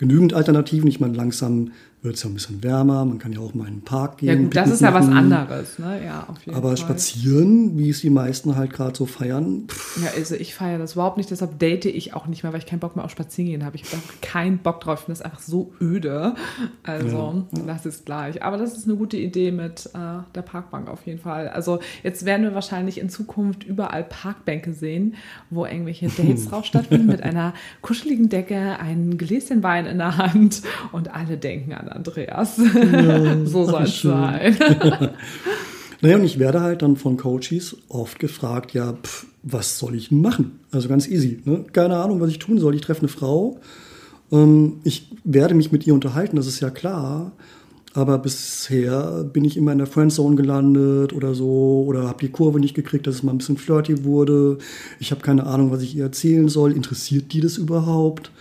genügend 0.03 0.35
Alternativen. 0.35 0.89
Ich 0.89 0.99
meine, 0.99 1.15
langsam 1.15 1.71
wird 2.03 2.17
es 2.17 2.23
ja 2.25 2.31
ein 2.31 2.35
bisschen 2.35 2.63
wärmer. 2.65 3.05
Man 3.05 3.19
kann 3.19 3.33
ja 3.33 3.39
auch 3.39 3.55
mal 3.55 3.69
in 3.69 3.77
den 3.77 3.85
Park 3.85 4.19
gehen. 4.19 4.29
Ja 4.29 4.35
gut, 4.35 4.57
das 4.57 4.71
ist 4.71 4.81
ja 4.81 4.93
was 4.93 5.07
anderes, 5.09 5.79
ne? 5.79 6.05
Ja, 6.05 6.27
auf 6.29 6.45
jeden 6.45 6.59
Aber 6.59 6.69
Fall. 6.71 6.77
spazieren, 6.77 7.79
wie 7.79 7.91
es 7.91 8.01
die 8.01 8.11
meisten 8.11 8.57
halt 8.57 8.73
gerade 8.73 8.97
so 8.97 9.07
feiern, 9.07 9.65
pff, 9.69 10.03
Ja, 10.03 10.11
also 10.17 10.35
ich 10.35 10.55
feiere 10.55 10.79
das 10.79 10.95
überhaupt 10.95 11.17
nicht, 11.17 11.31
deshalb 11.31 11.61
date 11.61 11.85
ich 11.85 12.15
auch 12.15 12.27
nicht 12.27 12.43
mehr, 12.43 12.53
weil 12.53 12.59
ich 12.59 12.67
keinen 12.67 12.81
Bock 12.81 12.97
mehr 12.97 13.05
auf 13.05 13.13
Spazieren 13.13 13.51
gehen 13.53 13.65
habe. 13.65 13.77
Ich 13.77 13.85
habe 13.93 14.03
keinen 14.21 14.59
Bock 14.59 14.81
drauf, 14.81 15.01
ich 15.01 15.05
finde 15.07 15.19
das 15.19 15.23
einfach 15.25 15.41
so 15.41 15.73
öde. 15.81 16.35
Also, 16.83 17.47
das 17.67 17.87
ist 17.87 18.05
gleich. 18.05 18.43
Aber 18.43 18.57
das 18.59 18.77
ist 18.77 18.89
eine 18.89 18.97
gute 18.97 19.17
Idee 19.17 19.53
mit 19.53 19.87
äh, 19.95 19.99
der 20.35 20.43
Parkbank 20.43 20.89
auf 20.89 21.07
jeden 21.07 21.21
Fall. 21.21 21.49
Also, 21.49 21.79
jetzt 22.03 22.25
werden 22.25 22.43
wir 22.43 22.55
wahrscheinlich 22.55 22.99
in 22.99 23.11
Zukunft 23.11 23.63
überall 23.63 24.03
Parkbänke 24.03 24.73
sehen, 24.73 25.15
wo 25.51 25.67
irgendwelche 25.67 26.09
Dates 26.17 26.49
drauf 26.49 26.65
stattfinden 26.65 27.07
mit 27.07 27.23
einer 27.23 27.55
kuscheligen 27.81 28.29
Decke, 28.29 28.81
ein 28.81 29.19
Gläschen 29.19 29.63
Wein 29.63 29.87
in 29.87 29.99
der 29.99 30.17
Hand 30.17 30.63
und 30.91 31.15
alle 31.15 31.37
denken 31.37 31.73
an 31.75 31.92
Andreas. 31.95 32.57
so 33.45 33.65
soll 33.65 33.83
es 33.83 34.03
sein. 34.03 34.57
Naja, 36.05 36.17
und 36.17 36.25
ich 36.25 36.41
werde 36.41 36.61
halt 36.61 36.83
dann 36.83 36.97
von 36.97 37.17
Coaches 37.17 37.77
oft 37.89 38.19
gefragt, 38.19 38.75
ja, 38.75 38.93
pff, 38.93 39.25
was 39.45 39.79
soll 39.79 39.95
ich 39.95 40.11
machen? 40.11 40.59
Also 40.73 40.89
ganz 40.89 41.07
easy. 41.07 41.41
Ne? 41.45 41.65
Keine 41.73 41.97
Ahnung, 41.97 42.21
was 42.21 42.29
ich 42.29 42.41
tun 42.41 42.59
soll. 42.59 42.75
Ich 42.75 42.81
treffe 42.81 43.03
eine 43.03 43.09
Frau. 43.09 43.61
Ähm, 44.33 44.81
ich 44.83 45.13
werde 45.23 45.55
mich 45.55 45.71
mit 45.71 45.87
ihr 45.87 45.95
unterhalten, 45.95 46.35
das 46.35 46.49
ist 46.49 46.59
ja 46.59 46.71
klar. 46.71 47.31
Aber 47.95 48.19
bisher 48.19 49.23
bin 49.25 49.45
ich 49.45 49.57
immer 49.57 49.71
in 49.71 49.79
der 49.79 49.87
Friendzone 49.87 50.35
gelandet 50.35 51.13
oder 51.13 51.35
so 51.35 51.85
oder 51.87 52.09
habe 52.09 52.27
die 52.27 52.33
Kurve 52.33 52.59
nicht 52.59 52.75
gekriegt, 52.75 53.07
dass 53.07 53.17
es 53.17 53.23
mal 53.23 53.33
ein 53.33 53.39
bisschen 53.39 53.59
flirty 53.59 54.05
wurde. 54.05 54.59
Ich 54.99 55.11
habe 55.11 55.21
keine 55.21 55.47
Ahnung, 55.47 55.71
was 55.71 55.83
ich 55.83 55.95
ihr 55.95 56.05
erzählen 56.05 56.49
soll. 56.49 56.73
Interessiert 56.73 57.33
die 57.33 57.41
das 57.41 57.59
überhaupt? 57.59 58.33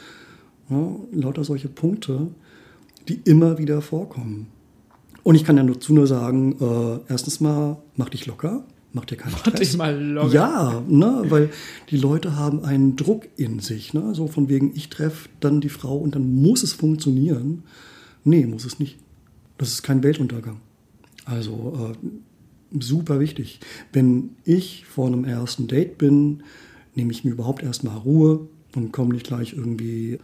Ja, 0.69 0.95
lauter 1.11 1.43
solche 1.43 1.67
Punkte, 1.67 2.27
die 3.07 3.21
immer 3.25 3.57
wieder 3.57 3.81
vorkommen. 3.81 4.47
Und 5.23 5.35
ich 5.35 5.43
kann 5.43 5.57
ja 5.57 5.63
dazu 5.63 5.93
nur 5.93 6.07
sagen, 6.07 6.55
äh, 6.59 7.11
erstens 7.11 7.39
mal, 7.39 7.77
mach 7.95 8.09
dich 8.09 8.25
locker, 8.25 8.63
mach 8.93 9.05
dir 9.05 9.17
keinen 9.17 9.35
Stress. 9.37 9.59
dich 9.59 9.77
mal 9.77 9.95
locker. 9.95 10.33
Ja, 10.33 10.83
ne, 10.87 11.23
weil 11.29 11.49
die 11.89 11.97
Leute 11.97 12.35
haben 12.35 12.63
einen 12.63 12.95
Druck 12.95 13.27
in 13.37 13.59
sich, 13.59 13.93
ne, 13.93 14.15
so 14.15 14.27
von 14.27 14.49
wegen, 14.49 14.71
ich 14.75 14.89
treffe 14.89 15.29
dann 15.39 15.61
die 15.61 15.69
Frau 15.69 15.97
und 15.97 16.15
dann 16.15 16.33
muss 16.33 16.63
es 16.63 16.73
funktionieren. 16.73 17.63
Nee, 18.23 18.45
muss 18.45 18.65
es 18.65 18.79
nicht. 18.79 18.97
Das 19.57 19.69
ist 19.69 19.83
kein 19.83 20.03
Weltuntergang. 20.03 20.57
Also 21.25 21.93
äh, 21.93 22.07
super 22.79 23.19
wichtig. 23.19 23.59
Wenn 23.93 24.31
ich 24.43 24.85
vor 24.85 25.07
einem 25.07 25.23
ersten 25.23 25.67
Date 25.67 25.97
bin, 25.97 26.43
nehme 26.95 27.11
ich 27.11 27.23
mir 27.23 27.31
überhaupt 27.31 27.63
erstmal 27.63 27.97
Ruhe 27.97 28.47
und 28.75 28.91
komme 28.91 29.13
nicht 29.13 29.27
gleich 29.27 29.53
irgendwie 29.53 30.19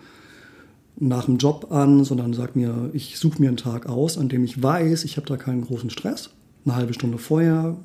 nach 0.99 1.25
dem 1.25 1.37
Job 1.37 1.71
an, 1.71 2.03
sondern 2.03 2.33
sag 2.33 2.55
mir, 2.55 2.89
ich 2.93 3.17
suche 3.17 3.39
mir 3.41 3.49
einen 3.49 3.57
Tag 3.57 3.87
aus, 3.87 4.17
an 4.17 4.29
dem 4.29 4.43
ich 4.43 4.61
weiß, 4.61 5.03
ich 5.03 5.17
habe 5.17 5.27
da 5.27 5.37
keinen 5.37 5.61
großen 5.61 5.89
Stress. 5.89 6.31
Eine 6.65 6.75
halbe 6.75 6.93
Stunde 6.93 7.17
vorher 7.17 7.77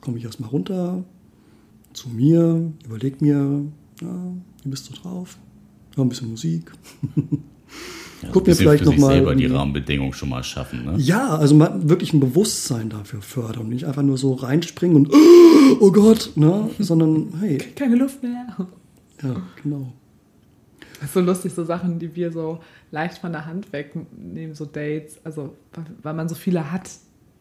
komme 0.00 0.18
ich 0.18 0.24
erstmal 0.24 0.50
runter 0.50 1.04
zu 1.92 2.08
mir, 2.08 2.72
überleg 2.84 3.22
mir, 3.22 3.62
ja, 4.00 4.32
wie 4.62 4.68
bist 4.68 4.88
du 4.88 4.94
drauf? 4.94 5.38
Ja, 5.96 6.02
ein 6.02 6.08
bisschen 6.08 6.30
Musik. 6.30 6.72
Ja, 8.22 8.30
Guck 8.32 8.46
mir 8.46 8.54
vielleicht 8.54 8.84
für 8.84 8.90
sich 8.90 8.98
noch 8.98 9.06
mal 9.08 9.14
selber 9.14 9.34
die 9.34 9.46
Rahmenbedingungen 9.46 10.12
schon 10.12 10.30
mal 10.30 10.42
schaffen. 10.42 10.84
Ne? 10.84 10.94
Ja, 10.96 11.36
also 11.36 11.54
mal 11.54 11.88
wirklich 11.88 12.12
ein 12.14 12.20
Bewusstsein 12.20 12.88
dafür 12.88 13.20
fördern 13.20 13.64
und 13.64 13.68
nicht 13.68 13.84
einfach 13.84 14.02
nur 14.02 14.16
so 14.16 14.32
reinspringen 14.32 14.96
und 14.96 15.10
oh 15.80 15.92
Gott, 15.92 16.32
ne? 16.36 16.70
sondern 16.78 17.34
hey, 17.40 17.58
Keine 17.58 17.96
Luft 17.96 18.22
mehr. 18.22 18.46
ja, 19.22 19.36
genau. 19.62 19.92
Das 20.94 21.04
ist 21.08 21.14
so 21.14 21.20
lustig, 21.20 21.52
so 21.54 21.64
Sachen, 21.64 21.98
die 21.98 22.14
wir 22.14 22.32
so 22.32 22.60
leicht 22.90 23.18
von 23.18 23.32
der 23.32 23.46
Hand 23.46 23.72
wegnehmen, 23.72 24.54
so 24.54 24.64
Dates, 24.64 25.18
also 25.24 25.54
weil- 26.02 26.14
man 26.14 26.28
so 26.28 26.34
viele 26.34 26.70
hat. 26.70 26.88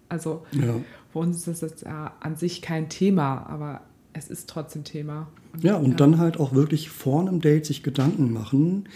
Also 0.09 0.43
Ja. 0.51 0.75
für 1.11 1.19
uns 1.19 1.37
ist 1.47 1.47
das 1.47 1.61
jetzt 1.71 1.83
ja 1.83 2.13
an 2.19 2.35
sich 2.35 2.61
kein 2.61 2.89
Thema, 2.89 3.45
aber 3.47 3.81
es 4.13 4.29
ist 4.29 4.49
trotzdem 4.49 4.83
Thema. 4.83 5.27
Ja, 5.61 5.75
und 5.75 5.99
dann 5.99 6.17
halt 6.17 6.39
auch 6.39 6.53
wirklich 6.53 6.89
vor 6.89 7.21
einem 7.21 7.41
Date 7.41 7.65
sich 7.65 7.83
Gedanken 7.83 8.31
machen, 8.33 8.89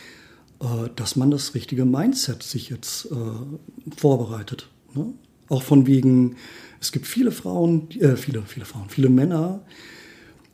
äh, 0.62 0.90
dass 0.96 1.16
man 1.16 1.32
das 1.32 1.54
richtige 1.56 1.86
Mindset 1.86 2.44
sich 2.44 2.70
jetzt 2.70 3.12
äh, 3.12 3.96
vorbereitet. 3.96 4.70
Ne? 4.94 5.14
Auch 5.50 5.62
von 5.64 5.88
wegen, 5.88 6.36
es 6.82 6.92
gibt 6.92 7.08
viele 7.08 7.32
Frauen, 7.32 7.90
äh, 8.00 8.16
viele, 8.18 8.42
viele 8.44 8.66
Frauen, 8.66 8.90
viele 8.90 9.10
Männer, 9.10 9.62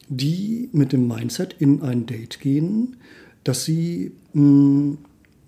die 0.09 0.69
mit 0.73 0.91
dem 0.93 1.07
Mindset 1.07 1.53
in 1.59 1.81
ein 1.81 2.05
Date 2.05 2.39
gehen, 2.39 2.97
dass 3.43 3.65
sie 3.65 4.11
mh, 4.33 4.97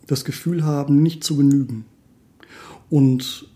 das 0.08 0.26
Gefühl 0.26 0.64
haben, 0.64 1.02
nicht 1.02 1.24
zu 1.24 1.38
genügen. 1.38 1.86
Und 2.89 3.48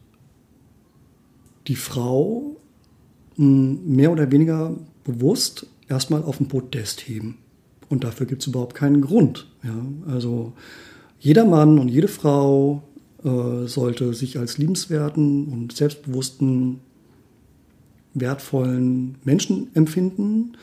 die 1.68 1.76
Frau 1.76 2.58
mh, 3.38 3.80
mehr 3.86 4.12
oder 4.12 4.32
weniger 4.32 4.76
bewusst 5.04 5.68
erstmal 5.88 6.24
auf 6.24 6.38
den 6.38 6.48
Podest 6.48 7.08
heben. 7.08 7.38
Und 7.90 8.04
dafür 8.04 8.28
gibt 8.28 8.42
es 8.44 8.48
überhaupt 8.48 8.76
keinen 8.76 9.02
Grund. 9.02 9.48
Ja? 9.64 10.12
Also 10.12 10.54
jeder 11.20 11.46
Mann 11.46 11.80
und 11.80 11.90
jede 11.90 12.08
Frau 12.08 12.84
äh, 13.24 13.66
sollte 13.66 14.14
sich 14.14 14.38
als 14.38 14.58
liebenswerten 14.58 15.48
und 15.48 15.76
selbstbewussten, 15.76 16.80
wertvollen 18.14 19.16
Menschen 19.24 19.70
empfinden, 19.76 20.54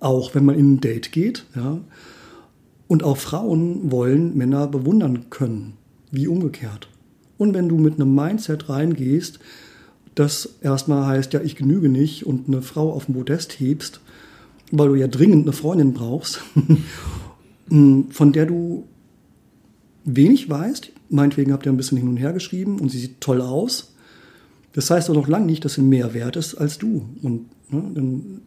auch 0.00 0.34
wenn 0.34 0.44
man 0.44 0.58
in 0.58 0.74
ein 0.74 0.80
Date 0.80 1.12
geht. 1.12 1.46
Ja? 1.56 1.80
Und 2.94 3.02
auch 3.02 3.16
Frauen 3.16 3.90
wollen 3.90 4.38
Männer 4.38 4.68
bewundern 4.68 5.28
können, 5.28 5.72
wie 6.12 6.28
umgekehrt. 6.28 6.88
Und 7.38 7.52
wenn 7.52 7.68
du 7.68 7.76
mit 7.76 7.94
einem 7.94 8.14
Mindset 8.14 8.68
reingehst, 8.68 9.40
das 10.14 10.60
erstmal 10.60 11.04
heißt, 11.04 11.32
ja, 11.32 11.40
ich 11.40 11.56
genüge 11.56 11.88
nicht 11.88 12.24
und 12.24 12.46
eine 12.46 12.62
Frau 12.62 12.92
auf 12.92 13.06
den 13.06 13.16
Podest 13.16 13.58
hebst, 13.58 13.98
weil 14.70 14.90
du 14.90 14.94
ja 14.94 15.08
dringend 15.08 15.42
eine 15.42 15.52
Freundin 15.52 15.92
brauchst, 15.92 16.40
von 17.68 18.32
der 18.32 18.46
du 18.46 18.86
wenig 20.04 20.48
weißt, 20.48 20.92
meinetwegen 21.08 21.52
habt 21.52 21.66
ihr 21.66 21.72
ein 21.72 21.76
bisschen 21.76 21.98
hin 21.98 22.06
und 22.06 22.18
her 22.18 22.32
geschrieben 22.32 22.78
und 22.78 22.90
sie 22.90 23.00
sieht 23.00 23.20
toll 23.20 23.40
aus. 23.40 23.92
Das 24.72 24.88
heißt 24.88 25.08
doch 25.08 25.14
noch 25.14 25.26
lange 25.26 25.46
nicht, 25.46 25.64
dass 25.64 25.74
sie 25.74 25.82
mehr 25.82 26.14
wert 26.14 26.36
ist 26.36 26.54
als 26.54 26.78
du. 26.78 27.08
Und 27.22 27.46
ne, 27.70 27.90
dann 27.92 28.42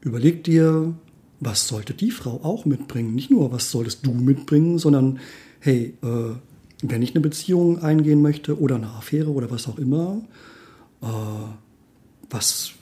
überleg 0.00 0.42
dir, 0.42 0.94
was 1.40 1.68
sollte 1.68 1.94
die 1.94 2.10
Frau 2.10 2.40
auch 2.42 2.64
mitbringen? 2.64 3.14
Nicht 3.14 3.30
nur, 3.30 3.52
was 3.52 3.70
solltest 3.70 4.06
du 4.06 4.12
mitbringen, 4.12 4.78
sondern 4.78 5.18
hey, 5.60 5.94
äh, 6.02 6.34
wenn 6.82 7.02
ich 7.02 7.14
eine 7.14 7.20
Beziehung 7.20 7.82
eingehen 7.82 8.22
möchte 8.22 8.58
oder 8.58 8.76
eine 8.76 8.90
Affäre 8.90 9.30
oder 9.30 9.50
was 9.50 9.68
auch 9.68 9.78
immer, 9.78 10.22
äh, 11.02 11.06
was, 12.30 12.72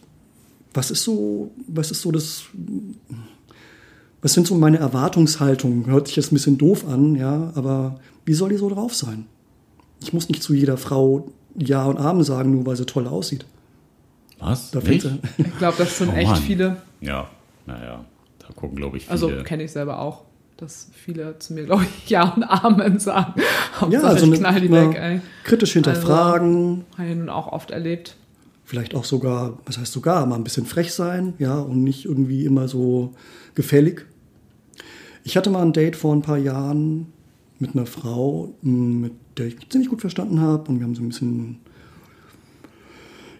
was 0.75 0.91
ist 0.91 1.05
so, 1.05 1.53
was 1.67 1.91
ist 1.91 2.03
so 2.03 2.11
das, 2.11 2.45
was 4.21 4.33
sind 4.33 4.47
so 4.47 4.55
meine 4.55 4.79
Erwartungshaltungen? 4.79 5.87
Hört 5.87 6.09
sich 6.09 6.17
jetzt 6.17 6.33
ein 6.33 6.37
bisschen 6.37 6.59
doof 6.59 6.87
an, 6.89 7.15
ja, 7.15 7.53
aber 7.55 8.01
wie 8.25 8.35
soll 8.35 8.51
die 8.51 8.57
so 8.57 8.69
drauf 8.69 8.95
sein? 8.95 9.27
Ich 10.01 10.13
muss 10.13 10.29
nicht 10.29 10.43
zu 10.43 10.55
jeder 10.55 10.77
Frau 10.77 11.31
Ja 11.57 11.85
und 11.87 11.99
Amen 11.99 12.25
sagen, 12.25 12.53
nur 12.53 12.67
weil 12.67 12.77
sie 12.77 12.87
toll 12.87 13.07
aussieht. 13.07 13.47
Was? 14.39 14.73
Da 14.73 14.81
Ich 14.81 15.59
glaube, 15.59 15.77
das 15.79 15.99
sind 15.99 16.11
Oh 16.11 16.17
echt 16.17 16.39
viele. 16.39 16.79
Ja, 17.01 17.31
naja, 17.67 18.05
gucken, 18.57 18.77
glaube 18.77 18.97
ich, 18.97 19.05
viele. 19.05 19.13
Also 19.13 19.31
kenne 19.45 19.63
ich 19.65 19.73
selber 19.73 20.01
auch, 20.01 20.25
dass 20.57 20.89
viele 20.93 21.39
zu 21.39 21.55
mir, 21.55 21.65
glaube 21.65 21.85
ich, 21.85 22.09
Ja 22.11 22.31
und 22.35 22.45
Amen 22.45 22.99
sagen. 22.99 23.35
Ja, 23.91 24.03
also 24.03 24.33
ich 24.33 24.39
knall 24.39 24.61
die 24.61 24.71
weg, 24.71 24.95
ey. 24.95 25.21
kritisch 25.45 25.73
hinterfragen, 25.73 26.85
Habe 26.99 27.09
ich 27.09 27.17
nun 27.17 27.29
auch 27.29 27.49
oft 27.53 27.71
erlebt. 27.71 28.17
vielleicht 28.65 28.95
auch 28.95 29.05
sogar, 29.05 29.59
was 29.67 29.79
heißt 29.79 29.93
sogar, 29.93 30.25
mal 30.27 30.37
ein 30.37 30.45
bisschen 30.45 30.67
frech 30.67 30.93
sein, 30.93 31.35
ja, 31.39 31.59
und 31.59 31.83
nicht 31.83 32.05
irgendwie 32.05 32.45
immer 32.45 32.69
so 32.69 33.13
gefällig. 33.55 34.07
Ich 35.25 35.37
hatte 35.37 35.51
mal 35.51 35.63
ein 35.63 35.73
Date 35.73 35.97
vor 35.97 36.15
ein 36.15 36.23
paar 36.23 36.39
Jahren 36.39 37.07
mit 37.59 37.75
einer 37.77 37.87
Frau, 37.87 38.53
m, 38.63 39.01
mit 39.01 39.13
der 39.39 39.47
ich 39.47 39.57
mich 39.57 39.69
ziemlich 39.71 39.89
gut 39.89 40.01
verstanden 40.01 40.41
habe 40.41 40.69
und 40.71 40.79
wir 40.81 40.85
haben 40.87 40.95
so 40.95 41.03
ein 41.03 41.09
bisschen 41.09 41.59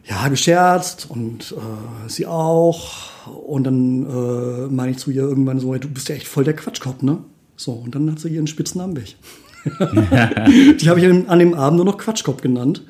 ja, 0.05 0.29
gescherzt 0.29 1.07
und 1.09 1.53
äh, 1.53 2.09
sie 2.09 2.27
auch. 2.27 3.11
Und 3.27 3.65
dann 3.65 4.07
äh, 4.07 4.67
meine 4.69 4.93
ich 4.93 4.99
zu 4.99 5.11
ihr 5.11 5.23
irgendwann 5.23 5.61
so, 5.61 5.73
du 5.75 5.89
bist 5.89 6.09
ja 6.09 6.17
echt 6.17 6.27
voll 6.27 6.45
der 6.45 6.57
Quatschkopf, 6.57 7.03
ne? 7.03 7.19
So, 7.57 7.73
und 7.73 7.95
dann 7.95 8.11
hat 8.11 8.19
sie 8.19 8.29
ihren 8.29 8.47
Spitznamen 8.47 8.97
weg. 8.97 9.17
Die 10.81 10.89
habe 10.89 10.99
ich 10.99 11.07
an 11.07 11.27
an 11.29 11.39
dem 11.39 11.55
Abend 11.55 11.77
nur 11.77 11.85
noch 11.85 11.99
Quatschkopf 11.99 12.41
genannt. 12.41 12.83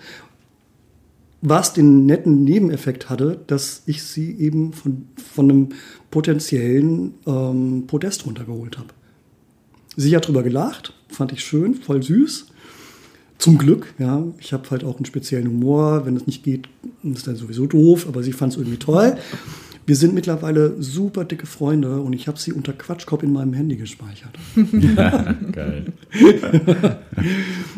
Was 1.43 1.73
den 1.73 2.07
netten 2.07 2.45
Nebeneffekt 2.45 3.11
hatte, 3.11 3.41
dass 3.49 3.83
ich 3.87 4.05
sie 4.05 4.39
eben 4.39 4.73
von, 4.73 5.09
von 5.35 5.51
einem 5.51 5.69
potenziellen 6.11 7.15
ähm, 7.27 7.85
Podest 7.89 8.25
runtergeholt 8.27 8.79
habe. 8.79 8.91
Sie 9.97 10.15
hat 10.17 10.29
drüber 10.29 10.45
gelacht, 10.45 10.95
fand 11.09 11.33
ich 11.33 11.45
schön, 11.45 11.75
voll 11.75 12.03
süß. 12.03 12.52
Zum 13.43 13.59
Glück, 13.59 13.93
ja. 13.99 14.23
Ich 14.39 14.53
habe 14.53 14.71
halt 14.71 14.85
auch 14.85 14.99
einen 14.99 15.05
speziellen 15.05 15.49
Humor. 15.49 16.07
Wenn 16.07 16.15
es 16.15 16.29
nicht 16.29 16.45
geht, 16.45 16.69
ist 17.03 17.27
dann 17.27 17.35
sowieso 17.35 17.67
doof, 17.67 18.07
aber 18.07 18.23
sie 18.23 18.31
fand 18.33 18.53
es 18.53 18.57
irgendwie 18.57 18.77
toll. 18.77 19.17
Wir 19.85 19.97
sind 19.97 20.15
mittlerweile 20.15 20.81
super 20.81 21.25
dicke 21.25 21.47
Freunde 21.47 22.01
und 22.01 22.13
ich 22.13 22.29
habe 22.29 22.39
sie 22.39 22.53
unter 22.53 22.73
Quatschkopf 22.73 23.25
in 23.25 23.33
meinem 23.33 23.53
Handy 23.53 23.77
gespeichert. 23.77 24.31
Geil. 25.53 25.87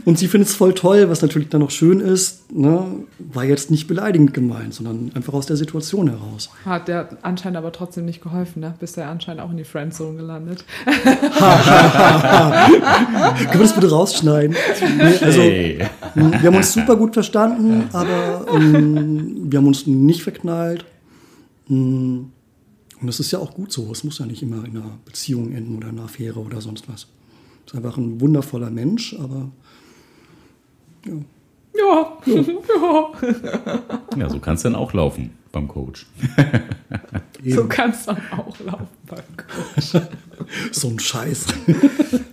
Und 0.04 0.18
sie 0.18 0.28
findet 0.28 0.50
es 0.50 0.54
voll 0.54 0.74
toll, 0.74 1.08
was 1.08 1.22
natürlich 1.22 1.48
dann 1.48 1.62
noch 1.62 1.70
schön 1.70 2.00
ist. 2.00 2.52
Ne? 2.52 2.84
War 3.18 3.44
jetzt 3.44 3.70
nicht 3.70 3.86
beleidigend 3.86 4.34
gemeint, 4.34 4.74
sondern 4.74 5.12
einfach 5.14 5.32
aus 5.32 5.46
der 5.46 5.56
Situation 5.56 6.08
heraus. 6.10 6.50
Hat 6.66 6.88
der 6.88 7.08
anscheinend 7.22 7.56
aber 7.56 7.72
trotzdem 7.72 8.04
nicht 8.04 8.22
geholfen, 8.22 8.60
ne? 8.60 8.74
Bist 8.78 8.98
ja 8.98 9.10
anscheinend 9.10 9.42
auch 9.42 9.50
in 9.50 9.56
die 9.56 9.64
Friendzone 9.64 10.16
gelandet. 10.16 10.64
Können 10.84 11.00
wir 13.52 13.60
das 13.60 13.74
bitte 13.74 13.90
rausschneiden? 13.90 14.54
Nee, 14.98 15.18
also, 15.22 15.40
hey. 15.40 15.78
wir 16.14 16.42
haben 16.42 16.56
uns 16.56 16.74
super 16.74 16.96
gut 16.96 17.14
verstanden, 17.14 17.88
aber 17.92 18.46
ähm, 18.52 19.50
wir 19.50 19.58
haben 19.58 19.66
uns 19.66 19.86
nicht 19.86 20.22
verknallt. 20.22 20.84
Mm, 21.68 22.26
Und 23.00 23.06
das 23.06 23.20
ist 23.20 23.30
ja 23.32 23.38
auch 23.38 23.54
gut 23.54 23.72
so. 23.72 23.90
Es 23.92 24.04
muss 24.04 24.18
ja 24.18 24.26
nicht 24.26 24.42
immer 24.42 24.64
in 24.64 24.76
einer 24.76 24.98
Beziehung 25.04 25.52
enden 25.52 25.76
oder 25.76 25.88
in 25.88 25.96
einer 25.98 26.04
Affäre 26.04 26.40
oder 26.40 26.60
sonst 26.60 26.88
was. 26.88 27.06
Ist 27.66 27.74
einfach 27.74 27.96
ein 27.96 28.20
wundervoller 28.20 28.70
Mensch, 28.70 29.14
aber 29.18 29.50
Ja, 31.04 31.12
ja. 31.74 32.12
Ja, 34.16 34.28
so 34.28 34.38
kann 34.38 34.54
es 34.54 34.62
dann 34.62 34.74
auch 34.74 34.92
laufen 34.92 35.30
beim 35.54 35.68
Coach. 35.68 36.06
so 37.46 37.66
kann 37.66 37.90
es 37.90 38.04
dann 38.04 38.18
auch 38.32 38.58
laufen 38.60 38.88
beim 39.06 39.22
Coach. 39.36 39.92
so 40.72 40.88
ein 40.88 40.98
Scheiß. 40.98 41.46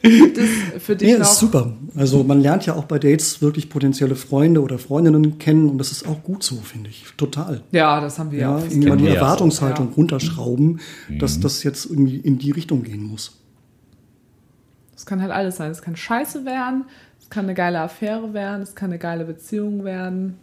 Es 0.01 0.84
für 0.84 0.95
dich 0.95 1.13
noch 1.13 1.22
ist 1.22 1.38
super. 1.38 1.74
Also 1.95 2.24
man 2.24 2.41
lernt 2.41 2.65
ja 2.65 2.74
auch 2.74 2.86
bei 2.86 2.99
Dates 2.99 3.41
wirklich 3.41 3.69
potenzielle 3.69 4.15
Freunde 4.15 4.61
oder 4.61 4.80
Freundinnen 4.80 5.38
kennen 5.38 5.69
und 5.69 5.78
das 5.78 5.91
ist 5.91 6.07
auch 6.07 6.24
gut 6.24 6.43
so, 6.43 6.57
finde 6.57 6.89
ich. 6.89 7.05
Total. 7.15 7.61
Ja, 7.72 8.01
das 8.01 8.19
haben 8.19 8.32
wir 8.32 8.39
ja, 8.39 8.57
Ja, 8.57 8.57
auch. 8.57 8.69
irgendwann 8.69 8.97
die 8.97 9.05
ja 9.05 9.13
Erwartungshaltung 9.13 9.89
ja. 9.89 9.95
runterschrauben, 9.95 10.80
dass 11.19 11.39
das 11.39 11.63
jetzt 11.63 11.86
irgendwie 11.86 12.17
in 12.17 12.39
die 12.39 12.51
Richtung 12.51 12.84
gehen 12.84 13.03
muss. 13.03 13.38
Es 14.95 15.05
kann 15.05 15.22
halt 15.22 15.32
alles 15.32 15.57
sein. 15.57 15.72
Es 15.72 15.82
kann 15.82 15.95
scheiße 15.95 16.45
werden, 16.45 16.86
es 17.19 17.30
kann 17.30 17.45
eine 17.45 17.53
geile 17.53 17.82
Affäre 17.82 18.34
werden, 18.34 18.61
es 18.61 18.76
kann 18.76 18.89
eine 18.89 18.99
geile 18.99 19.26
Beziehung 19.26 19.84
werden. 19.84 20.38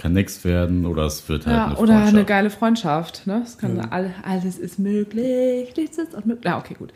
Kann 0.00 0.12
nichts 0.14 0.44
werden 0.44 0.86
oder 0.86 1.04
es 1.04 1.28
wird 1.28 1.46
halt 1.46 1.56
Ja, 1.56 1.66
eine 1.66 1.76
oder 1.76 1.98
eine 1.98 2.24
geile 2.24 2.50
Freundschaft. 2.50 3.26
Ne? 3.26 3.42
Es 3.44 3.58
kann 3.58 3.78
all, 3.90 4.14
alles 4.22 4.58
ist 4.58 4.78
möglich, 4.78 5.74
nichts 5.76 5.98
ist 5.98 6.14
unmöglich. 6.14 6.44
Ja, 6.46 6.58
okay, 6.58 6.74
gut. 6.78 6.92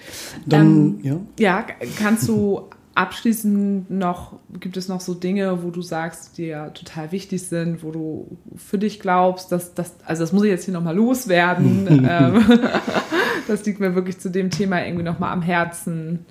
Dann, 0.47 1.01
ja. 1.03 1.17
Ja, 1.39 1.63
k- 1.63 1.75
kannst 1.99 2.27
du 2.29 2.63
abschließend 2.95 3.91
noch, 3.91 4.39
gibt 4.61 4.77
es 4.77 4.89
noch 4.89 5.01
so 5.01 5.15
Dinge, 5.15 5.63
wo 5.65 5.71
du 5.71 5.83
sagst, 5.83 6.39
die 6.39 6.45
ja 6.47 6.71
total 6.71 7.11
wichtig 7.13 7.43
sind, 7.43 7.83
wo 7.83 7.91
du 7.91 8.39
für 8.57 8.79
dich 8.79 9.01
glaubst, 9.01 9.51
dass 9.53 9.75
das, 9.75 9.95
also 10.07 10.23
das 10.23 10.33
muss 10.33 10.45
ich 10.45 10.51
jetzt 10.51 10.65
hier 10.65 10.75
nochmal 10.75 10.95
loswerden. 10.97 11.89
ähm, 12.09 12.43
das 13.49 13.65
liegt 13.67 13.81
mir 13.81 13.95
wirklich 13.95 14.19
zu 14.19 14.31
dem 14.31 14.51
Thema 14.51 14.85
irgendwie 14.85 15.03
nochmal 15.05 15.33
am 15.33 15.43
Herzen. 15.43 16.25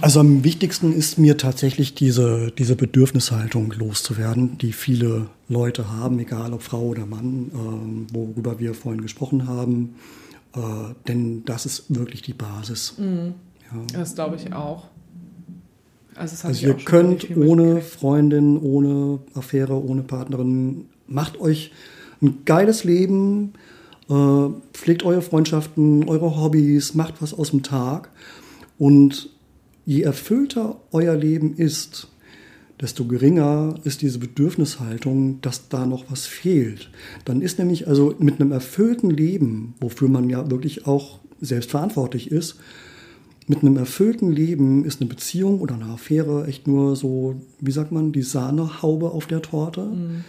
Also 0.00 0.20
am 0.20 0.42
wichtigsten 0.42 0.92
ist 0.94 1.18
mir 1.18 1.36
tatsächlich 1.36 1.94
diese, 1.94 2.50
diese 2.56 2.76
Bedürfnishaltung 2.76 3.72
loszuwerden, 3.72 4.56
die 4.56 4.72
viele 4.72 5.26
Leute 5.48 5.90
haben, 5.90 6.18
egal 6.18 6.54
ob 6.54 6.62
Frau 6.62 6.80
oder 6.80 7.04
Mann, 7.04 7.50
äh, 7.52 8.14
worüber 8.14 8.58
wir 8.58 8.72
vorhin 8.72 9.02
gesprochen 9.02 9.46
haben. 9.46 9.96
Äh, 10.54 10.60
denn 11.06 11.44
das 11.44 11.66
ist 11.66 11.94
wirklich 11.94 12.22
die 12.22 12.32
Basis. 12.32 12.94
Mhm. 12.96 13.34
Ja. 13.70 13.98
Das 13.98 14.14
glaube 14.14 14.36
ich 14.36 14.52
auch. 14.52 14.88
Also, 16.14 16.48
also 16.48 16.66
ihr 16.66 16.74
könnt 16.74 17.36
ohne 17.36 17.82
Freundin, 17.82 18.58
ohne 18.58 19.20
Affäre, 19.34 19.82
ohne 19.82 20.02
Partnerin, 20.02 20.86
macht 21.06 21.40
euch 21.40 21.70
ein 22.20 22.44
geiles 22.44 22.84
Leben, 22.84 23.52
äh, 24.08 24.48
pflegt 24.72 25.02
eure 25.02 25.22
Freundschaften, 25.22 26.08
eure 26.08 26.36
Hobbys, 26.36 26.94
macht 26.94 27.22
was 27.22 27.32
aus 27.32 27.50
dem 27.50 27.62
Tag 27.62 28.10
und 28.78 29.29
je 29.90 30.02
erfüllter 30.02 30.76
euer 30.92 31.16
Leben 31.16 31.56
ist, 31.56 32.06
desto 32.80 33.06
geringer 33.06 33.74
ist 33.82 34.02
diese 34.02 34.20
Bedürfnishaltung, 34.20 35.40
dass 35.40 35.68
da 35.68 35.84
noch 35.84 36.04
was 36.12 36.26
fehlt. 36.26 36.90
Dann 37.24 37.42
ist 37.42 37.58
nämlich 37.58 37.88
also 37.88 38.14
mit 38.20 38.40
einem 38.40 38.52
erfüllten 38.52 39.10
Leben, 39.10 39.74
wofür 39.80 40.08
man 40.08 40.30
ja 40.30 40.48
wirklich 40.48 40.86
auch 40.86 41.18
selbstverantwortlich 41.40 42.30
ist, 42.30 42.60
mit 43.48 43.62
einem 43.62 43.76
erfüllten 43.78 44.30
Leben 44.30 44.84
ist 44.84 45.00
eine 45.00 45.10
Beziehung 45.10 45.60
oder 45.60 45.74
eine 45.74 45.86
Affäre 45.86 46.46
echt 46.46 46.68
nur 46.68 46.94
so, 46.94 47.40
wie 47.58 47.72
sagt 47.72 47.90
man, 47.90 48.12
die 48.12 48.22
Sahnehaube 48.22 49.10
auf 49.10 49.26
der 49.26 49.42
Torte. 49.42 49.86
Mhm. 49.86 50.24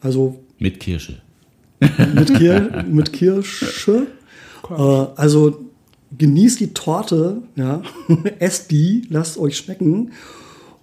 Also 0.00 0.38
mit 0.60 0.78
Kirsche. 0.78 1.20
Mit, 1.80 2.32
Kir 2.32 2.84
mit 2.88 3.12
Kirsche. 3.12 4.06
Äh, 4.70 4.72
also 4.72 5.64
genießt 6.16 6.60
die 6.60 6.74
Torte, 6.74 7.42
ja, 7.56 7.82
esst 8.38 8.70
die, 8.70 9.06
lasst 9.08 9.38
euch 9.38 9.56
schmecken. 9.56 10.12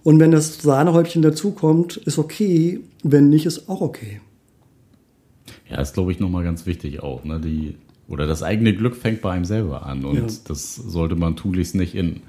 Und 0.02 0.18
wenn 0.18 0.32
das 0.32 0.58
Sahnehäubchen 0.58 1.22
dazukommt, 1.22 1.96
ist 1.96 2.18
okay. 2.18 2.80
Wenn 3.02 3.28
nicht, 3.28 3.46
ist 3.46 3.68
auch 3.68 3.80
okay. 3.80 4.20
Ja, 5.70 5.80
ist 5.80 5.94
glaube 5.94 6.12
ich 6.12 6.20
nochmal 6.20 6.44
ganz 6.44 6.66
wichtig 6.66 7.02
auch. 7.02 7.24
Ne? 7.24 7.40
Die, 7.40 7.76
oder 8.08 8.26
das 8.26 8.42
eigene 8.42 8.74
Glück 8.74 8.96
fängt 8.96 9.22
bei 9.22 9.32
einem 9.32 9.44
selber 9.44 9.86
an. 9.86 10.04
Und 10.04 10.16
ja. 10.16 10.26
das 10.48 10.74
sollte 10.74 11.14
man 11.14 11.36
tunlichst 11.36 11.74
nicht 11.74 11.94
in 11.94 12.20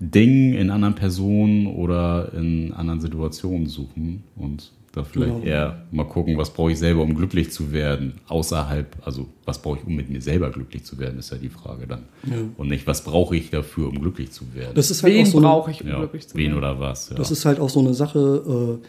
Dingen, 0.00 0.54
in 0.54 0.70
anderen 0.70 0.94
Personen 0.94 1.66
oder 1.66 2.32
in 2.34 2.72
anderen 2.72 3.00
Situationen 3.00 3.66
suchen. 3.66 4.24
Und 4.36 4.72
da 4.96 5.04
vielleicht 5.04 5.34
genau. 5.34 5.46
eher 5.46 5.86
mal 5.90 6.04
gucken, 6.04 6.38
was 6.38 6.54
brauche 6.54 6.72
ich 6.72 6.78
selber, 6.78 7.02
um 7.02 7.14
glücklich 7.14 7.52
zu 7.52 7.70
werden, 7.70 8.14
außerhalb, 8.28 8.96
also 9.04 9.26
was 9.44 9.60
brauche 9.60 9.78
ich, 9.78 9.86
um 9.86 9.94
mit 9.94 10.08
mir 10.08 10.22
selber 10.22 10.50
glücklich 10.50 10.84
zu 10.84 10.98
werden, 10.98 11.18
ist 11.18 11.30
ja 11.30 11.36
die 11.36 11.50
Frage 11.50 11.86
dann. 11.86 12.04
Ja. 12.24 12.36
Und 12.56 12.68
nicht, 12.68 12.86
was 12.86 13.04
brauche 13.04 13.36
ich 13.36 13.50
dafür, 13.50 13.88
um 13.88 14.00
glücklich 14.00 14.32
zu 14.32 14.54
werden. 14.54 14.74
Das 14.74 14.90
ist 14.90 15.02
halt 15.02 15.12
wen 15.12 15.26
so 15.26 15.40
brauche 15.40 15.70
ich, 15.70 15.82
um 15.82 15.88
ja, 15.88 15.98
glücklich 15.98 16.26
zu 16.26 16.34
werden? 16.34 16.52
Wen 16.52 16.56
oder 16.56 16.80
was. 16.80 17.10
Ja. 17.10 17.16
Das 17.16 17.30
ist 17.30 17.44
halt 17.44 17.60
auch 17.60 17.68
so 17.68 17.80
eine 17.80 17.92
Sache, 17.92 18.80
äh, 18.80 18.86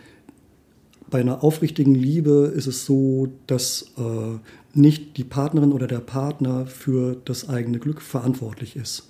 bei 1.10 1.20
einer 1.20 1.43
aufrichtigen 1.43 1.93
Liebe 1.93 2.53
ist 2.55 2.68
es 2.68 2.86
so, 2.86 3.28
dass 3.45 3.93
äh, 3.97 4.38
nicht 4.74 5.18
die 5.18 5.26
Partnerin 5.26 5.74
oder 5.74 5.88
der 5.88 5.99
Partner 5.99 6.68
für 6.68 7.18
das 7.26 7.49
eigene 7.49 7.80
Glück 7.80 8.01
verantwortlich 8.01 8.78
ist. 8.78 9.10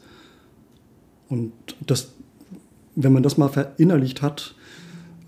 Und 1.29 1.53
das, 1.85 2.13
wenn 2.95 3.13
man 3.13 3.21
das 3.21 3.37
mal 3.37 3.49
verinnerlicht 3.49 4.23
hat, 4.23 4.55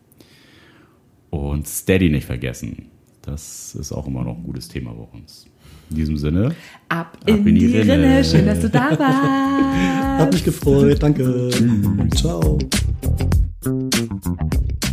Und 1.29 1.67
Steady 1.67 2.09
nicht 2.09 2.25
vergessen. 2.25 2.85
Das 3.21 3.75
ist 3.75 3.91
auch 3.91 4.07
immer 4.07 4.23
noch 4.23 4.37
ein 4.37 4.43
gutes 4.43 4.69
Thema 4.69 4.93
bei 4.93 5.03
uns. 5.17 5.47
In 5.89 5.95
diesem 5.95 6.17
Sinne. 6.17 6.55
Ab, 6.89 7.17
ab 7.21 7.29
in, 7.29 7.47
in, 7.47 7.55
die, 7.55 7.67
die 7.67 7.77
Rinne. 7.77 7.93
Rinne. 7.93 8.23
Schön, 8.23 8.45
dass 8.45 8.59
du 8.59 8.69
da 8.69 8.91
warst. 8.99 10.19
Hat 10.19 10.33
mich 10.33 10.43
gefreut. 10.43 11.01
Danke. 11.01 11.49
Ciao. 12.15 12.57
Thank 13.63 13.95
you. 13.95 14.86